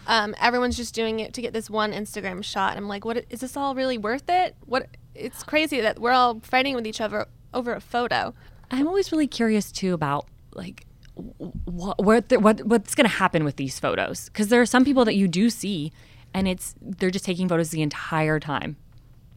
Um, 0.08 0.36
everyone's 0.40 0.78
just 0.78 0.94
doing 0.94 1.20
it 1.20 1.34
to 1.34 1.42
get 1.42 1.54
this 1.54 1.70
one 1.70 1.92
Instagram 1.92 2.44
shot. 2.44 2.78
I'm 2.78 2.88
like, 2.88 3.06
what 3.06 3.26
is 3.30 3.40
this 3.40 3.58
all 3.58 3.74
really 3.74 3.98
worth 3.98 4.30
it? 4.30 4.56
What 4.66 4.88
it's 5.16 5.42
crazy 5.42 5.82
that 5.82 6.00
we're 6.00 6.12
all 6.12 6.42
fighting 6.42 6.76
with 6.76 6.86
each 6.86 7.02
other 7.02 7.28
over 7.54 7.74
a 7.74 7.82
photo. 7.82 8.34
I'm 8.70 8.88
always 8.88 9.12
really 9.12 9.28
curious 9.28 9.72
too 9.72 9.94
about 9.94 10.28
like 10.54 10.86
what 11.16 12.04
what 12.04 12.32
what 12.42 12.62
what's 12.66 12.94
going 12.94 13.10
to 13.10 13.16
happen 13.16 13.46
with 13.46 13.56
these 13.56 13.80
photos 13.80 14.26
because 14.26 14.50
there 14.50 14.62
are 14.62 14.66
some 14.66 14.84
people 14.84 15.06
that 15.06 15.16
you 15.16 15.30
do 15.30 15.50
see 15.50 15.94
and 16.34 16.48
it's 16.48 16.76
they're 16.82 17.10
just 17.10 17.26
taking 17.26 17.48
photos 17.48 17.70
the 17.70 17.82
entire 17.82 18.40
time. 18.40 18.76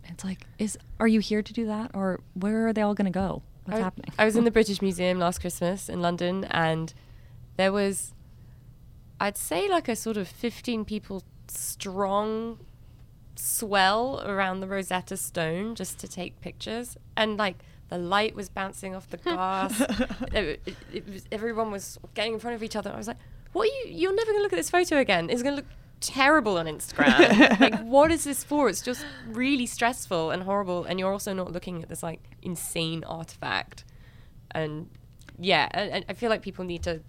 It's 0.04 0.24
like 0.24 0.44
is 0.58 0.76
are 0.98 1.06
you 1.08 1.20
here 1.20 1.42
to 1.42 1.52
do 1.52 1.66
that 1.66 1.92
or 1.94 2.20
where 2.34 2.66
are 2.66 2.72
they 2.72 2.82
all 2.82 2.94
going 2.94 3.10
to 3.10 3.16
go? 3.16 3.42
What's 3.68 3.80
I, 3.80 3.84
happening? 3.84 4.12
I 4.18 4.24
was 4.24 4.34
in 4.34 4.44
the 4.44 4.50
British 4.50 4.80
Museum 4.80 5.18
last 5.18 5.40
Christmas 5.40 5.90
in 5.90 6.00
London, 6.00 6.44
and 6.44 6.94
there 7.56 7.70
was, 7.70 8.14
I'd 9.20 9.36
say, 9.36 9.68
like 9.68 9.88
a 9.88 9.96
sort 9.96 10.16
of 10.16 10.26
15 10.26 10.86
people 10.86 11.22
strong 11.48 12.60
swell 13.36 14.22
around 14.24 14.60
the 14.60 14.66
Rosetta 14.66 15.18
Stone 15.18 15.74
just 15.74 15.98
to 15.98 16.08
take 16.08 16.40
pictures. 16.40 16.96
And 17.14 17.36
like 17.36 17.56
the 17.90 17.98
light 17.98 18.34
was 18.34 18.48
bouncing 18.48 18.94
off 18.94 19.08
the 19.10 19.16
glass. 19.18 19.80
it, 20.32 20.62
it, 20.64 20.76
it 20.92 21.08
was, 21.08 21.24
everyone 21.30 21.70
was 21.70 21.98
getting 22.14 22.34
in 22.34 22.38
front 22.38 22.54
of 22.54 22.62
each 22.62 22.74
other. 22.74 22.90
I 22.90 22.96
was 22.96 23.06
like, 23.06 23.18
what 23.52 23.64
are 23.68 23.72
you, 23.72 23.84
you're 23.88 24.14
never 24.14 24.32
going 24.32 24.38
to 24.38 24.42
look 24.42 24.52
at 24.54 24.56
this 24.56 24.70
photo 24.70 24.96
again. 24.96 25.28
It's 25.28 25.42
going 25.42 25.56
to 25.56 25.62
look 25.62 25.70
terrible 26.00 26.58
on 26.58 26.66
Instagram. 26.66 27.60
like, 27.60 27.80
what 27.80 28.10
is 28.10 28.24
this 28.24 28.44
for? 28.44 28.68
It's 28.68 28.82
just 28.82 29.04
really 29.26 29.66
stressful 29.66 30.30
and 30.30 30.42
horrible. 30.42 30.84
And 30.84 30.98
you're 30.98 31.12
also 31.12 31.32
not 31.32 31.52
looking 31.52 31.82
at 31.82 31.88
this 31.88 32.02
like 32.02 32.20
insane 32.42 33.04
artifact. 33.04 33.84
And 34.50 34.88
yeah, 35.38 35.68
I, 35.72 36.04
I 36.08 36.12
feel 36.14 36.30
like 36.30 36.42
people 36.42 36.64
need 36.64 36.82
to. 36.84 37.00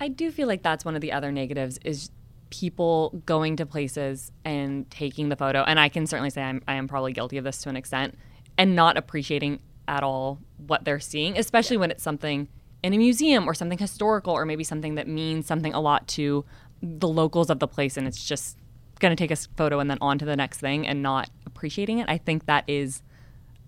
I 0.00 0.08
do 0.08 0.30
feel 0.30 0.48
like 0.48 0.62
that's 0.62 0.84
one 0.84 0.94
of 0.94 1.00
the 1.00 1.12
other 1.12 1.30
negatives 1.30 1.78
is 1.84 2.10
people 2.50 3.22
going 3.26 3.56
to 3.56 3.66
places 3.66 4.30
and 4.44 4.88
taking 4.90 5.28
the 5.28 5.34
photo 5.34 5.62
and 5.62 5.80
I 5.80 5.88
can 5.88 6.06
certainly 6.06 6.30
say 6.30 6.42
I'm 6.42 6.62
I 6.68 6.74
am 6.74 6.86
probably 6.86 7.12
guilty 7.12 7.36
of 7.36 7.42
this 7.42 7.62
to 7.62 7.68
an 7.68 7.76
extent 7.76 8.16
and 8.56 8.76
not 8.76 8.96
appreciating 8.96 9.60
at 9.88 10.02
all 10.02 10.40
what 10.66 10.84
they're 10.84 11.00
seeing, 11.00 11.36
especially 11.36 11.76
when 11.76 11.90
it's 11.90 12.02
something 12.02 12.48
in 12.82 12.92
a 12.92 12.98
museum 12.98 13.48
or 13.48 13.54
something 13.54 13.78
historical 13.78 14.32
or 14.32 14.44
maybe 14.44 14.62
something 14.62 14.94
that 14.96 15.08
means 15.08 15.46
something 15.46 15.72
a 15.74 15.80
lot 15.80 16.06
to 16.06 16.44
the 16.84 17.08
locals 17.08 17.50
of 17.50 17.58
the 17.58 17.68
place 17.68 17.96
and 17.96 18.06
it's 18.06 18.24
just 18.24 18.58
going 19.00 19.14
to 19.14 19.20
take 19.20 19.30
a 19.30 19.36
photo 19.56 19.80
and 19.80 19.90
then 19.90 19.98
on 20.00 20.18
to 20.18 20.24
the 20.24 20.36
next 20.36 20.60
thing 20.60 20.86
and 20.86 21.02
not 21.02 21.30
appreciating 21.46 21.98
it. 21.98 22.08
I 22.08 22.18
think 22.18 22.46
that 22.46 22.64
is 22.68 23.02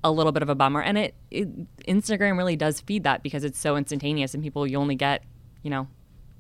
a 0.05 0.11
little 0.11 0.33
bit 0.33 0.43
of 0.43 0.49
a 0.49 0.55
bummer 0.55 0.81
and 0.81 0.97
it, 0.99 1.15
it 1.31 1.49
Instagram 1.87 2.37
really 2.37 2.57
does 2.57 2.81
feed 2.81 3.05
that 3.05 3.23
because 3.23 3.43
it's 3.45 3.59
so 3.59 3.77
instantaneous 3.77 4.35
and 4.35 4.43
people 4.43 4.67
you 4.67 4.79
only 4.79 4.95
get, 4.95 5.25
you 5.63 5.71
know, 5.71 5.89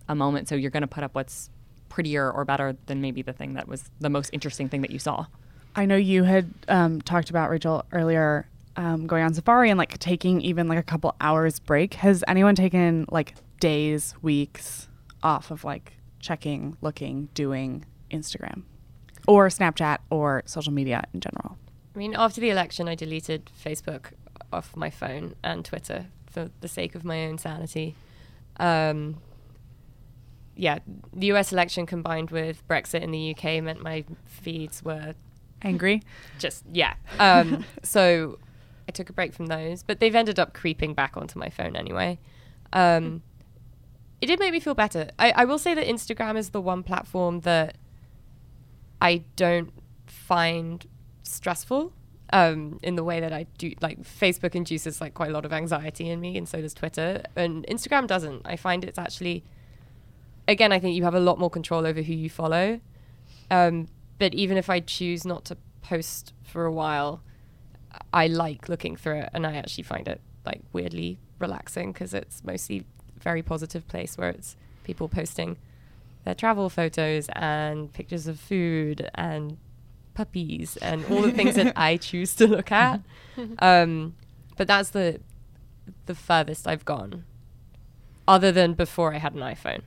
a 0.08 0.14
moment 0.14 0.48
so 0.48 0.54
you're 0.54 0.70
going 0.70 0.82
to 0.82 0.86
put 0.86 1.02
up 1.02 1.14
what's 1.14 1.50
prettier 1.88 2.30
or 2.30 2.44
better 2.44 2.76
than 2.86 3.00
maybe 3.00 3.22
the 3.22 3.32
thing 3.32 3.54
that 3.54 3.66
was 3.66 3.90
the 4.00 4.10
most 4.10 4.30
interesting 4.32 4.68
thing 4.68 4.82
that 4.82 4.90
you 4.90 4.98
saw. 4.98 5.26
I 5.74 5.84
know 5.84 5.96
you 5.96 6.24
had 6.24 6.50
um, 6.68 7.00
talked 7.02 7.30
about 7.30 7.50
Rachel 7.50 7.84
earlier 7.92 8.48
um, 8.76 9.06
going 9.06 9.24
on 9.24 9.34
safari 9.34 9.70
and 9.70 9.78
like 9.78 9.98
taking 9.98 10.40
even 10.40 10.68
like 10.68 10.78
a 10.78 10.82
couple 10.82 11.14
hours 11.20 11.58
break. 11.58 11.94
Has 11.94 12.22
anyone 12.28 12.54
taken 12.54 13.06
like 13.10 13.34
days, 13.60 14.14
weeks 14.22 14.88
off 15.22 15.50
of 15.50 15.64
like 15.64 15.96
checking, 16.26 16.76
looking, 16.80 17.28
doing 17.34 17.84
Instagram 18.10 18.62
or 19.28 19.46
Snapchat 19.48 19.98
or 20.10 20.42
social 20.44 20.72
media 20.72 21.04
in 21.14 21.20
general? 21.20 21.56
I 21.94 21.98
mean, 21.98 22.14
after 22.16 22.40
the 22.40 22.50
election, 22.50 22.88
I 22.88 22.96
deleted 22.96 23.50
Facebook 23.64 24.12
off 24.52 24.76
my 24.76 24.90
phone 24.90 25.36
and 25.44 25.64
Twitter 25.64 26.06
for 26.28 26.50
the 26.60 26.68
sake 26.68 26.96
of 26.96 27.04
my 27.04 27.26
own 27.26 27.38
sanity. 27.38 27.94
Um, 28.58 29.18
yeah, 30.56 30.80
the 31.12 31.28
US 31.32 31.52
election 31.52 31.86
combined 31.86 32.30
with 32.30 32.66
Brexit 32.66 33.02
in 33.02 33.12
the 33.12 33.34
UK 33.34 33.62
meant 33.62 33.82
my 33.82 34.04
feeds 34.24 34.82
were 34.82 35.14
Angry? 35.62 36.02
just, 36.38 36.64
yeah. 36.72 36.94
Um, 37.20 37.64
so 37.82 38.38
I 38.88 38.92
took 38.92 39.10
a 39.10 39.12
break 39.12 39.32
from 39.32 39.46
those, 39.46 39.84
but 39.84 40.00
they've 40.00 40.14
ended 40.14 40.38
up 40.38 40.54
creeping 40.54 40.92
back 40.92 41.16
onto 41.16 41.38
my 41.38 41.50
phone 41.50 41.76
anyway. 41.76 42.18
Um, 42.72 43.22
it 44.20 44.26
did 44.26 44.38
make 44.38 44.52
me 44.52 44.60
feel 44.60 44.74
better. 44.74 45.10
I, 45.18 45.32
I 45.32 45.44
will 45.44 45.58
say 45.58 45.74
that 45.74 45.86
Instagram 45.86 46.36
is 46.36 46.50
the 46.50 46.60
one 46.60 46.82
platform 46.82 47.40
that 47.40 47.76
I 49.00 49.24
don't 49.36 49.72
find 50.06 50.86
stressful 51.22 51.92
um, 52.32 52.78
in 52.82 52.96
the 52.96 53.04
way 53.04 53.20
that 53.20 53.32
I 53.32 53.46
do. 53.58 53.72
Like 53.80 54.02
Facebook 54.02 54.54
induces 54.54 55.00
like 55.00 55.14
quite 55.14 55.30
a 55.30 55.32
lot 55.32 55.44
of 55.44 55.52
anxiety 55.52 56.08
in 56.08 56.20
me, 56.20 56.36
and 56.36 56.48
so 56.48 56.60
does 56.60 56.74
Twitter. 56.74 57.22
And 57.36 57.66
Instagram 57.68 58.06
doesn't. 58.06 58.42
I 58.44 58.56
find 58.56 58.84
it's 58.84 58.98
actually, 58.98 59.44
again, 60.48 60.72
I 60.72 60.78
think 60.78 60.96
you 60.96 61.04
have 61.04 61.14
a 61.14 61.20
lot 61.20 61.38
more 61.38 61.50
control 61.50 61.86
over 61.86 62.02
who 62.02 62.14
you 62.14 62.30
follow. 62.30 62.80
Um, 63.50 63.88
but 64.18 64.34
even 64.34 64.56
if 64.56 64.70
I 64.70 64.80
choose 64.80 65.24
not 65.24 65.44
to 65.46 65.58
post 65.82 66.32
for 66.42 66.64
a 66.64 66.72
while, 66.72 67.22
I 68.12 68.26
like 68.26 68.68
looking 68.68 68.96
through 68.96 69.20
it, 69.20 69.30
and 69.34 69.46
I 69.46 69.56
actually 69.56 69.84
find 69.84 70.08
it 70.08 70.20
like 70.44 70.62
weirdly 70.72 71.18
relaxing 71.38 71.92
because 71.92 72.14
it's 72.14 72.42
mostly 72.44 72.86
very 73.20 73.42
positive 73.42 73.86
place 73.88 74.16
where 74.16 74.30
it's 74.30 74.56
people 74.84 75.08
posting 75.08 75.56
their 76.24 76.34
travel 76.34 76.68
photos 76.68 77.28
and 77.34 77.92
pictures 77.92 78.26
of 78.26 78.38
food 78.38 79.08
and 79.14 79.56
puppies 80.14 80.76
and 80.78 81.04
all 81.06 81.22
the 81.22 81.30
things 81.30 81.54
that 81.54 81.72
I 81.76 81.96
choose 82.08 82.34
to 82.36 82.46
look 82.46 82.72
at. 82.72 83.00
Um, 83.58 84.16
but 84.56 84.66
that's 84.66 84.90
the 84.90 85.20
the 86.06 86.14
furthest 86.14 86.66
I've 86.66 86.84
gone, 86.84 87.24
other 88.26 88.50
than 88.50 88.74
before 88.74 89.14
I 89.14 89.18
had 89.18 89.34
an 89.34 89.40
iPhone. 89.40 89.82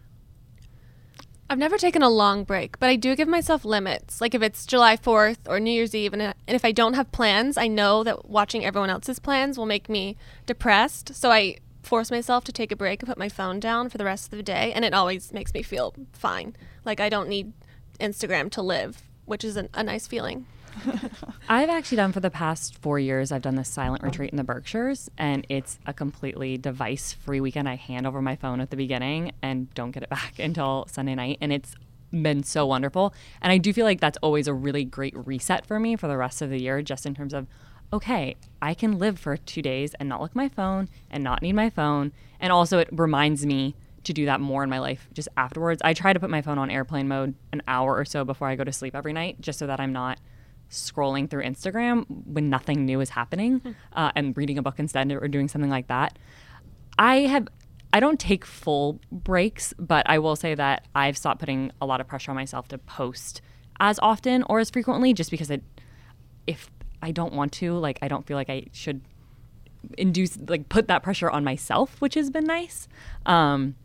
I've 1.50 1.58
never 1.58 1.78
taken 1.78 2.04
a 2.04 2.10
long 2.10 2.44
break, 2.44 2.80
but 2.80 2.89
I 2.89 2.96
do 2.96 3.15
give 3.15 3.28
myself 3.28 3.65
limits. 3.65 4.22
Like 4.22 4.36
if 4.36 4.44
it's 4.44 4.68
July 4.68 4.96
4th 4.96 5.39
or 5.48 5.60
New 5.60 5.72
Year's 5.72 5.96
Eve, 5.96 6.13
and, 6.13 6.22
and 6.22 6.36
if 6.48 6.63
I 6.63 6.72
don't 6.72 6.94
have 6.94 7.12
plans, 7.12 7.58
I 7.58 7.68
know 7.68 8.04
that 8.04 8.30
watching 8.30 8.63
everyone 8.63 8.92
else's 8.92 9.18
plans 9.18 9.58
will 9.58 9.65
make 9.65 9.89
me 9.89 10.15
depressed. 10.46 11.15
So 11.15 11.32
I 11.32 11.58
force 11.89 12.12
myself 12.12 12.43
to 12.43 12.52
take 12.52 12.71
a 12.71 12.75
break 12.75 13.02
and 13.02 13.10
put 13.10 13.17
my 13.17 13.28
phone 13.28 13.60
down 13.60 13.89
for 13.89 13.97
the 13.97 14.06
rest 14.06 14.32
of 14.32 14.38
the 14.38 14.43
day, 14.43 14.71
and 14.71 14.86
it 14.86 14.93
always 14.93 15.34
makes 15.34 15.52
me 15.56 15.63
feel 15.63 15.95
fine. 16.13 16.56
Like 16.86 16.99
I 16.99 17.10
don't 17.10 17.28
need 17.28 17.52
Instagram 17.99 18.52
to 18.52 18.62
live, 18.62 19.02
which 19.25 19.43
is 19.43 19.58
an, 19.58 19.69
a 19.73 19.84
nice 19.84 20.06
feeling. 20.06 20.45
I've 21.49 21.69
actually 21.69 21.97
done 21.97 22.12
for 22.12 22.19
the 22.19 22.30
past 22.30 22.78
four 22.78 22.99
years, 22.99 23.32
I've 23.32 23.41
done 23.41 23.56
this 23.56 23.69
silent 23.69 24.04
retreat 24.04 24.30
in 24.30 24.38
the 24.38 24.43
Berkshires, 24.43 25.10
and 25.17 25.47
it's 25.49 25.80
a 25.88 25.91
completely 25.91 26.60
device 26.60 27.12
free 27.12 27.41
weekend. 27.41 27.67
I 27.67 27.75
hand 27.75 28.06
over 28.06 28.21
my 28.21 28.36
phone 28.36 28.62
at 28.62 28.69
the 28.69 28.78
beginning 28.78 29.32
and 29.41 29.73
don't 29.73 29.89
get 29.89 30.04
it 30.04 30.10
back 30.10 30.36
until 30.39 30.86
Sunday 30.91 31.15
night. 31.15 31.39
And 31.41 31.52
it's 31.52 31.73
been 32.12 32.43
so 32.43 32.67
wonderful. 32.67 33.15
And 33.41 33.52
I 33.52 33.58
do 33.58 33.73
feel 33.73 33.86
like 33.86 33.99
that's 33.99 34.17
always 34.21 34.47
a 34.47 34.54
really 34.54 34.86
great 34.86 35.15
reset 35.17 35.65
for 35.65 35.80
me 35.80 35.95
for 35.95 36.08
the 36.08 36.17
rest 36.17 36.43
of 36.43 36.52
the 36.52 36.62
year, 36.62 36.84
just 36.84 37.08
in 37.08 37.15
terms 37.15 37.34
of, 37.34 37.47
okay, 37.91 38.36
I 38.62 38.73
can 38.73 38.99
live 38.99 39.19
for 39.19 39.38
two 39.38 39.62
days 39.62 39.93
and 39.99 40.10
not 40.10 40.21
look 40.21 40.36
my 40.36 40.49
phone 40.49 40.89
and 41.10 41.23
not 41.23 41.41
need 41.41 41.54
my 41.54 41.69
phone. 41.69 42.12
And 42.39 42.52
also, 42.52 42.80
it 42.80 42.89
reminds 42.91 43.45
me 43.45 43.75
to 44.04 44.13
do 44.13 44.25
that 44.25 44.39
more 44.39 44.63
in 44.63 44.69
my 44.69 44.80
life 44.80 45.10
just 45.13 45.28
afterwards. 45.36 45.82
I 45.84 45.93
try 45.93 46.13
to 46.13 46.19
put 46.19 46.30
my 46.30 46.41
phone 46.41 46.58
on 46.58 46.69
airplane 46.69 47.08
mode 47.08 47.36
an 47.52 47.62
hour 47.67 47.95
or 47.95 48.06
so 48.06 48.23
before 48.23 48.47
I 48.47 48.56
go 48.56 48.63
to 48.63 48.71
sleep 48.71 48.95
every 48.95 49.13
night, 49.13 49.41
just 49.41 49.60
so 49.60 49.67
that 49.67 49.80
I'm 49.80 49.93
not 49.93 50.19
scrolling 50.69 51.30
through 51.30 51.43
Instagram 51.43 52.06
when 52.25 52.49
nothing 52.49 52.86
new 52.86 53.02
is 53.02 53.10
happening 53.10 53.75
uh, 53.93 54.12
and 54.15 54.38
reading 54.38 54.58
a 54.58 54.62
book 54.62 54.78
instead 54.78 55.12
or 55.12 55.28
doing 55.28 55.47
something 55.47 55.71
like 55.71 55.88
that. 55.88 56.17
I 56.97 57.21
have 57.21 57.47
I 57.91 57.99
don't 57.99 58.19
take 58.19 58.45
full 58.45 58.99
breaks, 59.12 59.73
but 59.80 60.08
I 60.08 60.19
will 60.19 60.36
say 60.36 60.54
that 60.54 60.88
I've 60.93 61.17
stopped 61.17 61.39
putting 61.39 61.71
a 61.82 61.88
lot 61.88 61.99
of 62.02 62.08
pressure 62.08 62.30
on 62.30 62.36
myself 62.36 62.67
to 62.67 62.78
post 62.78 63.41
as 63.80 63.97
often 63.99 64.43
or 64.43 64.60
as 64.60 64.69
frequently 64.69 65.12
just 65.13 65.32
because 65.32 65.49
it 65.49 65.63
if 66.45 66.69
I 67.02 67.12
don't 67.12 67.34
want 67.34 67.52
to, 67.54 67.74
like 67.74 68.00
I 68.02 68.08
don't 68.08 68.26
feel 68.26 68.38
like 68.38 68.50
I 68.50 68.66
should 68.72 69.02
induce 69.98 70.38
like 70.48 70.70
put 70.70 70.88
that 70.88 71.04
pressure 71.04 71.30
on 71.30 71.44
myself, 71.44 72.00
which 72.02 72.16
has 72.16 72.30
been 72.30 72.46
nice. 72.46 72.88
Um, 73.26 73.76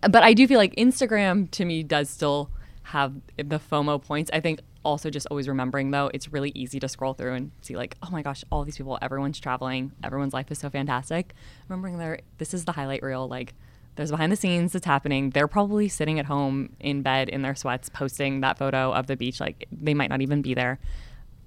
but 0.00 0.22
I 0.22 0.34
do 0.34 0.46
feel 0.46 0.58
like 0.58 0.74
Instagram 0.76 1.50
to 1.52 1.64
me 1.64 1.82
does 1.82 2.10
still 2.10 2.50
have 2.84 3.14
the 3.36 3.58
FOMO 3.58 4.02
points. 4.02 4.30
I 4.32 4.40
think 4.40 4.60
also 4.84 5.08
just 5.10 5.26
always 5.30 5.48
remembering 5.48 5.90
though, 5.90 6.10
it's 6.12 6.32
really 6.32 6.52
easy 6.54 6.78
to 6.80 6.88
scroll 6.88 7.14
through 7.14 7.34
and 7.34 7.50
see 7.62 7.76
like, 7.76 7.96
oh 8.02 8.10
my 8.10 8.22
gosh, 8.22 8.44
all 8.50 8.64
these 8.64 8.76
people, 8.76 8.98
everyone's 9.00 9.40
traveling, 9.40 9.92
everyone's 10.02 10.34
life 10.34 10.50
is 10.50 10.58
so 10.58 10.68
fantastic. 10.68 11.34
Remembering 11.68 11.98
there, 11.98 12.18
this 12.38 12.52
is 12.52 12.64
the 12.64 12.72
highlight 12.72 13.02
reel, 13.02 13.26
like 13.26 13.54
there's 13.96 14.10
behind 14.10 14.32
the 14.32 14.36
scenes 14.36 14.72
that's 14.72 14.86
happening. 14.86 15.30
They're 15.30 15.48
probably 15.48 15.88
sitting 15.88 16.18
at 16.18 16.26
home 16.26 16.70
in 16.80 17.02
bed 17.02 17.28
in 17.28 17.42
their 17.42 17.54
sweats, 17.54 17.88
posting 17.88 18.40
that 18.40 18.58
photo 18.58 18.92
of 18.92 19.06
the 19.06 19.16
beach. 19.16 19.40
Like 19.40 19.66
they 19.70 19.94
might 19.94 20.10
not 20.10 20.20
even 20.20 20.42
be 20.42 20.52
there. 20.52 20.80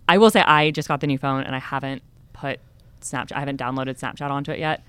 I 0.07 0.17
will 0.17 0.29
say 0.29 0.41
I 0.41 0.71
just 0.71 0.87
got 0.87 1.01
the 1.01 1.07
new 1.07 1.17
phone 1.17 1.43
and 1.43 1.55
I 1.55 1.59
haven't 1.59 2.01
put 2.33 2.59
Snapchat, 3.01 3.33
I 3.33 3.39
haven't 3.39 3.59
downloaded 3.59 3.99
Snapchat 3.99 4.29
onto 4.29 4.51
it 4.51 4.59
yet, 4.59 4.83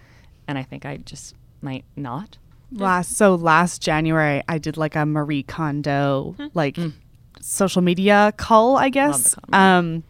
and 0.47 0.59
I 0.59 0.63
think 0.63 0.85
I 0.87 0.99
just 0.99 1.35
might 1.61 1.85
not. 1.97 2.39
Last 2.71 3.17
so 3.17 3.35
last 3.35 3.81
January 3.81 4.43
I 4.47 4.59
did 4.59 4.77
like 4.77 4.95
a 4.95 5.07
Marie 5.07 5.43
Kondo 5.43 6.37
like 6.53 6.77
social 7.41 7.81
media 7.81 8.33
cull, 8.37 8.77
I 8.77 8.91
guess. 8.91 9.35
Um 9.53 10.03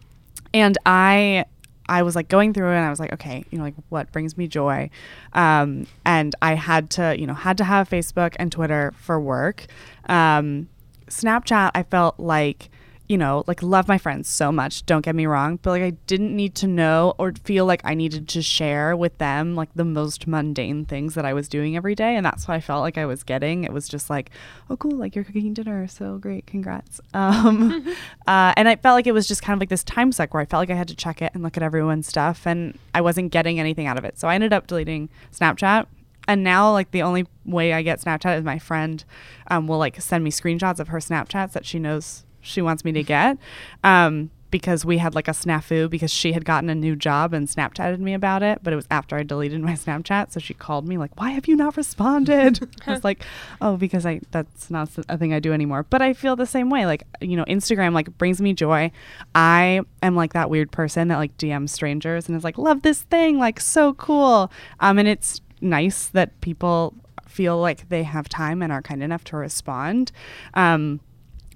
and 0.52 0.76
I 0.84 1.44
I 1.88 2.02
was 2.02 2.16
like 2.16 2.28
going 2.28 2.52
through 2.52 2.70
it 2.72 2.76
and 2.76 2.84
I 2.84 2.90
was 2.90 2.98
like, 2.98 3.12
okay, 3.12 3.44
you 3.50 3.58
know, 3.58 3.64
like 3.64 3.74
what 3.90 4.10
brings 4.10 4.36
me 4.36 4.48
joy? 4.48 4.90
Um 5.34 5.86
and 6.04 6.34
I 6.42 6.54
had 6.54 6.90
to, 6.90 7.16
you 7.18 7.28
know, 7.28 7.34
had 7.34 7.58
to 7.58 7.64
have 7.64 7.88
Facebook 7.88 8.34
and 8.40 8.50
Twitter 8.50 8.92
for 8.96 9.20
work. 9.20 9.66
Um 10.08 10.68
Snapchat 11.06 11.70
I 11.76 11.84
felt 11.84 12.18
like 12.18 12.70
you 13.08 13.16
know, 13.16 13.42
like 13.46 13.62
love 13.62 13.88
my 13.88 13.96
friends 13.96 14.28
so 14.28 14.52
much, 14.52 14.84
don't 14.84 15.04
get 15.04 15.14
me 15.14 15.24
wrong, 15.24 15.58
but 15.62 15.70
like 15.70 15.82
I 15.82 15.90
didn't 16.06 16.36
need 16.36 16.54
to 16.56 16.66
know 16.66 17.14
or 17.18 17.32
feel 17.42 17.64
like 17.64 17.80
I 17.82 17.94
needed 17.94 18.28
to 18.28 18.42
share 18.42 18.94
with 18.94 19.16
them 19.16 19.54
like 19.54 19.70
the 19.74 19.84
most 19.84 20.26
mundane 20.26 20.84
things 20.84 21.14
that 21.14 21.24
I 21.24 21.32
was 21.32 21.48
doing 21.48 21.74
every 21.74 21.94
day. 21.94 22.16
And 22.16 22.26
that's 22.26 22.46
what 22.46 22.54
I 22.54 22.60
felt 22.60 22.82
like 22.82 22.98
I 22.98 23.06
was 23.06 23.22
getting. 23.22 23.64
It 23.64 23.72
was 23.72 23.88
just 23.88 24.10
like, 24.10 24.30
oh, 24.68 24.76
cool, 24.76 24.92
like 24.92 25.14
you're 25.14 25.24
cooking 25.24 25.54
dinner. 25.54 25.88
So 25.88 26.18
great. 26.18 26.46
Congrats. 26.46 27.00
Um, 27.18 27.84
uh, 28.26 28.52
and 28.56 28.68
I 28.68 28.76
felt 28.76 28.94
like 28.94 29.06
it 29.06 29.12
was 29.12 29.26
just 29.26 29.42
kind 29.42 29.56
of 29.56 29.60
like 29.60 29.70
this 29.70 29.82
time 29.82 30.12
suck 30.12 30.32
where 30.32 30.40
I 30.40 30.46
felt 30.46 30.60
like 30.60 30.70
I 30.70 30.74
had 30.74 30.88
to 30.88 30.94
check 30.94 31.20
it 31.20 31.32
and 31.34 31.42
look 31.42 31.56
at 31.56 31.62
everyone's 31.62 32.06
stuff 32.06 32.46
and 32.46 32.78
I 32.94 33.00
wasn't 33.00 33.32
getting 33.32 33.58
anything 33.58 33.86
out 33.86 33.98
of 33.98 34.04
it. 34.04 34.18
So 34.18 34.28
I 34.28 34.34
ended 34.34 34.52
up 34.52 34.66
deleting 34.66 35.08
Snapchat 35.32 35.86
and 36.28 36.44
now 36.44 36.70
like 36.70 36.90
the 36.92 37.02
only 37.02 37.26
way 37.44 37.72
i 37.72 37.80
get 37.82 38.00
snapchat 38.00 38.38
is 38.38 38.44
my 38.44 38.58
friend 38.58 39.04
um, 39.50 39.66
will 39.66 39.78
like 39.78 40.00
send 40.00 40.22
me 40.22 40.30
screenshots 40.30 40.78
of 40.78 40.88
her 40.88 40.98
snapchats 40.98 41.52
that 41.52 41.64
she 41.64 41.78
knows 41.78 42.24
she 42.48 42.62
wants 42.62 42.84
me 42.84 42.92
to 42.92 43.02
get 43.02 43.38
um, 43.84 44.30
because 44.50 44.84
we 44.84 44.98
had 44.98 45.14
like 45.14 45.28
a 45.28 45.32
snafu 45.32 45.88
because 45.90 46.10
she 46.10 46.32
had 46.32 46.44
gotten 46.44 46.70
a 46.70 46.74
new 46.74 46.96
job 46.96 47.34
and 47.34 47.48
snapchatted 47.48 47.98
me 47.98 48.14
about 48.14 48.42
it 48.42 48.58
but 48.62 48.72
it 48.72 48.76
was 48.76 48.86
after 48.90 49.16
i 49.16 49.22
deleted 49.22 49.60
my 49.60 49.72
snapchat 49.72 50.32
so 50.32 50.40
she 50.40 50.54
called 50.54 50.88
me 50.88 50.96
like 50.96 51.18
why 51.20 51.30
have 51.30 51.46
you 51.46 51.56
not 51.56 51.76
responded? 51.76 52.66
I 52.86 52.92
was 52.92 53.04
like 53.04 53.24
oh 53.60 53.76
because 53.76 54.06
i 54.06 54.20
that's 54.30 54.70
not 54.70 54.90
a 55.08 55.18
thing 55.18 55.32
i 55.34 55.40
do 55.40 55.52
anymore. 55.52 55.84
But 55.84 56.02
i 56.02 56.12
feel 56.12 56.36
the 56.36 56.46
same 56.46 56.70
way 56.70 56.86
like 56.86 57.04
you 57.20 57.36
know 57.36 57.44
instagram 57.44 57.92
like 57.92 58.16
brings 58.18 58.40
me 58.40 58.52
joy. 58.54 58.90
I 59.34 59.82
am 60.02 60.16
like 60.16 60.32
that 60.32 60.50
weird 60.50 60.70
person 60.70 61.08
that 61.08 61.16
like 61.16 61.36
dms 61.36 61.70
strangers 61.70 62.28
and 62.28 62.36
is 62.36 62.44
like 62.44 62.58
love 62.58 62.82
this 62.82 63.02
thing 63.02 63.38
like 63.38 63.60
so 63.60 63.94
cool. 63.94 64.50
Um 64.80 64.98
and 64.98 65.08
it's 65.08 65.40
nice 65.60 66.06
that 66.08 66.40
people 66.40 66.94
feel 67.26 67.58
like 67.58 67.88
they 67.88 68.02
have 68.04 68.28
time 68.28 68.62
and 68.62 68.72
are 68.72 68.82
kind 68.82 69.02
enough 69.02 69.24
to 69.24 69.36
respond. 69.36 70.10
Um 70.54 71.00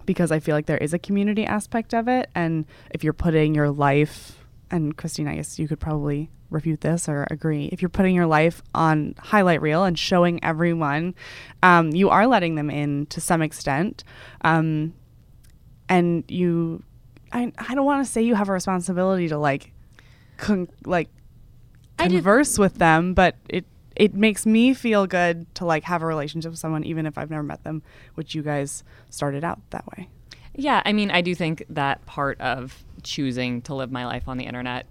because 0.06 0.32
I 0.32 0.40
feel 0.40 0.54
like 0.54 0.66
there 0.66 0.78
is 0.78 0.94
a 0.94 0.98
community 0.98 1.44
aspect 1.44 1.94
of 1.94 2.08
it. 2.08 2.30
And 2.34 2.66
if 2.90 3.04
you're 3.04 3.12
putting 3.12 3.54
your 3.54 3.70
life, 3.70 4.44
and 4.70 4.96
Christine, 4.96 5.28
I 5.28 5.36
guess 5.36 5.58
you 5.58 5.68
could 5.68 5.80
probably 5.80 6.30
refute 6.50 6.80
this 6.82 7.08
or 7.08 7.26
agree. 7.30 7.66
If 7.66 7.82
you're 7.82 7.88
putting 7.88 8.14
your 8.14 8.26
life 8.26 8.62
on 8.74 9.14
highlight 9.18 9.62
reel 9.62 9.84
and 9.84 9.98
showing 9.98 10.42
everyone, 10.44 11.14
um, 11.62 11.90
you 11.90 12.10
are 12.10 12.26
letting 12.26 12.54
them 12.54 12.70
in 12.70 13.06
to 13.06 13.20
some 13.20 13.42
extent. 13.42 14.04
Um, 14.42 14.94
and 15.88 16.24
you, 16.28 16.82
I, 17.32 17.52
I 17.58 17.74
don't 17.74 17.84
want 17.84 18.04
to 18.04 18.10
say 18.10 18.22
you 18.22 18.34
have 18.34 18.48
a 18.48 18.52
responsibility 18.52 19.28
to 19.28 19.38
like, 19.38 19.72
con- 20.36 20.68
like 20.84 21.08
converse 21.98 22.58
with 22.58 22.74
them, 22.74 23.14
but 23.14 23.36
it 23.48 23.64
it 23.96 24.14
makes 24.14 24.46
me 24.46 24.74
feel 24.74 25.06
good 25.06 25.52
to 25.56 25.64
like 25.64 25.84
have 25.84 26.02
a 26.02 26.06
relationship 26.06 26.50
with 26.50 26.58
someone 26.58 26.84
even 26.84 27.06
if 27.06 27.18
I've 27.18 27.30
never 27.30 27.42
met 27.42 27.64
them, 27.64 27.82
which 28.14 28.34
you 28.34 28.42
guys 28.42 28.84
started 29.10 29.44
out 29.44 29.60
that 29.70 29.86
way. 29.86 30.08
Yeah, 30.54 30.82
I 30.84 30.92
mean, 30.92 31.10
I 31.10 31.22
do 31.22 31.34
think 31.34 31.64
that 31.70 32.04
part 32.04 32.40
of 32.40 32.84
choosing 33.02 33.62
to 33.62 33.74
live 33.74 33.90
my 33.90 34.04
life 34.04 34.28
on 34.28 34.36
the 34.36 34.44
internet 34.44 34.86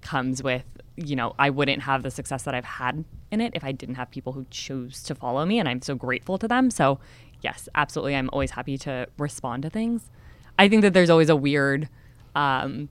comes 0.00 0.42
with, 0.42 0.64
you 0.96 1.16
know, 1.16 1.34
I 1.38 1.50
wouldn't 1.50 1.82
have 1.82 2.02
the 2.02 2.10
success 2.10 2.42
that 2.42 2.54
I've 2.54 2.64
had 2.64 3.04
in 3.30 3.40
it 3.40 3.52
if 3.54 3.64
I 3.64 3.72
didn't 3.72 3.94
have 3.96 4.10
people 4.10 4.32
who 4.32 4.46
choose 4.50 5.02
to 5.04 5.14
follow 5.14 5.44
me, 5.46 5.58
and 5.58 5.68
I'm 5.68 5.80
so 5.80 5.94
grateful 5.94 6.38
to 6.38 6.48
them. 6.48 6.70
So, 6.70 6.98
yes, 7.40 7.68
absolutely, 7.74 8.16
I'm 8.16 8.30
always 8.32 8.52
happy 8.52 8.76
to 8.78 9.06
respond 9.16 9.62
to 9.62 9.70
things. 9.70 10.10
I 10.58 10.68
think 10.68 10.82
that 10.82 10.92
there's 10.92 11.10
always 11.10 11.28
a 11.28 11.36
weird 11.36 11.88
um, 12.34 12.88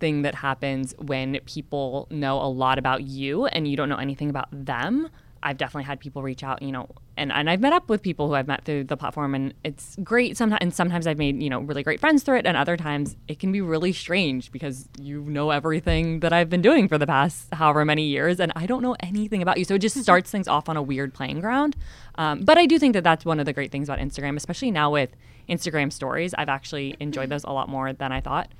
thing 0.00 0.22
that 0.22 0.34
happens 0.34 0.94
when 0.98 1.38
people 1.46 2.08
know 2.10 2.38
a 2.38 2.48
lot 2.48 2.78
about 2.78 3.02
you 3.02 3.46
and 3.46 3.68
you 3.68 3.76
don't 3.76 3.88
know 3.88 3.96
anything 3.96 4.30
about 4.30 4.48
them. 4.50 5.08
I've 5.42 5.56
definitely 5.56 5.84
had 5.84 6.00
people 6.00 6.22
reach 6.22 6.42
out, 6.42 6.60
you 6.60 6.70
know, 6.70 6.86
and, 7.16 7.32
and 7.32 7.48
I've 7.48 7.60
met 7.60 7.72
up 7.72 7.88
with 7.88 8.02
people 8.02 8.28
who 8.28 8.34
I've 8.34 8.46
met 8.46 8.64
through 8.64 8.84
the 8.84 8.96
platform 8.96 9.34
and 9.34 9.54
it's 9.64 9.96
great 10.02 10.36
sometimes 10.36 10.58
and 10.60 10.74
sometimes 10.74 11.06
I've 11.06 11.16
made, 11.16 11.42
you 11.42 11.48
know, 11.48 11.60
really 11.60 11.82
great 11.82 11.98
friends 11.98 12.22
through 12.22 12.38
it 12.38 12.46
and 12.46 12.56
other 12.56 12.76
times 12.76 13.16
it 13.26 13.38
can 13.38 13.50
be 13.50 13.62
really 13.62 13.92
strange 13.92 14.52
because 14.52 14.86
you 15.00 15.22
know 15.22 15.50
everything 15.50 16.20
that 16.20 16.32
I've 16.32 16.50
been 16.50 16.60
doing 16.60 16.88
for 16.88 16.98
the 16.98 17.06
past 17.06 17.48
however 17.52 17.86
many 17.86 18.04
years 18.04 18.38
and 18.38 18.52
I 18.54 18.66
don't 18.66 18.82
know 18.82 18.96
anything 19.00 19.40
about 19.40 19.56
you. 19.56 19.64
So 19.64 19.76
it 19.76 19.78
just 19.78 19.96
starts 20.02 20.30
things 20.30 20.46
off 20.46 20.68
on 20.68 20.76
a 20.76 20.82
weird 20.82 21.14
playing 21.14 21.40
ground. 21.40 21.74
Um, 22.16 22.40
but 22.40 22.58
I 22.58 22.66
do 22.66 22.78
think 22.78 22.92
that 22.92 23.04
that's 23.04 23.24
one 23.24 23.40
of 23.40 23.46
the 23.46 23.54
great 23.54 23.72
things 23.72 23.88
about 23.88 23.98
Instagram, 23.98 24.36
especially 24.36 24.70
now 24.70 24.90
with 24.90 25.10
Instagram 25.48 25.92
stories. 25.92 26.34
I've 26.36 26.48
actually 26.50 26.96
enjoyed 27.00 27.30
those 27.30 27.44
a 27.44 27.50
lot 27.52 27.68
more 27.68 27.92
than 27.92 28.12
I 28.12 28.20
thought. 28.20 28.50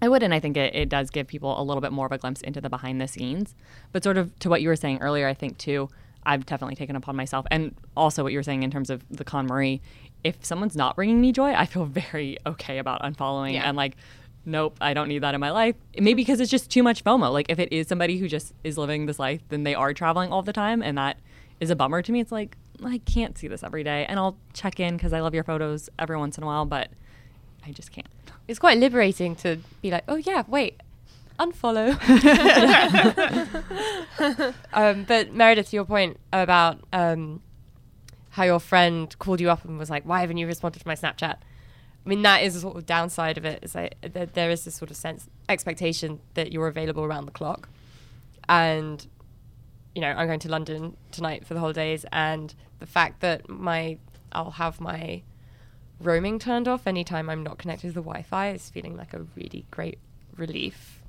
I 0.00 0.08
would, 0.08 0.22
and 0.22 0.34
I 0.34 0.40
think 0.40 0.56
it, 0.56 0.74
it 0.74 0.88
does 0.88 1.10
give 1.10 1.26
people 1.28 1.60
a 1.60 1.62
little 1.62 1.80
bit 1.80 1.92
more 1.92 2.06
of 2.06 2.12
a 2.12 2.18
glimpse 2.18 2.40
into 2.40 2.60
the 2.60 2.68
behind 2.68 3.00
the 3.00 3.06
scenes. 3.06 3.54
But 3.92 4.02
sort 4.02 4.16
of 4.18 4.36
to 4.40 4.48
what 4.48 4.60
you 4.62 4.68
were 4.68 4.76
saying 4.76 4.98
earlier, 5.00 5.28
I 5.28 5.34
think 5.34 5.58
too, 5.58 5.88
I've 6.24 6.44
definitely 6.46 6.76
taken 6.76 6.96
upon 6.96 7.14
myself, 7.16 7.46
and 7.50 7.74
also 7.96 8.22
what 8.22 8.32
you 8.32 8.38
were 8.38 8.42
saying 8.44 8.62
in 8.62 8.70
terms 8.70 8.90
of 8.90 9.04
the 9.10 9.24
KonMari. 9.24 9.80
If 10.24 10.44
someone's 10.44 10.76
not 10.76 10.96
bringing 10.96 11.20
me 11.20 11.32
joy, 11.32 11.52
I 11.52 11.66
feel 11.66 11.84
very 12.02 12.38
okay 12.46 12.78
about 12.78 13.02
unfollowing 13.02 13.54
Yeah. 13.54 13.68
and 13.68 13.76
like, 13.76 13.96
nope, 14.44 14.76
I 14.80 14.94
don't 14.94 15.08
need 15.08 15.20
that 15.20 15.34
in 15.34 15.40
my 15.40 15.50
life. 15.50 15.76
Maybe 15.96 16.14
because 16.22 16.40
it's 16.40 16.50
just 16.50 16.70
too 16.70 16.82
much 16.82 17.02
FOMO. 17.04 17.32
Like 17.32 17.46
if 17.48 17.58
it 17.58 17.72
is 17.72 17.86
somebody 17.88 18.18
who 18.18 18.28
just 18.28 18.54
is 18.64 18.78
living 18.78 19.06
this 19.06 19.18
life, 19.18 19.40
then 19.50 19.62
they 19.64 19.74
are 19.74 19.92
traveling 19.94 20.30
all 20.32 20.42
the 20.42 20.52
time, 20.52 20.82
and 20.82 20.96
that 20.98 21.18
is 21.60 21.70
a 21.70 21.76
bummer 21.76 22.02
to 22.02 22.10
me. 22.12 22.20
It's 22.20 22.32
like 22.32 22.56
I 22.84 22.98
can't 22.98 23.36
see 23.38 23.46
this 23.48 23.62
every 23.62 23.84
day, 23.84 24.04
and 24.08 24.18
I'll 24.18 24.36
check 24.52 24.80
in 24.80 24.96
because 24.96 25.12
I 25.12 25.20
love 25.20 25.34
your 25.34 25.44
photos 25.44 25.88
every 25.98 26.16
once 26.16 26.36
in 26.38 26.42
a 26.44 26.46
while, 26.46 26.64
but 26.64 26.90
I 27.64 27.70
just 27.70 27.92
can't. 27.92 28.06
It's 28.52 28.58
quite 28.58 28.76
liberating 28.76 29.34
to 29.36 29.60
be 29.80 29.90
like, 29.90 30.04
oh 30.08 30.16
yeah, 30.16 30.42
wait, 30.46 30.78
unfollow. 31.40 31.96
um, 34.74 35.04
but 35.04 35.32
Meredith, 35.32 35.70
to 35.70 35.76
your 35.76 35.86
point 35.86 36.20
about 36.34 36.78
um, 36.92 37.40
how 38.28 38.44
your 38.44 38.60
friend 38.60 39.18
called 39.18 39.40
you 39.40 39.48
up 39.48 39.64
and 39.64 39.78
was 39.78 39.88
like, 39.88 40.04
why 40.04 40.20
haven't 40.20 40.36
you 40.36 40.46
responded 40.46 40.80
to 40.80 40.86
my 40.86 40.94
Snapchat? 40.94 41.36
I 42.04 42.08
mean, 42.08 42.20
that 42.20 42.42
is 42.42 42.54
a 42.54 42.60
sort 42.60 42.76
of 42.76 42.84
downside 42.84 43.38
of 43.38 43.46
it. 43.46 43.60
Is 43.62 43.74
like 43.74 43.94
that 44.02 44.34
there 44.34 44.50
is 44.50 44.66
this 44.66 44.74
sort 44.74 44.90
of 44.90 44.98
sense 44.98 45.30
expectation 45.48 46.20
that 46.34 46.52
you're 46.52 46.68
available 46.68 47.04
around 47.04 47.24
the 47.24 47.32
clock, 47.32 47.70
and 48.50 49.06
you 49.94 50.02
know, 50.02 50.08
I'm 50.08 50.26
going 50.26 50.40
to 50.40 50.50
London 50.50 50.98
tonight 51.10 51.46
for 51.46 51.54
the 51.54 51.60
holidays, 51.60 52.04
and 52.12 52.54
the 52.80 52.86
fact 52.86 53.20
that 53.20 53.48
my 53.48 53.96
I'll 54.30 54.50
have 54.50 54.78
my 54.78 55.22
roaming 56.02 56.38
turned 56.38 56.68
off 56.68 56.86
anytime 56.86 57.30
I'm 57.30 57.42
not 57.42 57.58
connected 57.58 57.88
to 57.88 57.92
the 57.94 58.02
Wi-Fi 58.02 58.50
is 58.50 58.70
feeling 58.70 58.96
like 58.96 59.14
a 59.14 59.26
really 59.36 59.66
great 59.70 59.98
relief. 60.36 61.00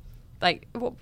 Like, 0.41 0.67
wh- 0.75 0.93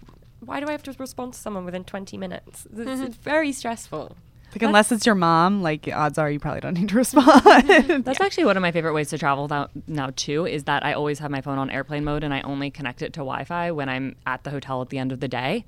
why 0.42 0.60
do 0.60 0.68
I 0.68 0.72
have 0.72 0.84
to 0.84 0.96
respond 0.98 1.34
to 1.34 1.40
someone 1.40 1.66
within 1.66 1.84
20 1.84 2.18
minutes? 2.18 2.66
It's, 2.66 2.80
mm-hmm. 2.80 3.04
it's 3.04 3.16
very 3.18 3.52
stressful. 3.52 4.16
Like 4.54 4.64
unless 4.64 4.92
it's 4.92 5.06
your 5.06 5.16
mom, 5.16 5.62
like 5.62 5.88
odds 5.88 6.18
are 6.18 6.30
you 6.30 6.40
probably 6.40 6.60
don't 6.60 6.74
need 6.74 6.90
to 6.90 6.96
respond. 6.98 8.04
That's 8.04 8.20
actually 8.20 8.46
one 8.46 8.58
of 8.58 8.62
my 8.62 8.72
favorite 8.72 8.94
ways 8.94 9.10
to 9.12 9.18
travel 9.18 9.48
now, 9.48 9.70
now 9.88 10.12
too 10.16 10.46
is 10.46 10.66
that 10.66 10.86
I 10.86 10.94
always 10.94 11.20
have 11.20 11.32
my 11.32 11.42
phone 11.42 11.58
on 11.58 11.70
airplane 11.70 12.04
mode 12.04 12.24
and 12.24 12.34
I 12.34 12.42
only 12.42 12.70
connect 12.70 13.02
it 13.02 13.14
to 13.14 13.20
Wi-Fi 13.20 13.72
when 13.72 13.88
I'm 13.88 14.16
at 14.26 14.44
the 14.44 14.50
hotel 14.50 14.82
at 14.82 14.90
the 14.90 14.98
end 14.98 15.12
of 15.12 15.22
the 15.22 15.30
day. 15.30 15.66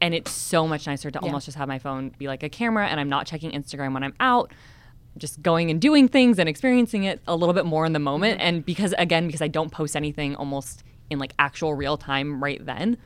And 0.00 0.14
it's 0.14 0.32
so 0.32 0.66
much 0.66 0.86
nicer 0.86 1.10
to 1.10 1.18
almost 1.20 1.44
just 1.44 1.58
have 1.58 1.68
my 1.68 1.78
phone 1.78 2.12
be 2.18 2.26
like 2.26 2.42
a 2.42 2.48
camera 2.48 2.88
and 2.88 2.98
I'm 2.98 3.08
not 3.08 3.26
checking 3.26 3.52
Instagram 3.52 3.92
when 3.92 4.02
I'm 4.02 4.14
out, 4.18 4.50
just 5.18 5.42
going 5.42 5.70
and 5.70 5.80
doing 5.80 6.08
things 6.08 6.38
and 6.38 6.48
experiencing 6.48 7.04
it 7.04 7.20
a 7.26 7.36
little 7.36 7.52
bit 7.52 7.66
more 7.66 7.84
in 7.84 7.92
the 7.92 7.98
moment. 7.98 8.38
Mm-hmm. 8.38 8.48
And 8.48 8.64
because 8.64 8.94
again, 8.98 9.26
because 9.26 9.42
I 9.42 9.48
don't 9.48 9.70
post 9.70 9.96
anything 9.96 10.36
almost 10.36 10.82
in 11.10 11.18
like 11.18 11.34
actual 11.38 11.74
real 11.74 11.96
time 11.96 12.42
right 12.42 12.64
then, 12.64 12.96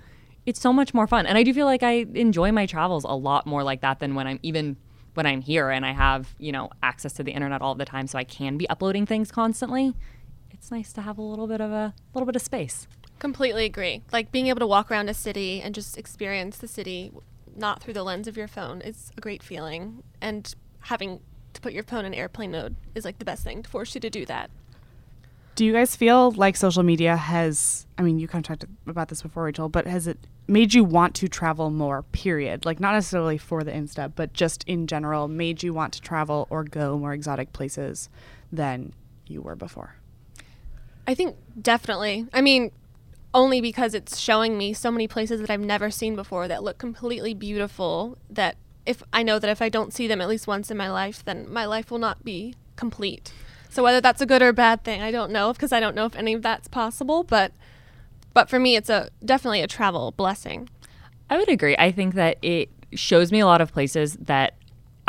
it's 0.44 0.60
so 0.60 0.72
much 0.72 0.94
more 0.94 1.06
fun. 1.06 1.26
And 1.26 1.36
I 1.36 1.42
do 1.42 1.52
feel 1.52 1.66
like 1.66 1.82
I 1.82 2.06
enjoy 2.14 2.52
my 2.52 2.66
travels 2.66 3.04
a 3.04 3.14
lot 3.14 3.46
more 3.46 3.62
like 3.62 3.80
that 3.80 3.98
than 3.98 4.14
when 4.14 4.26
I'm 4.26 4.38
even 4.42 4.76
when 5.14 5.26
I'm 5.26 5.40
here 5.40 5.70
and 5.70 5.84
I 5.84 5.92
have, 5.92 6.34
you 6.38 6.52
know, 6.52 6.70
access 6.82 7.14
to 7.14 7.22
the 7.22 7.32
internet 7.32 7.62
all 7.62 7.74
the 7.74 7.84
time 7.84 8.06
so 8.06 8.18
I 8.18 8.24
can 8.24 8.56
be 8.56 8.68
uploading 8.68 9.06
things 9.06 9.32
constantly. 9.32 9.94
It's 10.50 10.70
nice 10.70 10.92
to 10.92 11.00
have 11.00 11.18
a 11.18 11.22
little 11.22 11.46
bit 11.46 11.60
of 11.60 11.72
a 11.72 11.94
little 12.14 12.26
bit 12.26 12.36
of 12.36 12.42
space. 12.42 12.86
Completely 13.18 13.64
agree. 13.64 14.02
Like 14.12 14.30
being 14.30 14.46
able 14.48 14.60
to 14.60 14.66
walk 14.66 14.90
around 14.90 15.08
a 15.08 15.14
city 15.14 15.60
and 15.60 15.74
just 15.74 15.96
experience 15.96 16.58
the 16.58 16.68
city 16.68 17.12
not 17.56 17.82
through 17.82 17.94
the 17.94 18.04
lens 18.04 18.28
of 18.28 18.36
your 18.36 18.48
phone 18.48 18.82
is 18.82 19.10
a 19.16 19.20
great 19.20 19.42
feeling. 19.42 20.02
And 20.20 20.54
having 20.80 21.20
to 21.56 21.60
put 21.60 21.72
your 21.72 21.82
phone 21.82 22.04
in 22.04 22.14
airplane 22.14 22.52
mode 22.52 22.76
is 22.94 23.04
like 23.04 23.18
the 23.18 23.24
best 23.24 23.42
thing 23.42 23.62
to 23.62 23.68
force 23.70 23.94
you 23.94 24.00
to 24.00 24.10
do 24.10 24.24
that. 24.26 24.50
Do 25.56 25.64
you 25.64 25.72
guys 25.72 25.96
feel 25.96 26.32
like 26.32 26.56
social 26.56 26.82
media 26.82 27.16
has, 27.16 27.86
I 27.96 28.02
mean, 28.02 28.18
you 28.18 28.28
kind 28.28 28.44
of 28.44 28.58
talked 28.58 28.70
about 28.86 29.08
this 29.08 29.22
before, 29.22 29.44
Rachel, 29.44 29.70
but 29.70 29.86
has 29.86 30.06
it 30.06 30.18
made 30.46 30.74
you 30.74 30.84
want 30.84 31.14
to 31.14 31.28
travel 31.28 31.70
more, 31.70 32.02
period? 32.02 32.66
Like, 32.66 32.78
not 32.78 32.92
necessarily 32.92 33.38
for 33.38 33.64
the 33.64 33.72
Insta, 33.72 34.12
but 34.14 34.34
just 34.34 34.64
in 34.64 34.86
general, 34.86 35.28
made 35.28 35.62
you 35.62 35.72
want 35.72 35.94
to 35.94 36.02
travel 36.02 36.46
or 36.50 36.62
go 36.62 36.98
more 36.98 37.14
exotic 37.14 37.54
places 37.54 38.10
than 38.52 38.92
you 39.26 39.40
were 39.40 39.56
before? 39.56 39.96
I 41.06 41.14
think 41.14 41.36
definitely. 41.60 42.26
I 42.34 42.42
mean, 42.42 42.70
only 43.32 43.62
because 43.62 43.94
it's 43.94 44.18
showing 44.18 44.58
me 44.58 44.74
so 44.74 44.90
many 44.90 45.08
places 45.08 45.40
that 45.40 45.48
I've 45.48 45.60
never 45.60 45.90
seen 45.90 46.16
before 46.16 46.48
that 46.48 46.62
look 46.62 46.76
completely 46.76 47.32
beautiful 47.32 48.18
that 48.28 48.56
if 48.86 49.02
I 49.12 49.22
know 49.22 49.38
that 49.38 49.50
if 49.50 49.60
I 49.60 49.68
don't 49.68 49.92
see 49.92 50.06
them 50.06 50.20
at 50.20 50.28
least 50.28 50.46
once 50.46 50.70
in 50.70 50.76
my 50.76 50.90
life, 50.90 51.24
then 51.24 51.52
my 51.52 51.66
life 51.66 51.90
will 51.90 51.98
not 51.98 52.24
be 52.24 52.54
complete. 52.76 53.32
So 53.68 53.82
whether 53.82 54.00
that's 54.00 54.20
a 54.20 54.26
good 54.26 54.42
or 54.42 54.52
bad 54.52 54.84
thing, 54.84 55.02
I 55.02 55.10
don't 55.10 55.30
know 55.30 55.52
because 55.52 55.72
I 55.72 55.80
don't 55.80 55.94
know 55.94 56.06
if 56.06 56.16
any 56.16 56.32
of 56.32 56.42
that's 56.42 56.68
possible, 56.68 57.24
but 57.24 57.52
but 58.32 58.48
for 58.48 58.58
me 58.58 58.76
it's 58.76 58.88
a 58.88 59.10
definitely 59.24 59.60
a 59.60 59.66
travel 59.66 60.12
blessing. 60.12 60.68
I 61.28 61.36
would 61.36 61.48
agree. 61.48 61.76
I 61.78 61.90
think 61.90 62.14
that 62.14 62.38
it 62.42 62.70
shows 62.94 63.32
me 63.32 63.40
a 63.40 63.46
lot 63.46 63.60
of 63.60 63.72
places 63.72 64.14
that 64.14 64.55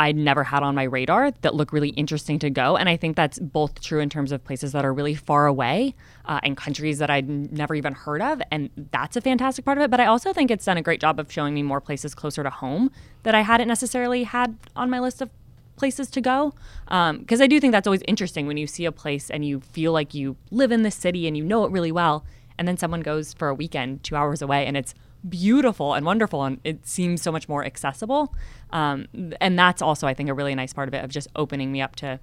I 0.00 0.12
never 0.12 0.44
had 0.44 0.62
on 0.62 0.74
my 0.74 0.84
radar 0.84 1.32
that 1.42 1.54
look 1.54 1.72
really 1.72 1.88
interesting 1.90 2.38
to 2.40 2.50
go. 2.50 2.76
And 2.76 2.88
I 2.88 2.96
think 2.96 3.16
that's 3.16 3.38
both 3.38 3.80
true 3.80 3.98
in 3.98 4.08
terms 4.08 4.30
of 4.30 4.44
places 4.44 4.72
that 4.72 4.84
are 4.84 4.92
really 4.92 5.14
far 5.14 5.46
away 5.46 5.94
uh, 6.26 6.38
and 6.42 6.56
countries 6.56 6.98
that 6.98 7.10
I'd 7.10 7.28
never 7.28 7.74
even 7.74 7.94
heard 7.94 8.22
of. 8.22 8.40
And 8.50 8.70
that's 8.92 9.16
a 9.16 9.20
fantastic 9.20 9.64
part 9.64 9.76
of 9.76 9.82
it. 9.82 9.90
But 9.90 10.00
I 10.00 10.06
also 10.06 10.32
think 10.32 10.50
it's 10.50 10.64
done 10.64 10.76
a 10.76 10.82
great 10.82 11.00
job 11.00 11.18
of 11.18 11.32
showing 11.32 11.52
me 11.52 11.62
more 11.62 11.80
places 11.80 12.14
closer 12.14 12.42
to 12.44 12.50
home 12.50 12.90
that 13.24 13.34
I 13.34 13.40
hadn't 13.40 13.68
necessarily 13.68 14.22
had 14.22 14.56
on 14.76 14.88
my 14.88 15.00
list 15.00 15.20
of 15.20 15.30
places 15.74 16.08
to 16.10 16.20
go. 16.20 16.54
Because 16.86 17.40
I 17.40 17.48
do 17.48 17.58
think 17.58 17.72
that's 17.72 17.86
always 17.86 18.02
interesting 18.06 18.46
when 18.46 18.56
you 18.56 18.68
see 18.68 18.84
a 18.84 18.92
place 18.92 19.30
and 19.30 19.44
you 19.44 19.60
feel 19.60 19.92
like 19.92 20.14
you 20.14 20.36
live 20.50 20.70
in 20.70 20.82
this 20.82 20.94
city 20.94 21.26
and 21.26 21.36
you 21.36 21.44
know 21.44 21.64
it 21.64 21.72
really 21.72 21.92
well. 21.92 22.24
And 22.56 22.68
then 22.68 22.76
someone 22.76 23.00
goes 23.00 23.34
for 23.34 23.48
a 23.48 23.54
weekend 23.54 24.04
two 24.04 24.16
hours 24.16 24.42
away 24.42 24.66
and 24.66 24.76
it's 24.76 24.94
beautiful 25.28 25.94
and 25.94 26.04
wonderful 26.04 26.44
and 26.44 26.60
it 26.64 26.86
seems 26.86 27.22
so 27.22 27.32
much 27.32 27.48
more 27.48 27.64
accessible. 27.64 28.34
Um, 28.70 29.06
and 29.40 29.58
that's 29.58 29.80
also 29.80 30.06
i 30.06 30.14
think 30.14 30.28
a 30.28 30.34
really 30.34 30.54
nice 30.54 30.72
part 30.72 30.88
of 30.88 30.94
it 30.94 31.02
of 31.02 31.10
just 31.10 31.28
opening 31.34 31.72
me 31.72 31.80
up 31.80 31.96
to 31.96 32.20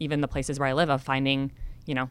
even 0.00 0.20
the 0.20 0.28
places 0.28 0.58
where 0.58 0.68
i 0.68 0.72
live 0.72 0.90
of 0.90 1.00
finding 1.02 1.52
you 1.86 1.94
know 1.94 2.08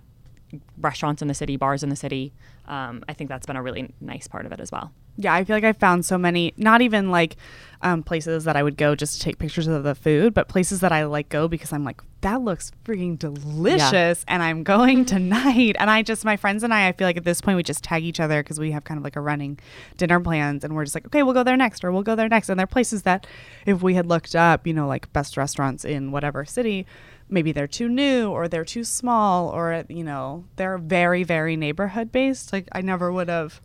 restaurants 0.78 1.22
in 1.22 1.28
the 1.28 1.34
city 1.34 1.58
bars 1.58 1.84
in 1.84 1.89
the 1.89 1.96
city. 1.96 2.32
Um, 2.67 3.04
i 3.10 3.13
think 3.13 3.30
that's 3.30 3.46
been 3.46 3.58
a 3.58 3.62
really 3.62 3.93
nice 4.00 4.28
part 4.28 4.46
of 4.46 4.52
it 4.52 4.60
as 4.60 4.72
well 4.72 4.91
Yeah, 5.15 5.34
I 5.34 5.43
feel 5.43 5.56
like 5.56 5.63
I 5.63 5.73
found 5.73 6.06
so 6.06 6.17
many, 6.17 6.54
not 6.58 6.82
even 6.82 7.12
like 7.12 7.36
um, 7.84 8.02
places 8.02 8.45
that 8.45 8.56
I 8.56 8.63
would 8.63 8.78
go 8.78 8.95
just 8.95 9.15
to 9.15 9.19
take 9.19 9.38
pictures 9.38 9.67
of 9.67 9.84
the 9.84 9.93
food, 9.93 10.34
but 10.34 10.47
places 10.47 10.80
that 10.80 10.91
I 10.91 11.04
like 11.04 11.30
go 11.30 11.47
because 11.47 11.73
I'm 11.73 11.84
like, 11.84 12.02
that 12.21 12.41
looks 12.41 12.71
freaking 12.86 13.19
delicious 13.19 14.23
and 14.28 14.41
I'm 14.41 14.63
going 14.63 15.06
tonight. 15.13 15.76
And 15.78 15.89
I 15.91 16.02
just, 16.02 16.23
my 16.23 16.38
friends 16.38 16.63
and 16.63 16.73
I, 16.73 16.88
I 16.88 16.91
feel 16.93 17.08
like 17.08 17.17
at 17.17 17.26
this 17.26 17.41
point 17.41 17.58
we 17.58 17.63
just 17.63 17.84
tag 17.84 18.04
each 18.04 18.19
other 18.19 18.41
because 18.41 18.60
we 18.60 18.71
have 18.71 18.86
kind 18.86 18.97
of 18.97 19.04
like 19.04 19.17
a 19.17 19.21
running 19.21 19.60
dinner 19.97 20.19
plans 20.19 20.63
and 20.63 20.73
we're 20.76 20.86
just 20.86 20.95
like, 20.95 21.06
okay, 21.08 21.21
we'll 21.23 21.34
go 21.34 21.43
there 21.43 21.58
next 21.58 21.84
or 21.84 21.91
we'll 21.91 22.04
go 22.04 22.15
there 22.15 22.30
next. 22.30 22.49
And 22.49 22.58
there 22.58 22.63
are 22.63 22.67
places 22.67 23.04
that 23.04 23.28
if 23.65 23.84
we 23.84 23.93
had 23.95 24.08
looked 24.08 24.36
up, 24.36 24.65
you 24.65 24.73
know, 24.73 24.88
like 24.88 25.12
best 25.12 25.36
restaurants 25.36 25.84
in 25.84 26.12
whatever 26.12 26.45
city, 26.45 26.88
maybe 27.30 27.52
they're 27.52 27.67
too 27.67 27.89
new 27.89 28.30
or 28.30 28.47
they're 28.47 28.65
too 28.65 28.86
small 28.86 29.49
or, 29.49 29.84
you 29.89 30.04
know, 30.04 30.45
they're 30.56 30.78
very, 30.78 31.23
very 31.23 31.58
neighborhood 31.58 32.12
based. 32.12 32.54
Like 32.54 32.67
I 32.71 32.82
never 32.82 33.12
would 33.12 33.28
have 33.28 33.62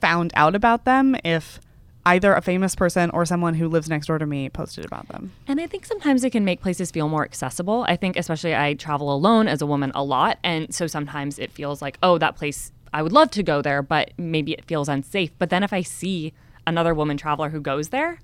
found 0.00 0.32
out 0.34 0.54
about 0.54 0.84
them 0.84 1.16
if 1.24 1.60
either 2.06 2.34
a 2.34 2.40
famous 2.40 2.76
person 2.76 3.10
or 3.10 3.24
someone 3.24 3.54
who 3.54 3.68
lives 3.68 3.88
next 3.88 4.06
door 4.06 4.16
to 4.16 4.26
me 4.26 4.48
posted 4.48 4.84
about 4.84 5.08
them. 5.08 5.32
And 5.48 5.60
I 5.60 5.66
think 5.66 5.84
sometimes 5.84 6.22
it 6.22 6.30
can 6.30 6.44
make 6.44 6.60
places 6.60 6.92
feel 6.92 7.08
more 7.08 7.24
accessible. 7.24 7.84
I 7.88 7.96
think, 7.96 8.16
especially, 8.16 8.54
I 8.54 8.74
travel 8.74 9.12
alone 9.12 9.48
as 9.48 9.60
a 9.60 9.66
woman 9.66 9.90
a 9.94 10.04
lot. 10.04 10.38
And 10.44 10.72
so 10.72 10.86
sometimes 10.86 11.38
it 11.38 11.50
feels 11.50 11.82
like, 11.82 11.98
oh, 12.04 12.16
that 12.18 12.36
place, 12.36 12.70
I 12.94 13.02
would 13.02 13.12
love 13.12 13.32
to 13.32 13.42
go 13.42 13.60
there, 13.60 13.82
but 13.82 14.12
maybe 14.16 14.52
it 14.52 14.64
feels 14.66 14.88
unsafe. 14.88 15.32
But 15.38 15.50
then 15.50 15.64
if 15.64 15.72
I 15.72 15.82
see 15.82 16.32
another 16.64 16.94
woman 16.94 17.16
traveler 17.16 17.50
who 17.50 17.60
goes 17.60 17.88
there, 17.88 18.20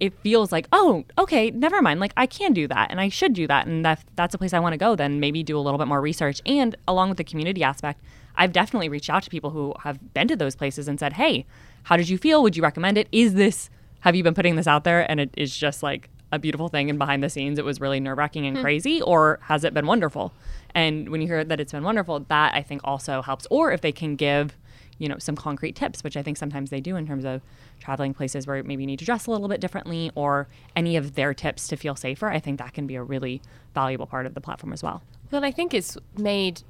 it 0.00 0.18
feels 0.22 0.50
like, 0.50 0.66
oh, 0.72 1.04
okay, 1.16 1.50
never 1.50 1.80
mind. 1.80 2.00
Like 2.00 2.14
I 2.16 2.26
can 2.26 2.52
do 2.52 2.66
that 2.66 2.90
and 2.90 3.00
I 3.00 3.10
should 3.10 3.34
do 3.34 3.46
that. 3.46 3.66
And 3.66 3.84
that, 3.84 4.02
that's 4.16 4.34
a 4.34 4.38
place 4.38 4.52
I 4.52 4.58
want 4.58 4.72
to 4.72 4.78
go, 4.78 4.96
then 4.96 5.20
maybe 5.20 5.42
do 5.44 5.56
a 5.56 5.60
little 5.60 5.78
bit 5.78 5.86
more 5.86 6.00
research. 6.00 6.40
And 6.46 6.74
along 6.88 7.10
with 7.10 7.18
the 7.18 7.24
community 7.24 7.62
aspect, 7.62 8.02
I've 8.40 8.52
definitely 8.52 8.88
reached 8.88 9.10
out 9.10 9.22
to 9.24 9.30
people 9.30 9.50
who 9.50 9.74
have 9.80 10.14
been 10.14 10.26
to 10.28 10.34
those 10.34 10.56
places 10.56 10.88
and 10.88 10.98
said, 10.98 11.12
hey, 11.12 11.44
how 11.82 11.98
did 11.98 12.08
you 12.08 12.16
feel? 12.16 12.42
Would 12.42 12.56
you 12.56 12.62
recommend 12.62 12.96
it? 12.96 13.06
Is 13.12 13.34
this, 13.34 13.68
have 14.00 14.16
you 14.16 14.22
been 14.22 14.32
putting 14.32 14.56
this 14.56 14.66
out 14.66 14.84
there? 14.84 15.08
And 15.10 15.20
it 15.20 15.30
is 15.36 15.54
just 15.54 15.82
like 15.82 16.08
a 16.32 16.38
beautiful 16.38 16.68
thing. 16.68 16.88
And 16.88 16.98
behind 16.98 17.22
the 17.22 17.28
scenes, 17.28 17.58
it 17.58 17.66
was 17.66 17.82
really 17.82 18.00
nerve 18.00 18.16
wracking 18.16 18.46
and 18.46 18.56
hmm. 18.56 18.62
crazy. 18.62 19.02
Or 19.02 19.40
has 19.42 19.62
it 19.62 19.74
been 19.74 19.84
wonderful? 19.84 20.32
And 20.74 21.10
when 21.10 21.20
you 21.20 21.26
hear 21.26 21.44
that 21.44 21.60
it's 21.60 21.72
been 21.72 21.84
wonderful, 21.84 22.20
that 22.28 22.54
I 22.54 22.62
think 22.62 22.80
also 22.82 23.20
helps. 23.20 23.46
Or 23.50 23.72
if 23.72 23.82
they 23.82 23.92
can 23.92 24.16
give, 24.16 24.56
you 24.96 25.06
know, 25.06 25.18
some 25.18 25.36
concrete 25.36 25.76
tips, 25.76 26.02
which 26.02 26.16
I 26.16 26.22
think 26.22 26.38
sometimes 26.38 26.70
they 26.70 26.80
do 26.80 26.96
in 26.96 27.06
terms 27.06 27.26
of 27.26 27.42
traveling 27.78 28.14
places 28.14 28.46
where 28.46 28.62
maybe 28.62 28.84
you 28.84 28.86
need 28.86 29.00
to 29.00 29.04
dress 29.04 29.26
a 29.26 29.30
little 29.30 29.48
bit 29.48 29.60
differently 29.60 30.12
or 30.14 30.48
any 30.74 30.96
of 30.96 31.14
their 31.14 31.34
tips 31.34 31.68
to 31.68 31.76
feel 31.76 31.94
safer, 31.94 32.30
I 32.30 32.38
think 32.38 32.58
that 32.58 32.72
can 32.72 32.86
be 32.86 32.94
a 32.94 33.02
really 33.02 33.42
valuable 33.74 34.06
part 34.06 34.24
of 34.24 34.32
the 34.32 34.40
platform 34.40 34.72
as 34.72 34.82
well. 34.82 35.02
Well, 35.30 35.44
I 35.44 35.50
think 35.50 35.74
it's 35.74 35.98
made 36.16 36.62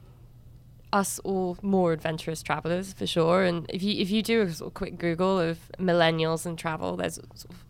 us 0.92 1.18
all 1.20 1.56
more 1.62 1.92
adventurous 1.92 2.42
travelers 2.42 2.92
for 2.92 3.06
sure. 3.06 3.42
And 3.44 3.66
if 3.68 3.82
you 3.82 4.00
if 4.00 4.10
you 4.10 4.22
do 4.22 4.42
a 4.42 4.50
sort 4.52 4.68
of 4.68 4.74
quick 4.74 4.98
Google 4.98 5.38
of 5.38 5.58
millennials 5.78 6.46
and 6.46 6.58
travel, 6.58 6.96
there's 6.96 7.14
sort 7.14 7.50
of 7.50 7.64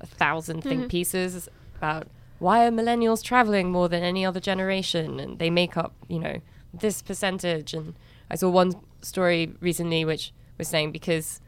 a 0.00 0.06
1000 0.06 0.62
think 0.62 0.90
pieces 0.90 1.48
about 1.76 2.08
why 2.38 2.66
are 2.66 2.70
millennials 2.70 3.22
traveling 3.22 3.70
more 3.70 3.88
than 3.88 4.02
any 4.02 4.24
other 4.24 4.40
generation, 4.40 5.20
and 5.20 5.38
they 5.38 5.50
make 5.50 5.76
up 5.76 5.94
you 6.08 6.18
know 6.18 6.40
this 6.72 7.02
percentage. 7.02 7.74
And 7.74 7.94
I 8.30 8.36
saw 8.36 8.48
one 8.48 8.72
story 9.02 9.52
recently 9.60 10.04
which 10.04 10.32
was 10.58 10.68
saying 10.68 10.92
because 10.92 11.40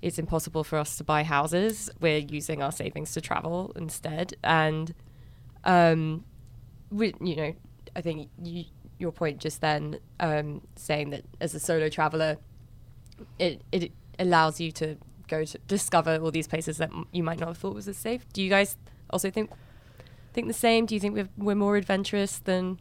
it's 0.00 0.18
impossible 0.18 0.64
for 0.64 0.78
us 0.78 0.96
to 0.96 1.04
buy 1.04 1.22
houses, 1.22 1.88
we're 2.00 2.18
using 2.18 2.60
our 2.60 2.72
savings 2.72 3.12
to 3.12 3.20
travel 3.20 3.72
instead, 3.76 4.34
and 4.42 4.94
um, 5.64 6.24
we, 6.90 7.14
you 7.20 7.36
know, 7.36 7.54
I 7.94 8.00
think 8.00 8.28
you, 8.42 8.64
your 9.02 9.12
point 9.12 9.38
just 9.38 9.60
then, 9.60 9.98
um, 10.20 10.62
saying 10.76 11.10
that 11.10 11.24
as 11.40 11.54
a 11.54 11.60
solo 11.60 11.88
traveler, 11.90 12.38
it 13.38 13.62
it 13.70 13.92
allows 14.18 14.60
you 14.60 14.72
to 14.72 14.96
go 15.28 15.44
to 15.44 15.58
discover 15.66 16.16
all 16.16 16.30
these 16.30 16.48
places 16.48 16.78
that 16.78 16.90
you 17.12 17.22
might 17.22 17.38
not 17.38 17.48
have 17.48 17.58
thought 17.58 17.74
was 17.74 17.88
as 17.88 17.96
safe. 17.96 18.24
Do 18.32 18.42
you 18.42 18.48
guys 18.48 18.76
also 19.10 19.30
think 19.30 19.50
think 20.32 20.46
the 20.46 20.54
same? 20.54 20.86
Do 20.86 20.94
you 20.94 21.00
think 21.00 21.14
we're 21.14 21.28
we're 21.36 21.54
more 21.54 21.76
adventurous 21.76 22.38
than 22.38 22.80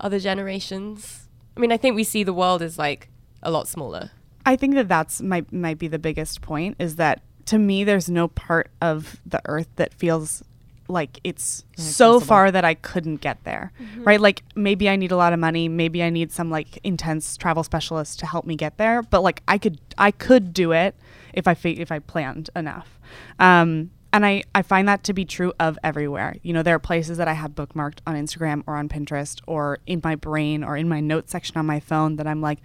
other 0.00 0.18
generations? 0.18 1.28
I 1.56 1.60
mean, 1.60 1.72
I 1.72 1.76
think 1.76 1.94
we 1.94 2.04
see 2.04 2.24
the 2.24 2.32
world 2.32 2.62
as 2.62 2.78
like 2.78 3.08
a 3.42 3.50
lot 3.50 3.68
smaller. 3.68 4.10
I 4.46 4.56
think 4.56 4.74
that 4.74 4.88
that's 4.88 5.20
might 5.20 5.52
might 5.52 5.78
be 5.78 5.88
the 5.88 5.98
biggest 5.98 6.40
point 6.40 6.76
is 6.78 6.96
that 6.96 7.22
to 7.46 7.58
me 7.58 7.84
there's 7.84 8.08
no 8.08 8.28
part 8.28 8.70
of 8.80 9.20
the 9.26 9.40
earth 9.44 9.68
that 9.76 9.92
feels 9.94 10.42
like 10.90 11.20
it's 11.24 11.64
so 11.76 12.20
far 12.20 12.50
that 12.50 12.64
I 12.64 12.74
couldn't 12.74 13.16
get 13.16 13.42
there. 13.44 13.72
Right? 14.04 14.20
Like 14.20 14.42
maybe 14.54 14.88
I 14.88 14.96
need 14.96 15.12
a 15.12 15.16
lot 15.16 15.32
of 15.32 15.38
money, 15.38 15.68
maybe 15.68 16.02
I 16.02 16.10
need 16.10 16.32
some 16.32 16.50
like 16.50 16.78
intense 16.84 17.36
travel 17.36 17.62
specialist 17.62 18.18
to 18.20 18.26
help 18.26 18.44
me 18.46 18.56
get 18.56 18.76
there, 18.76 19.02
but 19.02 19.22
like 19.22 19.42
I 19.48 19.58
could 19.58 19.80
I 19.98 20.10
could 20.10 20.52
do 20.52 20.72
it 20.72 20.94
if 21.32 21.46
I 21.46 21.54
fi- 21.54 21.78
if 21.78 21.90
I 21.92 21.98
planned 21.98 22.50
enough. 22.54 22.98
Um 23.38 23.90
and 24.12 24.26
I, 24.26 24.42
I 24.56 24.62
find 24.62 24.88
that 24.88 25.04
to 25.04 25.12
be 25.12 25.24
true 25.24 25.52
of 25.60 25.78
everywhere. 25.84 26.34
You 26.42 26.52
know, 26.52 26.64
there 26.64 26.74
are 26.74 26.80
places 26.80 27.16
that 27.18 27.28
I 27.28 27.34
have 27.34 27.52
bookmarked 27.52 27.98
on 28.08 28.16
Instagram 28.16 28.64
or 28.66 28.74
on 28.74 28.88
Pinterest 28.88 29.40
or 29.46 29.78
in 29.86 30.00
my 30.02 30.16
brain 30.16 30.64
or 30.64 30.76
in 30.76 30.88
my 30.88 30.98
notes 30.98 31.30
section 31.30 31.56
on 31.56 31.64
my 31.64 31.78
phone 31.78 32.16
that 32.16 32.26
I'm 32.26 32.40
like, 32.40 32.58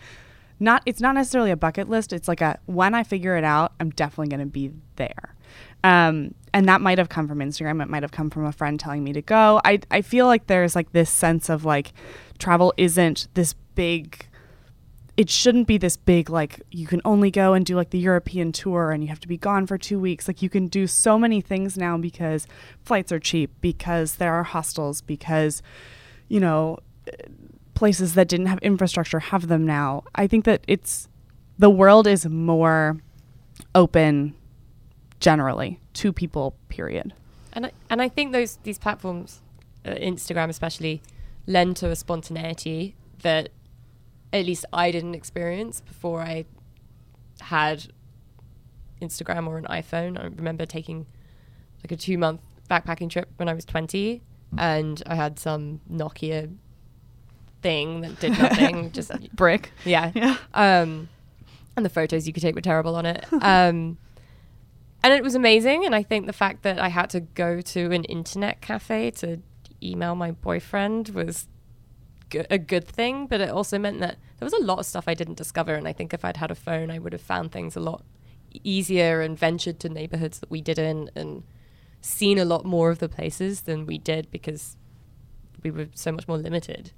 not 0.60 0.82
it's 0.86 1.02
not 1.02 1.16
necessarily 1.16 1.52
a 1.52 1.58
bucket 1.58 1.90
list 1.90 2.14
it's 2.14 2.28
like 2.28 2.42
a 2.42 2.58
when 2.66 2.94
i 2.96 3.04
figure 3.04 3.36
it 3.36 3.44
out 3.44 3.74
i'm 3.80 3.90
definitely 3.90 4.30
going 4.30 4.40
to 4.40 4.46
be 4.46 4.72
there 4.96 5.35
um, 5.86 6.34
and 6.52 6.68
that 6.68 6.82
might 6.82 6.98
have 6.98 7.10
come 7.10 7.28
from 7.28 7.40
instagram. 7.40 7.82
It 7.82 7.90
might 7.90 8.02
have 8.02 8.12
come 8.12 8.32
from 8.32 8.46
a 8.46 8.52
friend 8.52 8.80
telling 8.80 9.04
me 9.04 9.14
to 9.14 9.22
go. 9.22 9.62
I, 9.64 9.80
I 9.92 10.02
feel 10.02 10.26
like 10.26 10.48
there's 10.48 10.76
like 10.76 10.92
this 10.94 11.12
sense 11.12 11.48
of 11.48 11.64
like 11.64 11.94
travel 12.40 12.74
isn't 12.76 13.28
this 13.36 13.54
big 13.76 14.28
it 15.16 15.30
shouldn't 15.30 15.68
be 15.68 15.78
this 15.78 15.96
big 15.96 16.30
like 16.30 16.62
you 16.72 16.88
can 16.88 17.02
only 17.06 17.32
go 17.32 17.54
and 17.54 17.66
do 17.66 17.76
like 17.76 17.92
the 17.92 18.00
european 18.00 18.52
tour 18.52 18.92
and 18.92 19.02
you 19.02 19.08
have 19.08 19.20
to 19.20 19.28
be 19.28 19.38
gone 19.38 19.68
for 19.68 19.78
two 19.78 20.00
weeks. 20.00 20.28
Like 20.28 20.42
you 20.42 20.50
can 20.50 20.68
do 20.68 20.88
so 20.88 21.20
many 21.20 21.40
things 21.40 21.78
now 21.78 21.98
because 21.98 22.48
flights 22.84 23.12
are 23.12 23.20
cheap 23.20 23.52
because 23.62 24.16
there 24.16 24.34
are 24.34 24.44
hostels 24.44 25.02
because 25.02 25.62
you 26.28 26.40
know 26.40 26.80
places 27.76 28.16
that 28.16 28.28
didn't 28.28 28.48
have 28.48 28.60
infrastructure 28.60 29.20
have 29.20 29.50
them 29.50 29.66
now. 29.68 30.04
I 30.16 30.26
think 30.26 30.46
that 30.46 30.64
it's 30.68 31.08
the 31.60 31.70
world 31.70 32.08
is 32.08 32.26
more 32.26 32.98
open 33.76 34.34
generally 35.20 35.80
to 35.94 36.12
people 36.14 36.56
period. 36.70 37.14
And 37.54 37.68
I, 37.68 37.72
and 37.90 38.02
I 38.02 38.10
think 38.10 38.32
those 38.34 38.58
these 38.64 38.78
platforms, 38.78 39.42
uh, 39.86 39.92
Instagram 39.92 40.50
especially, 40.50 41.02
lend 41.48 41.78
to 41.78 41.90
a 41.90 41.96
spontaneity 41.96 42.96
that 43.22 43.50
at 44.34 44.46
least 44.46 44.66
I 44.74 44.92
didn't 44.92 45.16
experience 45.16 45.82
before 45.82 46.22
I 46.22 46.46
had 47.40 47.88
Instagram 49.02 49.48
or 49.48 49.58
an 49.58 49.66
iPhone. 49.66 50.20
I 50.20 50.26
remember 50.26 50.66
taking 50.66 51.06
like 51.84 51.92
a 51.92 51.96
two 51.96 52.18
month 52.18 52.42
backpacking 52.70 53.10
trip 53.10 53.30
when 53.38 53.48
I 53.48 53.54
was 53.54 53.64
20 53.66 54.22
and 54.58 55.02
I 55.06 55.16
had 55.16 55.40
some 55.40 55.82
Nokia 55.92 56.54
thing 57.62 58.02
that 58.02 58.20
did 58.20 58.32
nothing, 58.40 58.92
just 58.92 59.12
Brick. 59.36 59.72
yeah. 59.86 60.12
Yeah. 60.14 60.38
Um, 60.54 61.10
and 61.76 61.86
the 61.86 61.90
photos 61.90 62.26
you 62.26 62.34
could 62.34 62.42
take 62.42 62.56
were 62.56 62.62
terrible 62.62 62.96
on 62.96 63.06
it. 63.06 63.26
Um, 63.42 63.98
and 65.06 65.14
it 65.14 65.24
was 65.24 65.36
amazing. 65.36 65.86
And 65.86 65.94
I 65.94 66.02
think 66.02 66.26
the 66.26 66.34
fact 66.34 66.64
that 66.64 66.80
I 66.80 66.88
had 66.88 67.12
to 67.12 67.20
go 67.20 67.62
to 67.62 67.92
an 67.92 68.06
internet 68.06 68.60
cafe 68.60 69.12
to 69.12 69.40
email 69.84 70.16
my 70.16 70.32
boyfriend 70.32 71.10
was 71.10 71.48
a 72.50 72.58
good 72.58 72.88
thing. 72.88 73.28
But 73.28 73.40
it 73.40 73.52
also 73.52 73.78
meant 73.78 74.00
that 74.00 74.18
there 74.40 74.46
was 74.48 74.54
a 74.54 74.64
lot 74.64 74.80
of 74.80 74.88
stuff 74.88 75.04
I 75.08 75.14
didn't 75.14 75.38
discover. 75.38 75.76
And 75.76 75.88
I 75.88 75.94
think 75.94 76.12
if 76.12 76.26
I'd 76.26 76.38
had 76.38 76.50
a 76.50 76.56
phone, 76.56 76.90
I 76.90 76.98
would 76.98 77.14
have 77.14 77.22
found 77.22 77.52
things 77.52 77.76
a 77.76 77.80
lot 77.80 78.04
easier 78.64 79.22
and 79.22 79.38
ventured 79.38 79.80
to 79.82 79.90
neighborhoods 79.90 80.40
that 80.40 80.50
we 80.50 80.60
didn't 80.60 81.12
and 81.16 81.44
seen 82.02 82.40
a 82.40 82.46
lot 82.46 82.66
more 82.66 82.90
of 82.90 82.98
the 82.98 83.10
places 83.10 83.62
than 83.62 83.86
we 83.86 84.00
did 84.00 84.32
because 84.32 84.76
we 85.62 85.70
were 85.70 85.90
so 85.94 86.12
much 86.12 86.28
more 86.28 86.40
limited. 86.40 86.94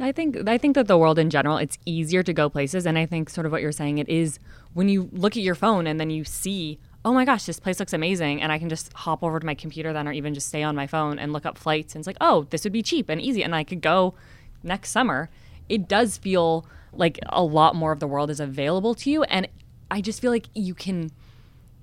I 0.00 0.12
think 0.12 0.48
I 0.48 0.56
think 0.56 0.74
that 0.76 0.86
the 0.86 0.96
world 0.96 1.18
in 1.18 1.30
general, 1.30 1.58
it's 1.58 1.78
easier 1.84 2.22
to 2.22 2.32
go 2.32 2.48
places, 2.48 2.86
and 2.86 2.96
I 2.96 3.06
think 3.06 3.28
sort 3.28 3.44
of 3.44 3.52
what 3.52 3.60
you're 3.60 3.72
saying, 3.72 3.98
it 3.98 4.08
is 4.08 4.38
when 4.72 4.88
you 4.88 5.10
look 5.12 5.36
at 5.36 5.42
your 5.42 5.54
phone 5.54 5.86
and 5.86 6.00
then 6.00 6.10
you 6.10 6.24
see, 6.24 6.78
oh 7.04 7.12
my 7.12 7.24
gosh, 7.24 7.44
this 7.44 7.58
place 7.58 7.80
looks 7.80 7.92
amazing, 7.92 8.40
and 8.40 8.52
I 8.52 8.58
can 8.58 8.68
just 8.68 8.92
hop 8.92 9.22
over 9.22 9.40
to 9.40 9.46
my 9.46 9.54
computer 9.54 9.92
then, 9.92 10.06
or 10.06 10.12
even 10.12 10.34
just 10.34 10.48
stay 10.48 10.62
on 10.62 10.76
my 10.76 10.86
phone 10.86 11.18
and 11.18 11.32
look 11.32 11.44
up 11.46 11.58
flights, 11.58 11.94
and 11.94 12.00
it's 12.00 12.06
like, 12.06 12.16
oh, 12.20 12.46
this 12.50 12.64
would 12.64 12.72
be 12.72 12.82
cheap 12.82 13.08
and 13.08 13.20
easy, 13.20 13.42
and 13.42 13.54
I 13.54 13.64
could 13.64 13.80
go 13.80 14.14
next 14.62 14.90
summer. 14.90 15.28
It 15.68 15.88
does 15.88 16.16
feel 16.16 16.66
like 16.92 17.18
a 17.28 17.42
lot 17.42 17.74
more 17.74 17.92
of 17.92 18.00
the 18.00 18.06
world 18.06 18.30
is 18.30 18.40
available 18.40 18.94
to 18.96 19.10
you, 19.10 19.24
and 19.24 19.48
I 19.90 20.00
just 20.00 20.20
feel 20.20 20.30
like 20.30 20.46
you 20.54 20.74
can 20.74 21.10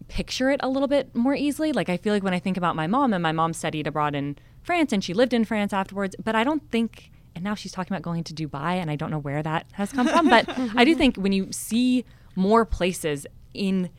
picture 0.08 0.50
it 0.50 0.60
a 0.64 0.70
little 0.70 0.88
bit 0.88 1.14
more 1.16 1.36
easily. 1.36 1.72
Like 1.72 1.90
I 1.90 1.98
feel 1.98 2.14
like 2.14 2.24
when 2.24 2.34
I 2.34 2.40
think 2.40 2.58
about 2.58 2.76
my 2.76 2.88
mom 2.88 3.14
and 3.14 3.22
my 3.24 3.32
mom 3.32 3.54
studied 3.54 3.88
abroad 3.88 4.16
in 4.16 4.38
France 4.64 4.92
and 4.92 5.04
she 5.04 5.14
lived 5.14 5.34
in 5.34 5.46
France 5.46 5.72
afterwards, 5.72 6.16
but 6.24 6.36
I 6.36 6.44
don't 6.44 6.70
think 6.72 7.12
and 7.36 7.44
now 7.44 7.56
she's 7.56 7.72
talking 7.72 7.94
about 7.94 8.02
going 8.02 8.24
to 8.26 8.34
Dubai 8.34 8.74
and 8.74 8.90
I 8.90 8.96
don't 8.96 9.12
know 9.12 9.20
where 9.20 9.44
that 9.44 9.68
has 9.74 9.92
come 9.94 10.08
from, 10.08 10.28
but 10.30 10.50
I 10.76 10.84
do 10.84 10.96
think 10.96 11.16
when 11.16 11.32
you 11.32 11.52
see 11.52 12.04
more 12.36 12.66
places 12.66 13.28
in 13.54 13.90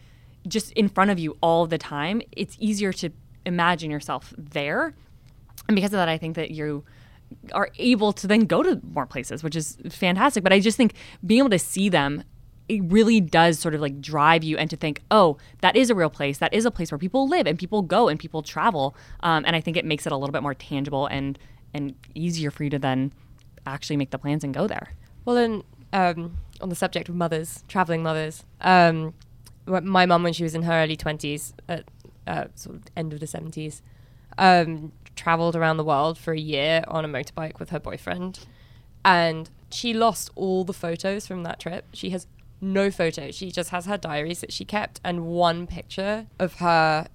just 0.46 0.72
in 0.72 0.88
front 0.88 1.10
of 1.10 1.18
you 1.18 1.36
all 1.42 1.66
the 1.66 1.78
time, 1.78 2.22
it's 2.32 2.56
easier 2.58 2.92
to 2.94 3.10
imagine 3.46 3.90
yourself 3.90 4.34
there. 4.36 4.94
And 5.68 5.74
because 5.74 5.92
of 5.92 5.98
that, 5.98 6.08
I 6.08 6.18
think 6.18 6.36
that 6.36 6.50
you 6.50 6.84
are 7.52 7.70
able 7.78 8.12
to 8.12 8.26
then 8.26 8.40
go 8.40 8.62
to 8.62 8.80
more 8.92 9.06
places, 9.06 9.42
which 9.42 9.56
is 9.56 9.78
fantastic. 9.88 10.42
But 10.42 10.52
I 10.52 10.60
just 10.60 10.76
think 10.76 10.94
being 11.24 11.40
able 11.40 11.50
to 11.50 11.58
see 11.58 11.88
them, 11.88 12.24
it 12.68 12.82
really 12.84 13.20
does 13.20 13.58
sort 13.58 13.74
of 13.74 13.80
like 13.80 14.00
drive 14.00 14.44
you 14.44 14.56
and 14.56 14.70
to 14.70 14.76
think, 14.76 15.02
oh, 15.10 15.36
that 15.60 15.76
is 15.76 15.90
a 15.90 15.94
real 15.94 16.10
place. 16.10 16.38
That 16.38 16.54
is 16.54 16.64
a 16.64 16.70
place 16.70 16.90
where 16.90 16.98
people 16.98 17.28
live 17.28 17.46
and 17.46 17.58
people 17.58 17.82
go 17.82 18.08
and 18.08 18.18
people 18.18 18.42
travel. 18.42 18.96
Um, 19.20 19.44
and 19.46 19.56
I 19.56 19.60
think 19.60 19.76
it 19.76 19.84
makes 19.84 20.06
it 20.06 20.12
a 20.12 20.16
little 20.16 20.32
bit 20.32 20.42
more 20.42 20.54
tangible 20.54 21.06
and 21.06 21.38
and 21.72 21.94
easier 22.14 22.50
for 22.50 22.64
you 22.64 22.70
to 22.70 22.80
then 22.80 23.12
actually 23.66 23.96
make 23.96 24.10
the 24.10 24.18
plans 24.18 24.42
and 24.42 24.52
go 24.52 24.66
there. 24.66 24.88
Well, 25.24 25.36
then, 25.36 25.62
um, 25.92 26.36
on 26.60 26.68
the 26.68 26.74
subject 26.74 27.08
of 27.08 27.14
mothers, 27.14 27.64
traveling 27.68 28.02
mothers, 28.02 28.44
um, 28.60 29.14
my 29.66 30.06
mum, 30.06 30.22
when 30.22 30.32
she 30.32 30.42
was 30.42 30.54
in 30.54 30.62
her 30.62 30.72
early 30.72 30.96
20s, 30.96 31.52
at 31.68 31.84
uh, 32.26 32.44
sort 32.54 32.76
of 32.76 32.82
end 32.96 33.12
of 33.12 33.20
the 33.20 33.26
70s, 33.26 33.82
um, 34.38 34.92
traveled 35.16 35.56
around 35.56 35.76
the 35.76 35.84
world 35.84 36.18
for 36.18 36.32
a 36.32 36.38
year 36.38 36.84
on 36.88 37.04
a 37.04 37.08
motorbike 37.08 37.58
with 37.58 37.70
her 37.70 37.80
boyfriend. 37.80 38.40
And 39.04 39.50
she 39.70 39.94
lost 39.94 40.30
all 40.34 40.64
the 40.64 40.72
photos 40.72 41.26
from 41.26 41.42
that 41.44 41.60
trip. 41.60 41.86
She 41.92 42.10
has 42.10 42.26
no 42.60 42.90
photos. 42.90 43.34
She 43.34 43.50
just 43.50 43.70
has 43.70 43.86
her 43.86 43.96
diaries 43.96 44.40
that 44.40 44.52
she 44.52 44.64
kept 44.64 45.00
and 45.02 45.26
one 45.26 45.66
picture 45.66 46.26
of 46.38 46.54
her 46.54 47.06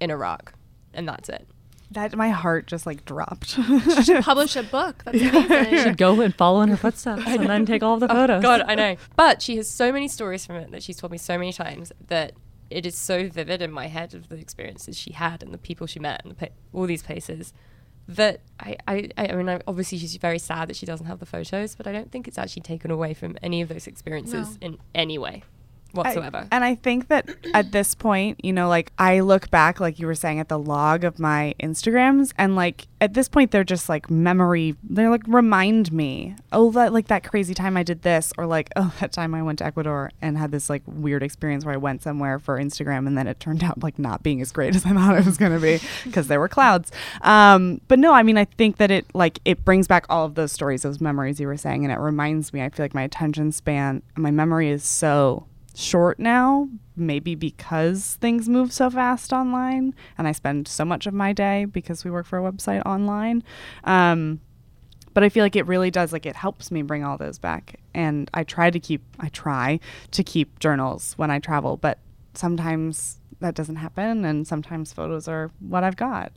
in 0.00 0.10
Iraq. 0.10 0.54
And 0.94 1.08
that's 1.08 1.28
it. 1.28 1.46
That 1.92 2.16
my 2.16 2.30
heart 2.30 2.66
just 2.66 2.84
like 2.84 3.04
dropped. 3.04 3.50
She 3.50 4.02
should 4.02 4.24
publish 4.24 4.56
a 4.56 4.64
book. 4.64 5.02
That's 5.04 5.20
amazing. 5.20 5.70
She 5.70 5.78
should 5.78 5.96
go 5.96 6.20
and 6.20 6.34
follow 6.34 6.60
in 6.62 6.68
her 6.70 6.76
footsteps 6.76 7.22
and 7.26 7.48
then 7.48 7.64
take 7.64 7.82
all 7.82 7.94
of 7.94 8.00
the 8.00 8.10
oh, 8.10 8.14
photos. 8.14 8.42
God, 8.42 8.62
I 8.66 8.74
know. 8.74 8.96
But 9.14 9.40
she 9.40 9.56
has 9.56 9.68
so 9.68 9.92
many 9.92 10.08
stories 10.08 10.44
from 10.44 10.56
it 10.56 10.70
that 10.72 10.82
she's 10.82 10.96
told 10.96 11.12
me 11.12 11.18
so 11.18 11.38
many 11.38 11.52
times 11.52 11.92
that 12.08 12.32
it 12.70 12.86
is 12.86 12.98
so 12.98 13.28
vivid 13.28 13.62
in 13.62 13.70
my 13.70 13.86
head 13.86 14.14
of 14.14 14.28
the 14.28 14.36
experiences 14.36 14.98
she 14.98 15.12
had 15.12 15.42
and 15.42 15.54
the 15.54 15.58
people 15.58 15.86
she 15.86 16.00
met 16.00 16.22
and 16.24 16.32
the 16.32 16.34
pa- 16.34 16.52
all 16.72 16.86
these 16.86 17.02
places 17.04 17.52
that 18.08 18.40
I, 18.58 18.76
I, 18.88 19.10
I 19.18 19.32
mean, 19.32 19.48
I, 19.48 19.60
obviously 19.66 19.98
she's 19.98 20.16
very 20.16 20.38
sad 20.38 20.68
that 20.68 20.76
she 20.76 20.86
doesn't 20.86 21.06
have 21.06 21.20
the 21.20 21.26
photos, 21.26 21.74
but 21.76 21.86
I 21.86 21.92
don't 21.92 22.10
think 22.10 22.26
it's 22.26 22.38
actually 22.38 22.62
taken 22.62 22.90
away 22.90 23.14
from 23.14 23.36
any 23.42 23.60
of 23.62 23.68
those 23.68 23.86
experiences 23.86 24.58
in 24.60 24.78
any 24.94 25.18
way 25.18 25.44
whatsoever. 25.96 26.38
I, 26.38 26.48
and 26.50 26.64
I 26.64 26.74
think 26.74 27.08
that 27.08 27.28
at 27.54 27.72
this 27.72 27.94
point, 27.94 28.44
you 28.44 28.52
know, 28.52 28.68
like 28.68 28.92
I 28.98 29.20
look 29.20 29.50
back, 29.50 29.80
like 29.80 29.98
you 29.98 30.06
were 30.06 30.14
saying, 30.14 30.40
at 30.40 30.48
the 30.48 30.58
log 30.58 31.04
of 31.04 31.18
my 31.18 31.54
Instagrams, 31.60 32.32
and 32.36 32.56
like 32.56 32.86
at 33.00 33.14
this 33.14 33.28
point, 33.28 33.50
they're 33.50 33.64
just 33.64 33.88
like 33.88 34.10
memory. 34.10 34.76
They're 34.82 35.10
like 35.10 35.24
remind 35.26 35.92
me, 35.92 36.36
oh, 36.52 36.70
that 36.72 36.92
like 36.92 37.08
that 37.08 37.24
crazy 37.24 37.54
time 37.54 37.76
I 37.76 37.82
did 37.82 38.02
this, 38.02 38.32
or 38.38 38.46
like 38.46 38.70
oh, 38.76 38.94
that 39.00 39.12
time 39.12 39.34
I 39.34 39.42
went 39.42 39.58
to 39.60 39.66
Ecuador 39.66 40.10
and 40.22 40.38
had 40.38 40.50
this 40.50 40.70
like 40.70 40.82
weird 40.86 41.22
experience 41.22 41.64
where 41.64 41.74
I 41.74 41.78
went 41.78 42.02
somewhere 42.02 42.38
for 42.38 42.58
Instagram, 42.58 43.06
and 43.06 43.16
then 43.16 43.26
it 43.26 43.40
turned 43.40 43.64
out 43.64 43.82
like 43.82 43.98
not 43.98 44.22
being 44.22 44.40
as 44.40 44.52
great 44.52 44.74
as 44.76 44.84
I 44.86 44.92
thought 44.92 45.16
it 45.18 45.26
was 45.26 45.36
gonna 45.36 45.60
be 45.60 45.80
because 46.04 46.28
there 46.28 46.40
were 46.40 46.48
clouds. 46.48 46.92
Um, 47.22 47.80
but 47.88 47.98
no, 47.98 48.12
I 48.12 48.22
mean, 48.22 48.38
I 48.38 48.44
think 48.44 48.76
that 48.78 48.90
it 48.90 49.06
like 49.14 49.38
it 49.44 49.64
brings 49.64 49.86
back 49.86 50.06
all 50.08 50.24
of 50.24 50.34
those 50.34 50.52
stories, 50.52 50.82
those 50.82 51.00
memories 51.00 51.40
you 51.40 51.46
were 51.46 51.56
saying, 51.56 51.84
and 51.84 51.92
it 51.92 51.98
reminds 51.98 52.52
me. 52.52 52.62
I 52.62 52.68
feel 52.68 52.84
like 52.84 52.94
my 52.94 53.02
attention 53.02 53.52
span, 53.52 54.02
my 54.16 54.30
memory 54.30 54.70
is 54.70 54.84
so 54.84 55.46
short 55.76 56.18
now, 56.18 56.68
maybe 56.96 57.34
because 57.34 58.16
things 58.20 58.48
move 58.48 58.72
so 58.72 58.88
fast 58.88 59.32
online 59.32 59.94
and 60.16 60.26
I 60.26 60.32
spend 60.32 60.66
so 60.66 60.84
much 60.84 61.06
of 61.06 61.12
my 61.12 61.32
day 61.32 61.66
because 61.66 62.04
we 62.04 62.10
work 62.10 62.26
for 62.26 62.38
a 62.38 62.50
website 62.50 62.84
online. 62.86 63.44
Um, 63.84 64.40
but 65.12 65.22
I 65.22 65.28
feel 65.28 65.44
like 65.44 65.56
it 65.56 65.66
really 65.66 65.90
does 65.90 66.12
like 66.12 66.26
it 66.26 66.36
helps 66.36 66.70
me 66.70 66.82
bring 66.82 67.04
all 67.04 67.18
those 67.18 67.38
back 67.38 67.78
and 67.94 68.30
I 68.34 68.42
try 68.44 68.70
to 68.70 68.80
keep 68.80 69.02
I 69.20 69.28
try 69.28 69.80
to 70.10 70.24
keep 70.24 70.58
journals 70.58 71.14
when 71.16 71.30
I 71.30 71.38
travel, 71.38 71.76
but 71.76 71.98
sometimes 72.34 73.20
that 73.40 73.54
doesn't 73.54 73.76
happen 73.76 74.24
and 74.24 74.46
sometimes 74.46 74.92
photos 74.92 75.28
are 75.28 75.50
what 75.60 75.84
I've 75.84 75.96
got. 75.96 76.32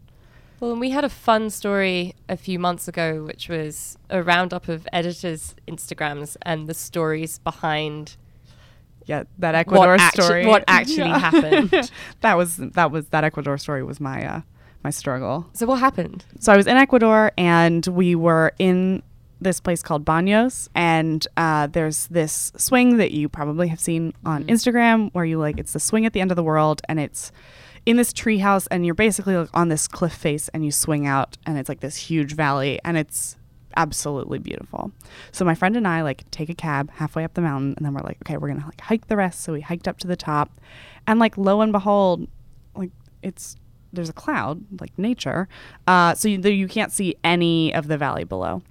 Well, 0.60 0.72
and 0.72 0.82
we 0.82 0.90
had 0.90 1.06
a 1.06 1.10
fun 1.10 1.50
story 1.50 2.14
a 2.28 2.36
few 2.36 2.60
months 2.60 2.90
ago, 2.90 3.24
which 3.24 3.48
was 3.48 3.98
a 4.10 4.22
roundup 4.22 4.68
of 4.68 4.86
editors' 4.92 5.56
Instagrams 5.66 6.36
and 6.42 6.68
the 6.68 6.74
stories 6.74 7.40
behind 7.40 8.18
yeah, 9.10 9.24
that 9.40 9.56
Ecuador 9.56 9.88
what 9.94 10.00
actu- 10.00 10.22
story. 10.22 10.46
what 10.46 10.64
actually 10.80 10.98
Yeah. 11.10 11.20
happened. 11.20 11.92
that 12.22 12.38
was 12.38 12.58
that 12.58 12.92
was 12.92 13.08
that 13.08 13.24
Ecuador 13.24 13.58
story 13.58 13.84
was 13.84 14.00
my 14.00 14.24
uh, 14.26 14.42
my 14.84 14.92
struggle. 14.92 15.48
So 15.54 15.66
what 15.66 15.80
happened? 15.80 16.24
So 16.40 16.54
I 16.54 16.58
was 16.58 16.68
in 16.68 16.78
Ecuador 16.78 17.32
and 17.38 17.86
we 17.88 18.16
were 18.16 18.54
in 18.60 19.02
this 19.42 19.60
place 19.62 19.82
called 19.82 20.04
Baños 20.06 20.68
and 20.76 21.26
uh, 21.38 21.66
there's 21.68 22.08
this 22.08 22.52
swing 22.58 22.98
that 22.98 23.12
you 23.12 23.30
probably 23.30 23.68
have 23.70 23.80
seen 23.80 24.14
on 24.26 24.44
Instagram 24.46 25.10
where 25.14 25.24
you 25.26 25.40
like 25.40 25.58
it's 25.58 25.74
the 25.74 25.80
swing 25.80 26.06
at 26.06 26.12
the 26.14 26.20
end 26.22 26.30
of 26.32 26.36
the 26.36 26.44
world 26.44 26.82
and 26.90 27.00
it's 27.00 27.32
in 27.86 27.96
this 27.98 28.12
treehouse 28.12 28.68
and 28.70 28.86
you're 28.86 28.94
basically 29.08 29.36
like 29.38 29.50
on 29.54 29.70
this 29.70 29.88
cliff 29.88 30.14
face 30.14 30.50
and 30.54 30.66
you 30.66 30.72
swing 30.72 31.08
out 31.08 31.38
and 31.46 31.58
it's 31.58 31.70
like 31.70 31.80
this 31.80 31.96
huge 31.96 32.34
valley 32.36 32.80
and 32.84 32.98
it's 32.98 33.38
absolutely 33.76 34.40
beautiful. 34.40 34.92
So 35.32 35.46
my 35.46 35.56
friend 35.56 35.76
and 35.76 35.88
I 35.88 36.02
like 36.02 36.30
take 36.32 36.50
a 36.50 36.56
cab 36.56 36.92
halfway 36.92 37.24
up 37.24 37.34
the 37.34 37.42
mountain 37.42 37.74
and 37.78 37.86
then 37.86 37.94
we're 37.94 38.02
like, 38.02 38.18
okay, 38.24 38.38
we're 38.38 38.50
gonna 38.50 38.66
like 38.66 38.82
hike 38.82 39.08
the 39.08 39.16
rest. 39.16 39.42
So 39.42 39.54
we 39.54 39.62
hiked 39.62 39.88
up 39.88 39.98
to 40.00 40.08
the 40.08 40.16
top 40.16 40.60
and 41.08 41.20
like 41.20 41.38
lo 41.38 41.62
and 41.62 41.72
behold, 41.72 42.28
like 42.76 42.92
it's 43.22 43.56
there's 43.92 44.10
a 44.10 44.14
cloud 44.14 44.64
like 44.80 44.98
nature, 44.98 45.48
uh, 45.88 46.14
so 46.14 46.28
you, 46.28 46.40
you 46.42 46.68
can't 46.68 46.92
see 46.92 47.16
any 47.24 47.74
of 47.74 47.88
the 47.88 47.98
valley 47.98 48.24
below. 48.24 48.62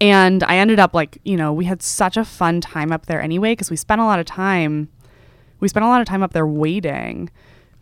And 0.00 0.44
I 0.44 0.58
ended 0.58 0.78
up 0.78 0.94
like 0.94 1.18
you 1.24 1.36
know 1.36 1.52
we 1.52 1.64
had 1.64 1.82
such 1.82 2.16
a 2.16 2.24
fun 2.24 2.60
time 2.60 2.92
up 2.92 3.06
there 3.06 3.20
anyway 3.20 3.52
because 3.52 3.70
we 3.70 3.76
spent 3.76 4.00
a 4.00 4.04
lot 4.04 4.20
of 4.20 4.26
time, 4.26 4.88
we 5.60 5.68
spent 5.68 5.84
a 5.84 5.88
lot 5.88 6.00
of 6.00 6.06
time 6.06 6.22
up 6.22 6.32
there 6.32 6.46
waiting 6.46 7.30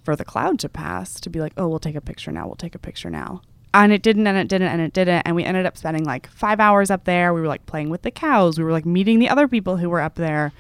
for 0.05 0.15
the 0.15 0.25
cloud 0.25 0.59
to 0.61 0.69
pass 0.69 1.19
to 1.21 1.31
be 1.31 1.41
like, 1.41 1.53
oh, 1.57 1.67
we'll 1.67 1.79
take 1.79 1.97
a 1.97 2.01
picture 2.01 2.31
now. 2.31 2.47
We'll 2.47 2.57
take 2.57 2.75
a 2.75 2.79
picture 2.79 3.11
now. 3.11 3.41
And 3.75 3.93
it 3.93 4.03
didn't, 4.03 4.27
and 4.27 4.39
it 4.39 4.49
didn't, 4.49 4.69
and 4.69 4.81
it 4.81 4.93
didn't. 4.93 5.23
And 5.27 5.35
we 5.35 5.45
ended 5.45 5.67
up 5.67 5.77
spending 5.77 6.05
like 6.05 6.29
five 6.31 6.61
hours 6.61 6.91
up 6.91 7.05
there. 7.05 7.35
We 7.35 7.41
were 7.41 7.49
like 7.49 7.67
playing 7.67 7.91
with 7.91 8.03
the 8.03 8.11
cows. 8.13 8.57
We 8.57 8.65
were 8.65 8.73
like 8.73 8.87
meeting 8.87 9.19
the 9.19 9.29
other 9.29 9.49
people 9.49 9.77
who 9.77 9.91
were 9.91 10.01
up 10.01 10.15
there. 10.15 10.53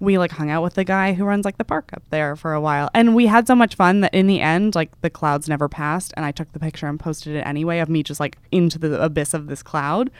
We 0.00 0.18
like 0.18 0.32
hung 0.32 0.50
out 0.50 0.62
with 0.62 0.74
the 0.74 0.84
guy 0.84 1.14
who 1.14 1.24
runs 1.24 1.44
like 1.44 1.58
the 1.58 1.64
park 1.64 1.90
up 1.94 2.02
there 2.10 2.34
for 2.34 2.52
a 2.52 2.60
while. 2.60 2.90
And 2.92 3.14
we 3.14 3.28
had 3.28 3.46
so 3.46 3.54
much 3.54 3.76
fun 3.76 4.00
that 4.00 4.12
in 4.12 4.26
the 4.26 4.40
end, 4.40 4.74
like 4.74 5.00
the 5.00 5.08
clouds 5.08 5.48
never 5.48 5.68
passed. 5.68 6.12
And 6.16 6.26
I 6.26 6.32
took 6.32 6.52
the 6.52 6.58
picture 6.58 6.88
and 6.88 6.98
posted 6.98 7.36
it 7.36 7.46
anyway 7.46 7.78
of 7.78 7.88
me 7.88 8.02
just 8.02 8.20
like 8.20 8.36
into 8.50 8.78
the 8.78 9.00
abyss 9.00 9.32
of 9.32 9.46
this 9.46 9.62
cloud. 9.62 10.10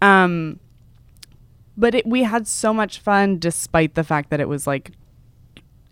Um, 0.00 0.60
but 1.76 1.94
it, 1.96 2.06
we 2.06 2.22
had 2.22 2.46
so 2.46 2.72
much 2.72 3.00
fun 3.00 3.38
despite 3.38 3.94
the 3.94 4.04
fact 4.04 4.30
that 4.30 4.40
it 4.40 4.48
was 4.48 4.66
like 4.66 4.92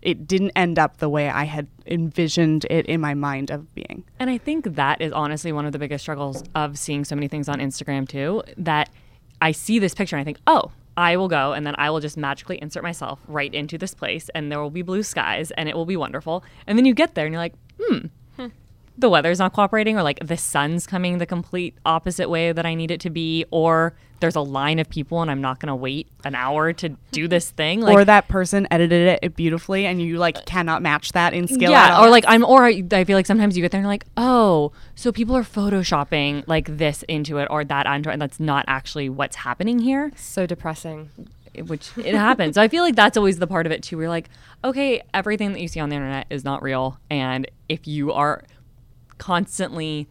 it 0.05 0.27
didn't 0.27 0.51
end 0.55 0.77
up 0.77 0.97
the 0.97 1.09
way 1.09 1.29
I 1.29 1.43
had 1.43 1.67
envisioned 1.87 2.65
it 2.69 2.85
in 2.85 3.01
my 3.01 3.15
mind 3.15 3.49
of 3.49 3.73
being. 3.73 4.05
And 4.19 4.29
I 4.29 4.37
think 4.37 4.75
that 4.75 5.01
is 5.01 5.11
honestly 5.11 5.51
one 5.51 5.65
of 5.65 5.71
the 5.71 5.79
biggest 5.79 6.03
struggles 6.03 6.43
of 6.53 6.77
seeing 6.77 7.03
so 7.03 7.15
many 7.15 7.27
things 7.27 7.49
on 7.49 7.59
Instagram 7.59 8.07
too. 8.07 8.43
That 8.55 8.89
I 9.41 9.51
see 9.51 9.79
this 9.79 9.95
picture 9.95 10.15
and 10.15 10.21
I 10.21 10.23
think, 10.23 10.37
oh, 10.45 10.71
I 10.95 11.17
will 11.17 11.27
go 11.27 11.53
and 11.53 11.65
then 11.65 11.75
I 11.77 11.89
will 11.89 11.99
just 11.99 12.17
magically 12.17 12.61
insert 12.61 12.83
myself 12.83 13.19
right 13.27 13.53
into 13.53 13.77
this 13.77 13.93
place 13.93 14.29
and 14.35 14.51
there 14.51 14.61
will 14.61 14.69
be 14.69 14.83
blue 14.83 15.03
skies 15.03 15.51
and 15.51 15.67
it 15.67 15.75
will 15.75 15.85
be 15.85 15.97
wonderful. 15.97 16.43
And 16.67 16.77
then 16.77 16.85
you 16.85 16.93
get 16.93 17.15
there 17.15 17.25
and 17.25 17.33
you're 17.33 17.41
like, 17.41 17.55
hmm, 17.81 18.05
the 18.97 19.09
weather's 19.09 19.39
not 19.39 19.53
cooperating 19.53 19.97
or 19.97 20.03
like 20.03 20.19
the 20.25 20.37
sun's 20.37 20.87
coming 20.87 21.17
the 21.17 21.25
complete 21.25 21.75
opposite 21.85 22.29
way 22.29 22.51
that 22.51 22.65
I 22.65 22.75
need 22.75 22.91
it 22.91 22.99
to 23.01 23.09
be 23.09 23.45
or 23.51 23.93
there's 24.21 24.35
a 24.35 24.41
line 24.41 24.79
of 24.79 24.89
people 24.89 25.21
and 25.21 25.29
I'm 25.29 25.41
not 25.41 25.59
going 25.59 25.67
to 25.67 25.75
wait 25.75 26.07
an 26.23 26.35
hour 26.35 26.71
to 26.73 26.89
do 27.11 27.27
this 27.35 27.51
thing. 27.51 27.81
Like, 27.81 27.93
or 27.95 28.05
that 28.05 28.27
person 28.27 28.67
edited 28.71 29.19
it 29.21 29.35
beautifully 29.35 29.85
and 29.85 30.01
you 30.01 30.17
like 30.17 30.45
cannot 30.45 30.81
match 30.81 31.11
that 31.11 31.33
in 31.33 31.47
skill 31.47 31.71
yeah, 31.71 32.01
or 32.01 32.09
like 32.09 32.23
I'm, 32.27 32.43
or 32.45 32.63
I 32.63 32.83
I 32.91 33.03
feel 33.03 33.17
like 33.17 33.25
sometimes 33.25 33.57
you 33.57 33.61
get 33.61 33.71
there 33.71 33.79
and 33.79 33.83
you're 33.83 33.91
like, 33.91 34.05
oh, 34.15 34.71
so 34.95 35.11
people 35.11 35.35
are 35.35 35.43
photoshopping 35.43 36.43
like 36.47 36.77
this 36.77 37.03
into 37.03 37.37
it 37.37 37.47
or 37.49 37.63
that 37.65 37.85
onto 37.85 38.09
it, 38.09 38.13
and 38.13 38.21
that's 38.21 38.39
not 38.39 38.65
actually 38.67 39.09
what's 39.09 39.35
happening 39.35 39.79
here, 39.79 40.11
So 40.15 40.45
depressing. 40.45 41.09
which 41.67 41.91
it 41.97 42.15
happens. 42.15 42.55
So 42.55 42.61
I 42.61 42.67
feel 42.67 42.83
like 42.83 42.95
that's 42.95 43.17
always 43.17 43.39
the 43.39 43.47
part 43.47 43.65
of 43.65 43.71
it 43.71 43.83
too. 43.83 43.99
You're 43.99 44.09
like, 44.09 44.29
okay, 44.63 45.01
everything 45.13 45.53
that 45.53 45.61
you 45.61 45.67
see 45.67 45.79
on 45.79 45.89
the 45.89 45.95
internet 45.95 46.27
is 46.29 46.43
not 46.43 46.63
real, 46.63 46.99
and 47.09 47.49
if 47.69 47.87
you 47.87 48.11
are 48.13 48.43
constantly 49.17 50.07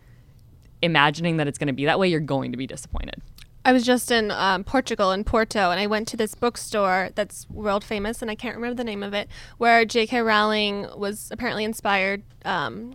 imagining 0.83 1.39
that 1.39 1.49
it's 1.49 1.59
going 1.59 1.69
to 1.69 1.73
be 1.73 1.85
that 1.87 1.99
way, 1.99 2.09
you're 2.09 2.21
going 2.21 2.53
to 2.53 2.59
be 2.59 2.67
disappointed. 2.67 3.23
I 3.67 3.73
was 3.73 3.85
just 3.85 4.11
in 4.11 4.31
um, 4.31 4.63
Portugal 4.63 5.11
in 5.11 5.25
Porto, 5.25 5.71
and 5.71 5.81
I 5.81 5.87
went 5.87 6.07
to 6.09 6.19
this 6.19 6.35
bookstore 6.35 7.11
that's 7.15 7.49
world 7.49 7.83
famous, 7.83 8.21
and 8.21 8.31
I 8.31 8.35
can't 8.35 8.57
remember 8.57 8.75
the 8.75 8.85
name 8.85 9.03
of 9.03 9.15
it, 9.15 9.29
where 9.57 9.87
J.K. 9.87 10.21
Rowling 10.21 10.87
was 10.97 11.29
apparently 11.31 11.65
inspired 11.65 12.23
um, 12.45 12.93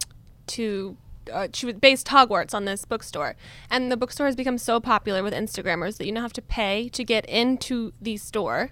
to. 0.47 0.95
Uh, 1.32 1.47
she 1.53 1.68
was 1.68 1.76
based 1.76 2.07
Hogwarts 2.07 2.55
on 2.55 2.66
this 2.66 2.86
bookstore, 2.86 3.36
and 3.70 3.91
the 3.91 3.97
bookstore 3.97 4.26
has 4.26 4.36
become 4.36 4.57
so 4.57 4.80
popular 4.80 5.22
with 5.22 5.34
Instagrammers 5.34 5.97
that 5.97 6.05
you 6.05 6.12
now 6.12 6.22
have 6.22 6.34
to 6.34 6.41
pay 6.41 6.89
to 6.89 7.03
get 7.03 7.24
into 7.26 7.93
the 8.01 8.18
store, 8.18 8.72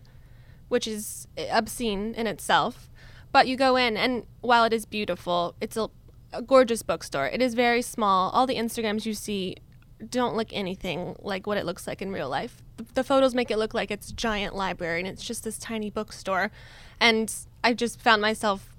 which 0.67 0.88
is 0.88 1.27
obscene 1.51 2.15
in 2.15 2.25
itself. 2.25 2.89
But 3.31 3.47
you 3.47 3.57
go 3.57 3.75
in, 3.75 3.95
and 3.95 4.25
while 4.41 4.63
it 4.63 4.73
is 4.73 4.85
beautiful, 4.85 5.55
it's 5.61 5.77
a, 5.77 5.89
a 6.34 6.41
gorgeous 6.41 6.84
bookstore. 6.84 7.28
It 7.28 7.41
is 7.41 7.53
very 7.53 7.82
small. 7.82 8.30
All 8.32 8.47
the 8.47 8.55
Instagrams 8.55 9.05
you 9.05 9.13
see 9.13 9.57
don't 10.09 10.36
look 10.36 10.49
anything 10.53 11.15
like 11.19 11.47
what 11.47 11.57
it 11.57 11.65
looks 11.65 11.88
like 11.88 12.01
in 12.01 12.11
real 12.11 12.30
life. 12.30 12.61
The, 12.78 12.86
the 12.95 13.03
photos 13.03 13.34
make 13.34 13.49
it 13.49 13.57
look 13.57 13.73
like 13.73 13.89
it's 13.89 14.11
giant 14.11 14.55
library 14.55 14.99
and 14.99 15.07
it's 15.07 15.25
just 15.25 15.43
this 15.43 15.57
tiny 15.57 15.89
bookstore. 15.89 16.51
And 16.99 17.34
I 17.63 17.73
just 17.73 17.99
found 17.99 18.21
myself 18.21 18.69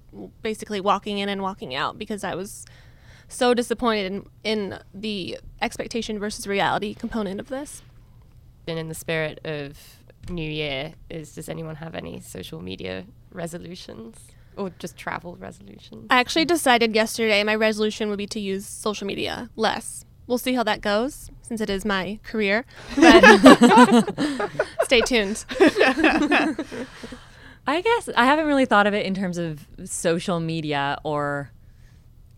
basically 0.43 0.81
walking 0.81 1.19
in 1.19 1.29
and 1.29 1.43
walking 1.43 1.75
out 1.75 1.99
because 1.99 2.25
I 2.25 2.35
was 2.35 2.65
so 3.29 3.53
disappointed 3.53 4.13
in, 4.13 4.27
in 4.45 4.79
the 4.95 5.39
expectation 5.61 6.19
versus 6.19 6.47
reality 6.47 6.95
component 6.95 7.41
of 7.41 7.49
this. 7.49 7.83
And 8.67 8.79
in 8.79 8.89
the 8.89 8.95
spirit 8.95 9.41
of 9.45 9.99
New 10.31 10.51
Year. 10.51 10.95
Is 11.11 11.35
does 11.35 11.49
anyone 11.49 11.77
have 11.77 11.95
any 11.95 12.21
social 12.21 12.61
media 12.61 13.05
resolutions 13.33 14.19
or 14.59 14.71
just 14.79 14.97
travel 14.97 15.37
resolutions? 15.37 16.07
I 16.11 16.19
actually 16.21 16.45
decided 16.45 16.95
yesterday 16.95 17.43
my 17.45 17.55
resolution 17.55 18.09
would 18.11 18.19
be 18.19 18.27
to 18.29 18.41
use 18.41 18.67
social 18.67 19.07
media 19.07 19.51
less. 19.57 20.05
We'll 20.27 20.39
see 20.39 20.55
how 20.55 20.63
that 20.65 20.83
goes 20.83 21.31
since 21.43 21.61
it 21.61 21.71
is 21.71 21.85
my 21.85 22.21
career. 22.23 22.67
But 22.97 24.51
stay 24.83 25.01
tuned. 25.01 25.45
I 27.67 27.81
guess 27.83 28.09
I 28.17 28.25
haven't 28.25 28.47
really 28.47 28.65
thought 28.67 28.87
of 28.87 28.95
it 28.95 29.07
in 29.07 29.15
terms 29.15 29.39
of 29.39 29.67
social 29.85 30.41
media 30.41 30.99
or 31.05 31.51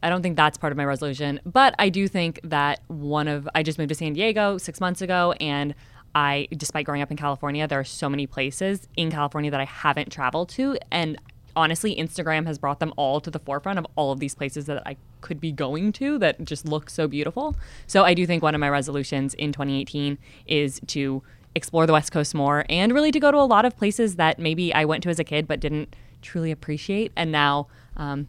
I 0.03 0.09
don't 0.09 0.23
think 0.23 0.37
that's 0.37 0.57
part 0.57 0.73
of 0.73 0.77
my 0.77 0.85
resolution, 0.85 1.41
but 1.45 1.75
I 1.79 1.89
do 1.89 2.09
think 2.09 2.41
that 2.45 2.81
one 2.89 3.29
of 3.29 3.49
I 3.55 3.63
just 3.63 3.79
moved 3.79 3.91
to 3.91 3.95
San 3.95 4.13
Diego 4.15 4.59
6 4.59 4.81
months 4.81 5.03
ago 5.03 5.33
and 5.41 5.75
I 6.15 6.49
despite 6.57 6.87
growing 6.87 7.03
up 7.03 7.11
in 7.11 7.17
California, 7.17 7.69
there 7.69 7.79
are 7.79 7.85
so 7.85 8.09
many 8.09 8.27
places 8.27 8.89
in 8.97 9.11
California 9.11 9.51
that 9.51 9.61
I 9.61 9.67
haven't 9.67 10.11
traveled 10.11 10.49
to 10.51 10.77
and 10.91 11.19
honestly 11.57 11.97
Instagram 11.97 12.47
has 12.47 12.59
brought 12.59 12.81
them 12.81 12.93
all 12.97 13.21
to 13.21 13.31
the 13.31 13.39
forefront 13.39 13.79
of 13.79 13.87
all 13.97 14.13
of 14.13 14.21
these 14.21 14.35
places 14.35 14.67
that 14.67 14.83
I 14.87 14.97
could 15.21 15.41
be 15.41 15.53
going 15.53 15.93
to 15.93 16.19
that 16.19 16.45
just 16.45 16.65
look 16.67 16.91
so 16.91 17.09
beautiful. 17.09 17.57
So 17.87 18.05
I 18.05 18.15
do 18.15 18.27
think 18.27 18.43
one 18.43 18.55
of 18.55 18.61
my 18.61 18.69
resolutions 18.69 19.35
in 19.35 19.53
2018 19.53 20.19
is 20.47 20.81
to 20.89 21.23
explore 21.55 21.87
the 21.87 21.93
West 21.93 22.13
Coast 22.13 22.35
more 22.35 22.65
and 22.69 22.93
really 22.93 23.11
to 23.11 23.21
go 23.21 23.31
to 23.31 23.39
a 23.39 23.45
lot 23.45 23.65
of 23.65 23.77
places 23.77 24.17
that 24.17 24.39
maybe 24.39 24.73
I 24.73 24.85
went 24.85 25.03
to 25.05 25.09
as 25.11 25.19
a 25.19 25.25
kid 25.25 25.47
but 25.49 25.61
didn't 25.61 25.95
truly 26.23 26.51
appreciate. 26.51 27.13
And 27.17 27.33
now 27.33 27.67
um, 27.97 28.29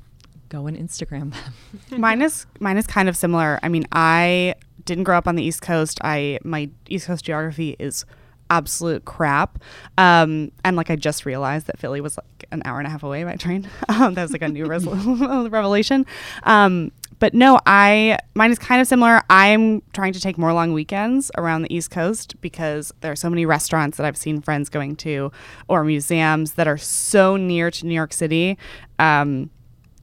go 0.50 0.68
and 0.68 0.78
Instagram 0.78 1.34
them. 1.34 1.54
mine 2.00 2.22
is 2.22 2.46
mine 2.60 2.78
is 2.78 2.88
kind 2.88 3.10
of 3.10 3.16
similar. 3.16 3.60
I 3.64 3.70
mean, 3.70 3.86
I 3.92 4.56
didn't 4.86 5.04
grow 5.04 5.18
up 5.18 5.28
on 5.28 5.36
the 5.36 5.44
East 5.44 5.62
Coast. 5.62 6.00
I 6.04 6.40
my 6.44 6.70
East 6.88 7.08
Coast 7.08 7.26
geography 7.26 7.76
is 7.80 8.06
absolute 8.52 9.06
crap. 9.06 9.58
Um, 9.98 10.52
and 10.64 10.76
like 10.76 10.92
I 10.92 10.96
just 10.96 11.26
realized 11.26 11.66
that 11.68 11.80
Philly 11.80 12.02
was 12.02 12.18
like 12.18 12.46
an 12.52 12.62
hour 12.66 12.78
and 12.78 12.86
a 12.86 12.90
half 12.92 13.02
away 13.02 13.24
by 13.24 13.36
train. 13.38 13.68
Um, 13.90 14.14
that 14.14 14.24
was 14.24 14.32
like 14.32 14.42
a 14.42 14.48
new 14.48 14.66
revelation. 15.50 16.06
Um, 16.44 16.92
but 17.20 17.34
no, 17.36 17.60
I 17.68 18.18
mine 18.34 18.52
is 18.52 18.58
kind 18.58 18.82
of 18.82 18.88
similar. 18.88 19.22
I'm 19.30 19.82
trying 19.94 20.14
to 20.14 20.20
take 20.20 20.38
more 20.38 20.54
long 20.54 20.74
weekends 20.74 21.30
around 21.38 21.62
the 21.62 21.74
East 21.74 21.92
Coast 21.92 22.40
because 22.42 22.92
there 23.02 23.12
are 23.12 23.16
so 23.16 23.30
many 23.30 23.46
restaurants 23.46 23.98
that 23.98 24.06
I've 24.06 24.18
seen 24.18 24.42
friends 24.42 24.70
going 24.70 24.96
to 24.98 25.32
or 25.68 25.84
museums 25.84 26.54
that 26.54 26.68
are 26.68 26.78
so 26.78 27.38
near 27.38 27.70
to 27.70 27.86
New 27.86 27.94
York 27.94 28.14
City 28.14 28.58
um, 28.98 29.52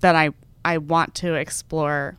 that 0.00 0.14
I 0.14 0.30
I 0.64 0.78
want 0.78 1.14
to 1.16 1.34
explore 1.34 2.16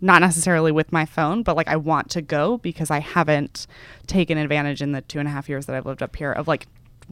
not 0.00 0.20
necessarily 0.20 0.70
with 0.72 0.92
my 0.92 1.04
phone, 1.04 1.42
but 1.42 1.56
like 1.56 1.68
I 1.68 1.76
want 1.76 2.10
to 2.10 2.22
go 2.22 2.58
because 2.58 2.90
I 2.90 3.00
haven't 3.00 3.66
taken 4.06 4.38
advantage 4.38 4.80
in 4.80 4.92
the 4.92 5.00
two 5.02 5.18
and 5.18 5.26
a 5.28 5.30
half 5.30 5.48
years 5.48 5.66
that 5.66 5.74
I've 5.76 5.86
lived 5.86 6.02
up 6.02 6.14
here 6.16 6.32
of 6.32 6.46
like 6.48 6.66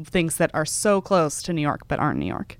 things 0.05 0.37
that 0.37 0.51
are 0.55 0.65
so 0.67 1.01
close 1.01 1.43
to 1.43 1.53
New 1.53 1.63
York 1.63 1.83
but 1.89 1.99
aren't 1.99 2.19
New 2.19 2.27
York. 2.27 2.59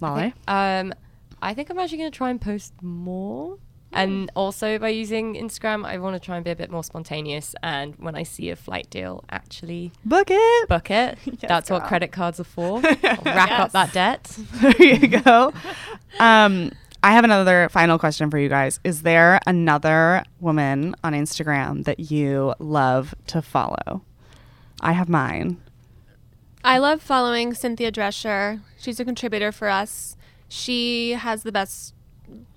Molly? 0.00 0.34
Um, 0.48 0.92
I 1.40 1.54
think 1.54 1.70
I'm 1.70 1.78
actually 1.78 1.98
going 1.98 2.10
to 2.10 2.16
try 2.16 2.30
and 2.30 2.40
post 2.40 2.72
more. 2.82 3.58
And 3.92 4.30
also 4.36 4.78
by 4.78 4.90
using 4.90 5.36
Instagram, 5.36 5.86
I 5.86 5.96
want 5.96 6.14
to 6.16 6.20
try 6.20 6.36
and 6.36 6.44
be 6.44 6.50
a 6.50 6.56
bit 6.56 6.70
more 6.70 6.84
spontaneous. 6.84 7.54
And 7.62 7.94
when 7.96 8.14
I 8.14 8.24
see 8.24 8.50
a 8.50 8.56
flight 8.56 8.90
deal, 8.90 9.24
actually 9.30 9.90
Book 10.04 10.26
it. 10.30 10.68
book 10.68 10.90
it. 10.90 11.16
That's 11.40 11.70
what 11.70 11.84
credit 11.84 12.12
cards 12.12 12.38
are 12.38 12.44
for. 12.44 12.82
I'll 12.84 13.22
rack 13.24 13.52
up 13.52 13.72
that 13.72 13.94
debt. 13.94 14.24
there 14.54 14.82
you 14.82 15.08
go. 15.08 15.54
Um, 16.18 16.72
I 17.02 17.12
have 17.12 17.24
another 17.24 17.68
final 17.70 17.98
question 17.98 18.30
for 18.30 18.38
you 18.38 18.48
guys. 18.48 18.80
Is 18.82 19.02
there 19.02 19.38
another 19.46 20.24
woman 20.40 20.94
on 21.04 21.12
Instagram 21.12 21.84
that 21.84 22.10
you 22.10 22.54
love 22.58 23.14
to 23.28 23.42
follow? 23.42 24.02
I 24.80 24.92
have 24.92 25.08
mine. 25.08 25.60
I 26.64 26.78
love 26.78 27.00
following 27.00 27.54
Cynthia 27.54 27.92
Drescher. 27.92 28.60
She's 28.78 28.98
a 28.98 29.04
contributor 29.04 29.52
for 29.52 29.68
us. 29.68 30.16
She 30.48 31.12
has 31.12 31.44
the 31.44 31.52
best 31.52 31.94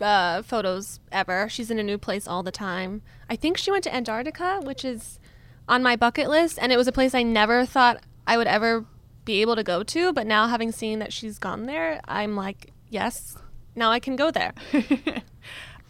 uh, 0.02 0.42
photos 0.42 1.00
ever. 1.12 1.48
She's 1.50 1.70
in 1.70 1.80
a 1.80 1.84
new 1.84 1.98
place 1.98 2.28
all 2.28 2.42
the 2.42 2.52
time. 2.52 3.02
I 3.30 3.36
think 3.36 3.58
she 3.58 3.72
went 3.72 3.84
to 3.84 3.96
Antarctica, 3.96 4.62
which 4.64 4.84
is 4.84 5.20
on 5.68 5.84
my 5.84 5.96
bucket 5.96 6.30
list, 6.30 6.58
and 6.60 6.72
it 6.72 6.78
was 6.78 6.88
a 6.88 6.92
place 6.92 7.14
I 7.14 7.24
never 7.24 7.66
thought 7.66 8.02
I 8.26 8.38
would 8.38 8.48
ever 8.48 8.86
be 9.26 9.42
able 9.42 9.56
to 9.56 9.64
go 9.64 9.84
to. 9.84 10.12
But 10.12 10.26
now, 10.26 10.48
having 10.48 10.72
seen 10.72 10.98
that 11.00 11.14
she's 11.14 11.38
gone 11.38 11.68
there, 11.68 12.02
I'm 12.08 12.36
like, 12.36 12.74
yes, 12.90 13.38
now 13.80 13.92
I 13.92 14.00
can 14.00 14.16
go 14.16 14.30
there. 14.30 14.54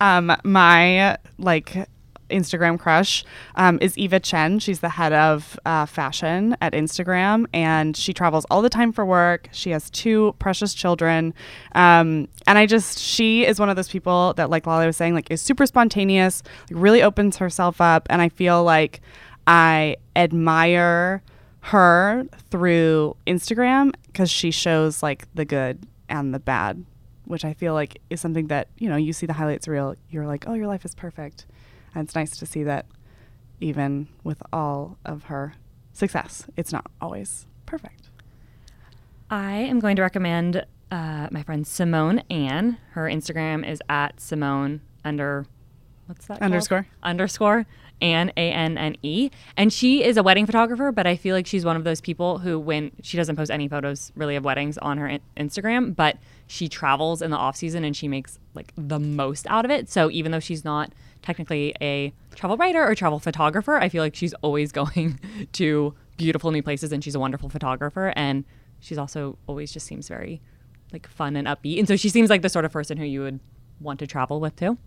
Um, 0.02 0.36
my 0.44 1.18
like 1.38 1.90
Instagram 2.30 2.80
crush 2.80 3.26
um, 3.56 3.80
is 3.82 3.98
Eva 3.98 4.20
Chen. 4.20 4.60
She's 4.60 4.80
the 4.80 4.90
head 4.90 5.14
of 5.14 5.60
uh, 5.66 5.86
fashion 5.86 6.56
at 6.62 6.74
Instagram, 6.74 7.46
and 7.54 7.98
she 7.98 8.14
travels 8.14 8.46
all 8.50 8.62
the 8.62 8.70
time 8.70 8.94
for 8.94 9.06
work. 9.06 9.50
She 9.52 9.72
has 9.72 9.90
two 9.90 10.36
precious 10.40 10.74
children, 10.74 11.34
um, 11.74 12.28
and 12.48 12.58
I 12.58 12.66
just 12.66 13.00
she 13.00 13.46
is 13.46 13.60
one 13.60 13.70
of 13.70 13.76
those 13.76 13.90
people 13.90 14.34
that, 14.36 14.50
like 14.50 14.66
Lolly 14.66 14.86
was 14.86 14.98
saying, 14.98 15.16
like 15.16 15.30
is 15.32 15.42
super 15.42 15.66
spontaneous, 15.66 16.44
like 16.70 16.82
really 16.82 17.04
opens 17.04 17.38
herself 17.38 17.82
up, 17.82 18.08
and 18.10 18.22
I 18.22 18.30
feel 18.30 18.64
like 18.64 19.02
I 19.48 19.98
admire 20.16 21.24
her 21.62 22.26
through 22.50 23.18
Instagram 23.28 23.92
because 24.08 24.30
she 24.30 24.50
shows 24.50 25.04
like 25.04 25.28
the 25.36 25.44
good 25.46 25.86
and 26.08 26.34
the 26.34 26.40
bad 26.40 26.86
which 27.30 27.46
I 27.46 27.54
feel 27.54 27.76
like 27.76 28.02
is 28.10 28.20
something 28.20 28.48
that, 28.48 28.70
you 28.80 28.90
know, 28.90 28.96
you 28.96 29.14
see 29.14 29.28
the 29.28 29.34
highlights 29.34 29.68
reel, 29.68 29.94
you're 30.10 30.26
like, 30.26 30.46
oh, 30.48 30.56
your 30.56 30.66
life 30.66 30.84
is 30.84 30.96
perfect. 30.96 31.46
And 31.94 32.04
it's 32.04 32.16
nice 32.16 32.36
to 32.38 32.46
see 32.48 32.64
that 32.64 32.88
even 33.60 34.08
with 34.24 34.42
all 34.52 34.98
of 35.06 35.26
her 35.26 35.54
success, 35.94 36.48
it's 36.58 36.72
not 36.72 36.90
always 37.00 37.46
perfect. 37.68 38.10
I 39.30 39.52
am 39.58 39.80
going 39.80 39.96
to 39.98 40.02
recommend 40.02 40.66
uh, 40.90 41.28
my 41.30 41.44
friend 41.44 41.68
Simone 41.68 42.24
Anne. 42.32 42.80
Her 42.94 43.04
Instagram 43.04 43.64
is 43.64 43.80
at 43.88 44.20
Simone 44.20 44.82
under 45.06 45.46
what's 46.08 46.26
that 46.26 46.40
called? 46.40 46.88
Underscore? 47.04 47.68
Underscore 48.02 48.20
Anne 48.20 48.32
A 48.38 48.52
N 48.52 48.78
N 48.78 48.96
E, 49.02 49.30
and 49.58 49.72
she 49.72 50.04
is 50.04 50.18
a 50.18 50.24
wedding 50.24 50.46
photographer. 50.46 50.92
But 50.92 51.08
I 51.08 51.16
feel 51.16 51.36
like 51.36 51.48
she's 51.48 51.66
one 51.66 51.76
of 51.76 51.84
those 51.84 52.02
people 52.02 52.40
who, 52.40 52.60
when 52.60 52.92
she 53.02 53.18
doesn't 53.18 53.36
post 53.36 53.52
any 53.52 53.68
photos 53.68 54.12
really 54.16 54.36
of 54.36 54.44
weddings 54.44 54.78
on 54.78 54.98
her 54.98 55.08
in- 55.08 55.22
Instagram, 55.38 55.96
but 55.96 56.18
she 56.48 56.68
travels 56.68 57.22
in 57.22 57.32
the 57.32 57.38
off 57.38 57.56
season 57.56 57.84
and 57.84 57.96
she 57.96 58.08
makes 58.08 58.40
like 58.54 58.74
the 58.78 59.00
most 59.00 59.46
out 59.50 59.66
of 59.66 59.72
it. 59.72 59.90
So 59.90 60.10
even 60.12 60.32
though 60.32 60.40
she's 60.40 60.66
not 60.66 60.94
technically 61.22 61.76
a 61.82 62.14
travel 62.36 62.58
writer 62.58 62.84
or 62.84 62.96
travel 62.96 63.20
photographer, 63.20 63.78
I 63.78 63.90
feel 63.90 64.04
like 64.04 64.16
she's 64.16 64.34
always 64.36 64.72
going 64.74 65.20
to 65.54 65.94
beautiful 66.18 66.52
new 66.52 66.64
places, 66.64 66.92
and 66.92 67.04
she's 67.04 67.16
a 67.16 67.20
wonderful 67.20 67.50
photographer 67.50 68.12
and 68.16 68.44
she's 68.82 68.98
also 68.98 69.38
always 69.48 69.72
just 69.72 69.86
seems 69.86 70.08
very 70.08 70.42
like 70.92 71.08
fun 71.08 71.36
and 71.36 71.48
upbeat. 71.48 71.80
And 71.80 71.88
so 71.88 71.96
she 71.96 72.10
seems 72.10 72.30
like 72.30 72.42
the 72.42 72.50
sort 72.50 72.66
of 72.66 72.72
person 72.72 72.98
who 72.98 73.06
you 73.06 73.22
would 73.22 73.40
want 73.80 74.00
to 74.00 74.08
travel 74.08 74.40
with 74.40 74.56
too. 74.56 74.78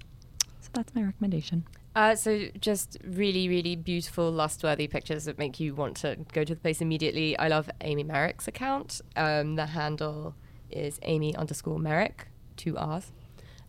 So 0.61 0.71
that's 0.75 0.95
my 0.95 1.03
recommendation. 1.03 1.65
Uh, 1.95 2.15
so 2.15 2.47
just 2.59 2.97
really, 3.05 3.49
really 3.49 3.77
beautiful, 3.77 4.31
lust-worthy 4.31 4.89
pictures 4.89 5.27
that 5.27 5.39
make 5.39 5.61
you 5.61 5.75
want 5.75 5.97
to 5.99 6.17
go 6.33 6.43
to 6.43 6.55
the 6.55 6.61
place 6.61 6.81
immediately. 6.81 7.39
I 7.39 7.49
love 7.49 7.69
Amy 7.83 8.03
Merrick's 8.03 8.49
account. 8.49 9.03
Um, 9.15 9.57
the 9.57 9.67
handle 9.67 10.35
is 10.71 10.99
Amy 11.03 11.37
underscore 11.37 11.79
Merrick, 11.79 12.29
two 12.57 12.79
R's. 12.79 13.13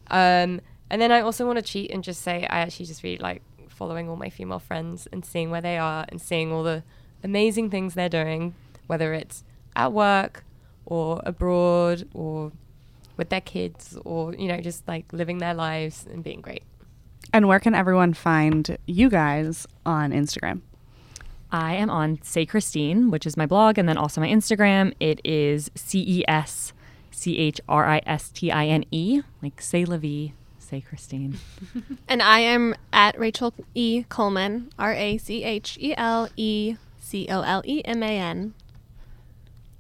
Um, 0.09 0.61
and 0.89 1.01
then 1.01 1.11
I 1.11 1.19
also 1.19 1.45
want 1.45 1.57
to 1.57 1.63
cheat 1.63 1.91
and 1.91 2.03
just 2.03 2.21
say 2.21 2.47
I 2.49 2.59
actually 2.59 2.86
just 2.86 3.03
really 3.03 3.17
like 3.17 3.41
following 3.67 4.07
all 4.07 4.15
my 4.15 4.30
female 4.30 4.59
friends 4.59 5.07
and 5.11 5.26
seeing 5.26 5.49
where 5.51 5.61
they 5.61 5.78
are 5.78 6.05
and 6.07 6.21
seeing 6.21 6.51
all 6.53 6.63
the 6.63 6.84
amazing 7.24 7.69
things 7.69 7.93
they're 7.93 8.07
doing, 8.07 8.53
whether 8.88 9.13
it's 9.13 9.43
at 9.76 9.91
work 9.91 10.45
or 10.86 11.21
abroad 11.26 12.07
or 12.13 12.53
with 13.17 13.30
their 13.30 13.41
kids 13.41 13.97
or, 14.05 14.34
you 14.34 14.47
know, 14.47 14.61
just 14.61 14.88
like 14.88 15.11
living 15.11 15.39
their 15.39 15.53
lives 15.53 16.05
and 16.09 16.24
being 16.24 16.39
great. 16.39 16.63
And 17.34 17.47
where 17.47 17.59
can 17.59 17.73
everyone 17.73 18.13
find 18.13 18.77
you 18.86 19.09
guys 19.09 19.65
on 19.88 20.11
Instagram? 20.11 20.61
I 21.51 21.73
am 21.73 21.89
on 21.89 22.19
C'est 22.21 22.45
Christine, 22.45 23.09
which 23.09 23.25
is 23.25 23.36
my 23.36 23.47
blog, 23.47 23.79
and 23.79 23.89
then 23.89 23.97
also 23.97 24.21
my 24.21 24.27
Instagram. 24.27 24.93
It 24.99 25.19
is 25.23 25.71
C 25.73 25.99
E 25.99 26.23
S 26.27 26.73
C 27.09 27.39
H 27.39 27.59
R 27.67 27.86
I 27.88 28.01
S 28.05 28.29
T 28.29 28.51
I 28.51 28.67
N 28.67 28.86
E, 28.91 29.23
like 29.41 29.61
Say 29.61 29.84
La 29.84 29.97
Vie, 29.97 30.34
C'est 30.59 30.81
Christine. 30.81 31.39
And 32.07 32.21
I 32.21 32.39
am 32.41 32.75
at 32.91 33.19
Rachel 33.19 33.51
E. 33.73 34.03
Coleman, 34.09 34.69
R 34.77 34.93
A 34.93 35.17
C 35.17 35.43
H 35.43 35.77
E 35.81 35.95
L 35.97 36.29
E 36.38 36.75
C 36.99 37.27
O 37.29 37.41
L 37.41 37.63
E 37.65 37.81
M 37.84 38.03
A 38.03 38.19
N. 38.19 38.53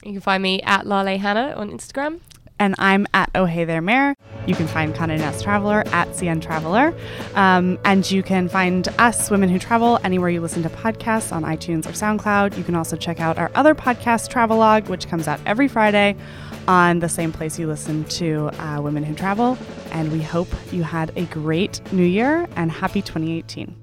You 0.03 0.13
can 0.13 0.21
find 0.21 0.41
me 0.41 0.59
at 0.63 0.87
Lale 0.87 1.19
Hannah 1.19 1.53
on 1.55 1.69
Instagram. 1.69 2.19
And 2.59 2.75
I'm 2.77 3.07
at 3.13 3.29
Oh 3.35 3.45
Hey 3.45 3.65
There 3.65 3.81
Mayor. 3.81 4.15
You 4.45 4.55
can 4.55 4.67
find 4.67 4.93
Condé 4.93 5.17
Nast 5.17 5.43
Traveler 5.43 5.83
at 5.87 6.09
CN 6.09 6.41
Traveler. 6.41 6.93
Um, 7.35 7.79
and 7.85 8.09
you 8.09 8.23
can 8.23 8.49
find 8.49 8.87
us, 8.99 9.29
Women 9.29 9.49
Who 9.49 9.59
Travel, 9.59 9.99
anywhere 10.03 10.29
you 10.29 10.41
listen 10.41 10.63
to 10.63 10.69
podcasts 10.69 11.31
on 11.31 11.43
iTunes 11.43 11.85
or 11.85 11.91
SoundCloud. 11.91 12.57
You 12.57 12.63
can 12.63 12.75
also 12.75 12.95
check 12.95 13.19
out 13.19 13.37
our 13.37 13.51
other 13.55 13.75
podcast, 13.75 14.29
Travelogue, 14.29 14.87
which 14.87 15.07
comes 15.07 15.27
out 15.27 15.39
every 15.45 15.67
Friday 15.67 16.15
on 16.67 16.99
the 16.99 17.09
same 17.09 17.31
place 17.31 17.59
you 17.59 17.67
listen 17.67 18.03
to 18.05 18.49
uh, 18.59 18.81
Women 18.81 19.03
Who 19.03 19.15
Travel. 19.15 19.57
And 19.91 20.11
we 20.11 20.21
hope 20.21 20.49
you 20.71 20.83
had 20.83 21.11
a 21.17 21.25
great 21.25 21.81
new 21.91 22.05
year 22.05 22.47
and 22.55 22.71
happy 22.71 23.01
2018. 23.01 23.82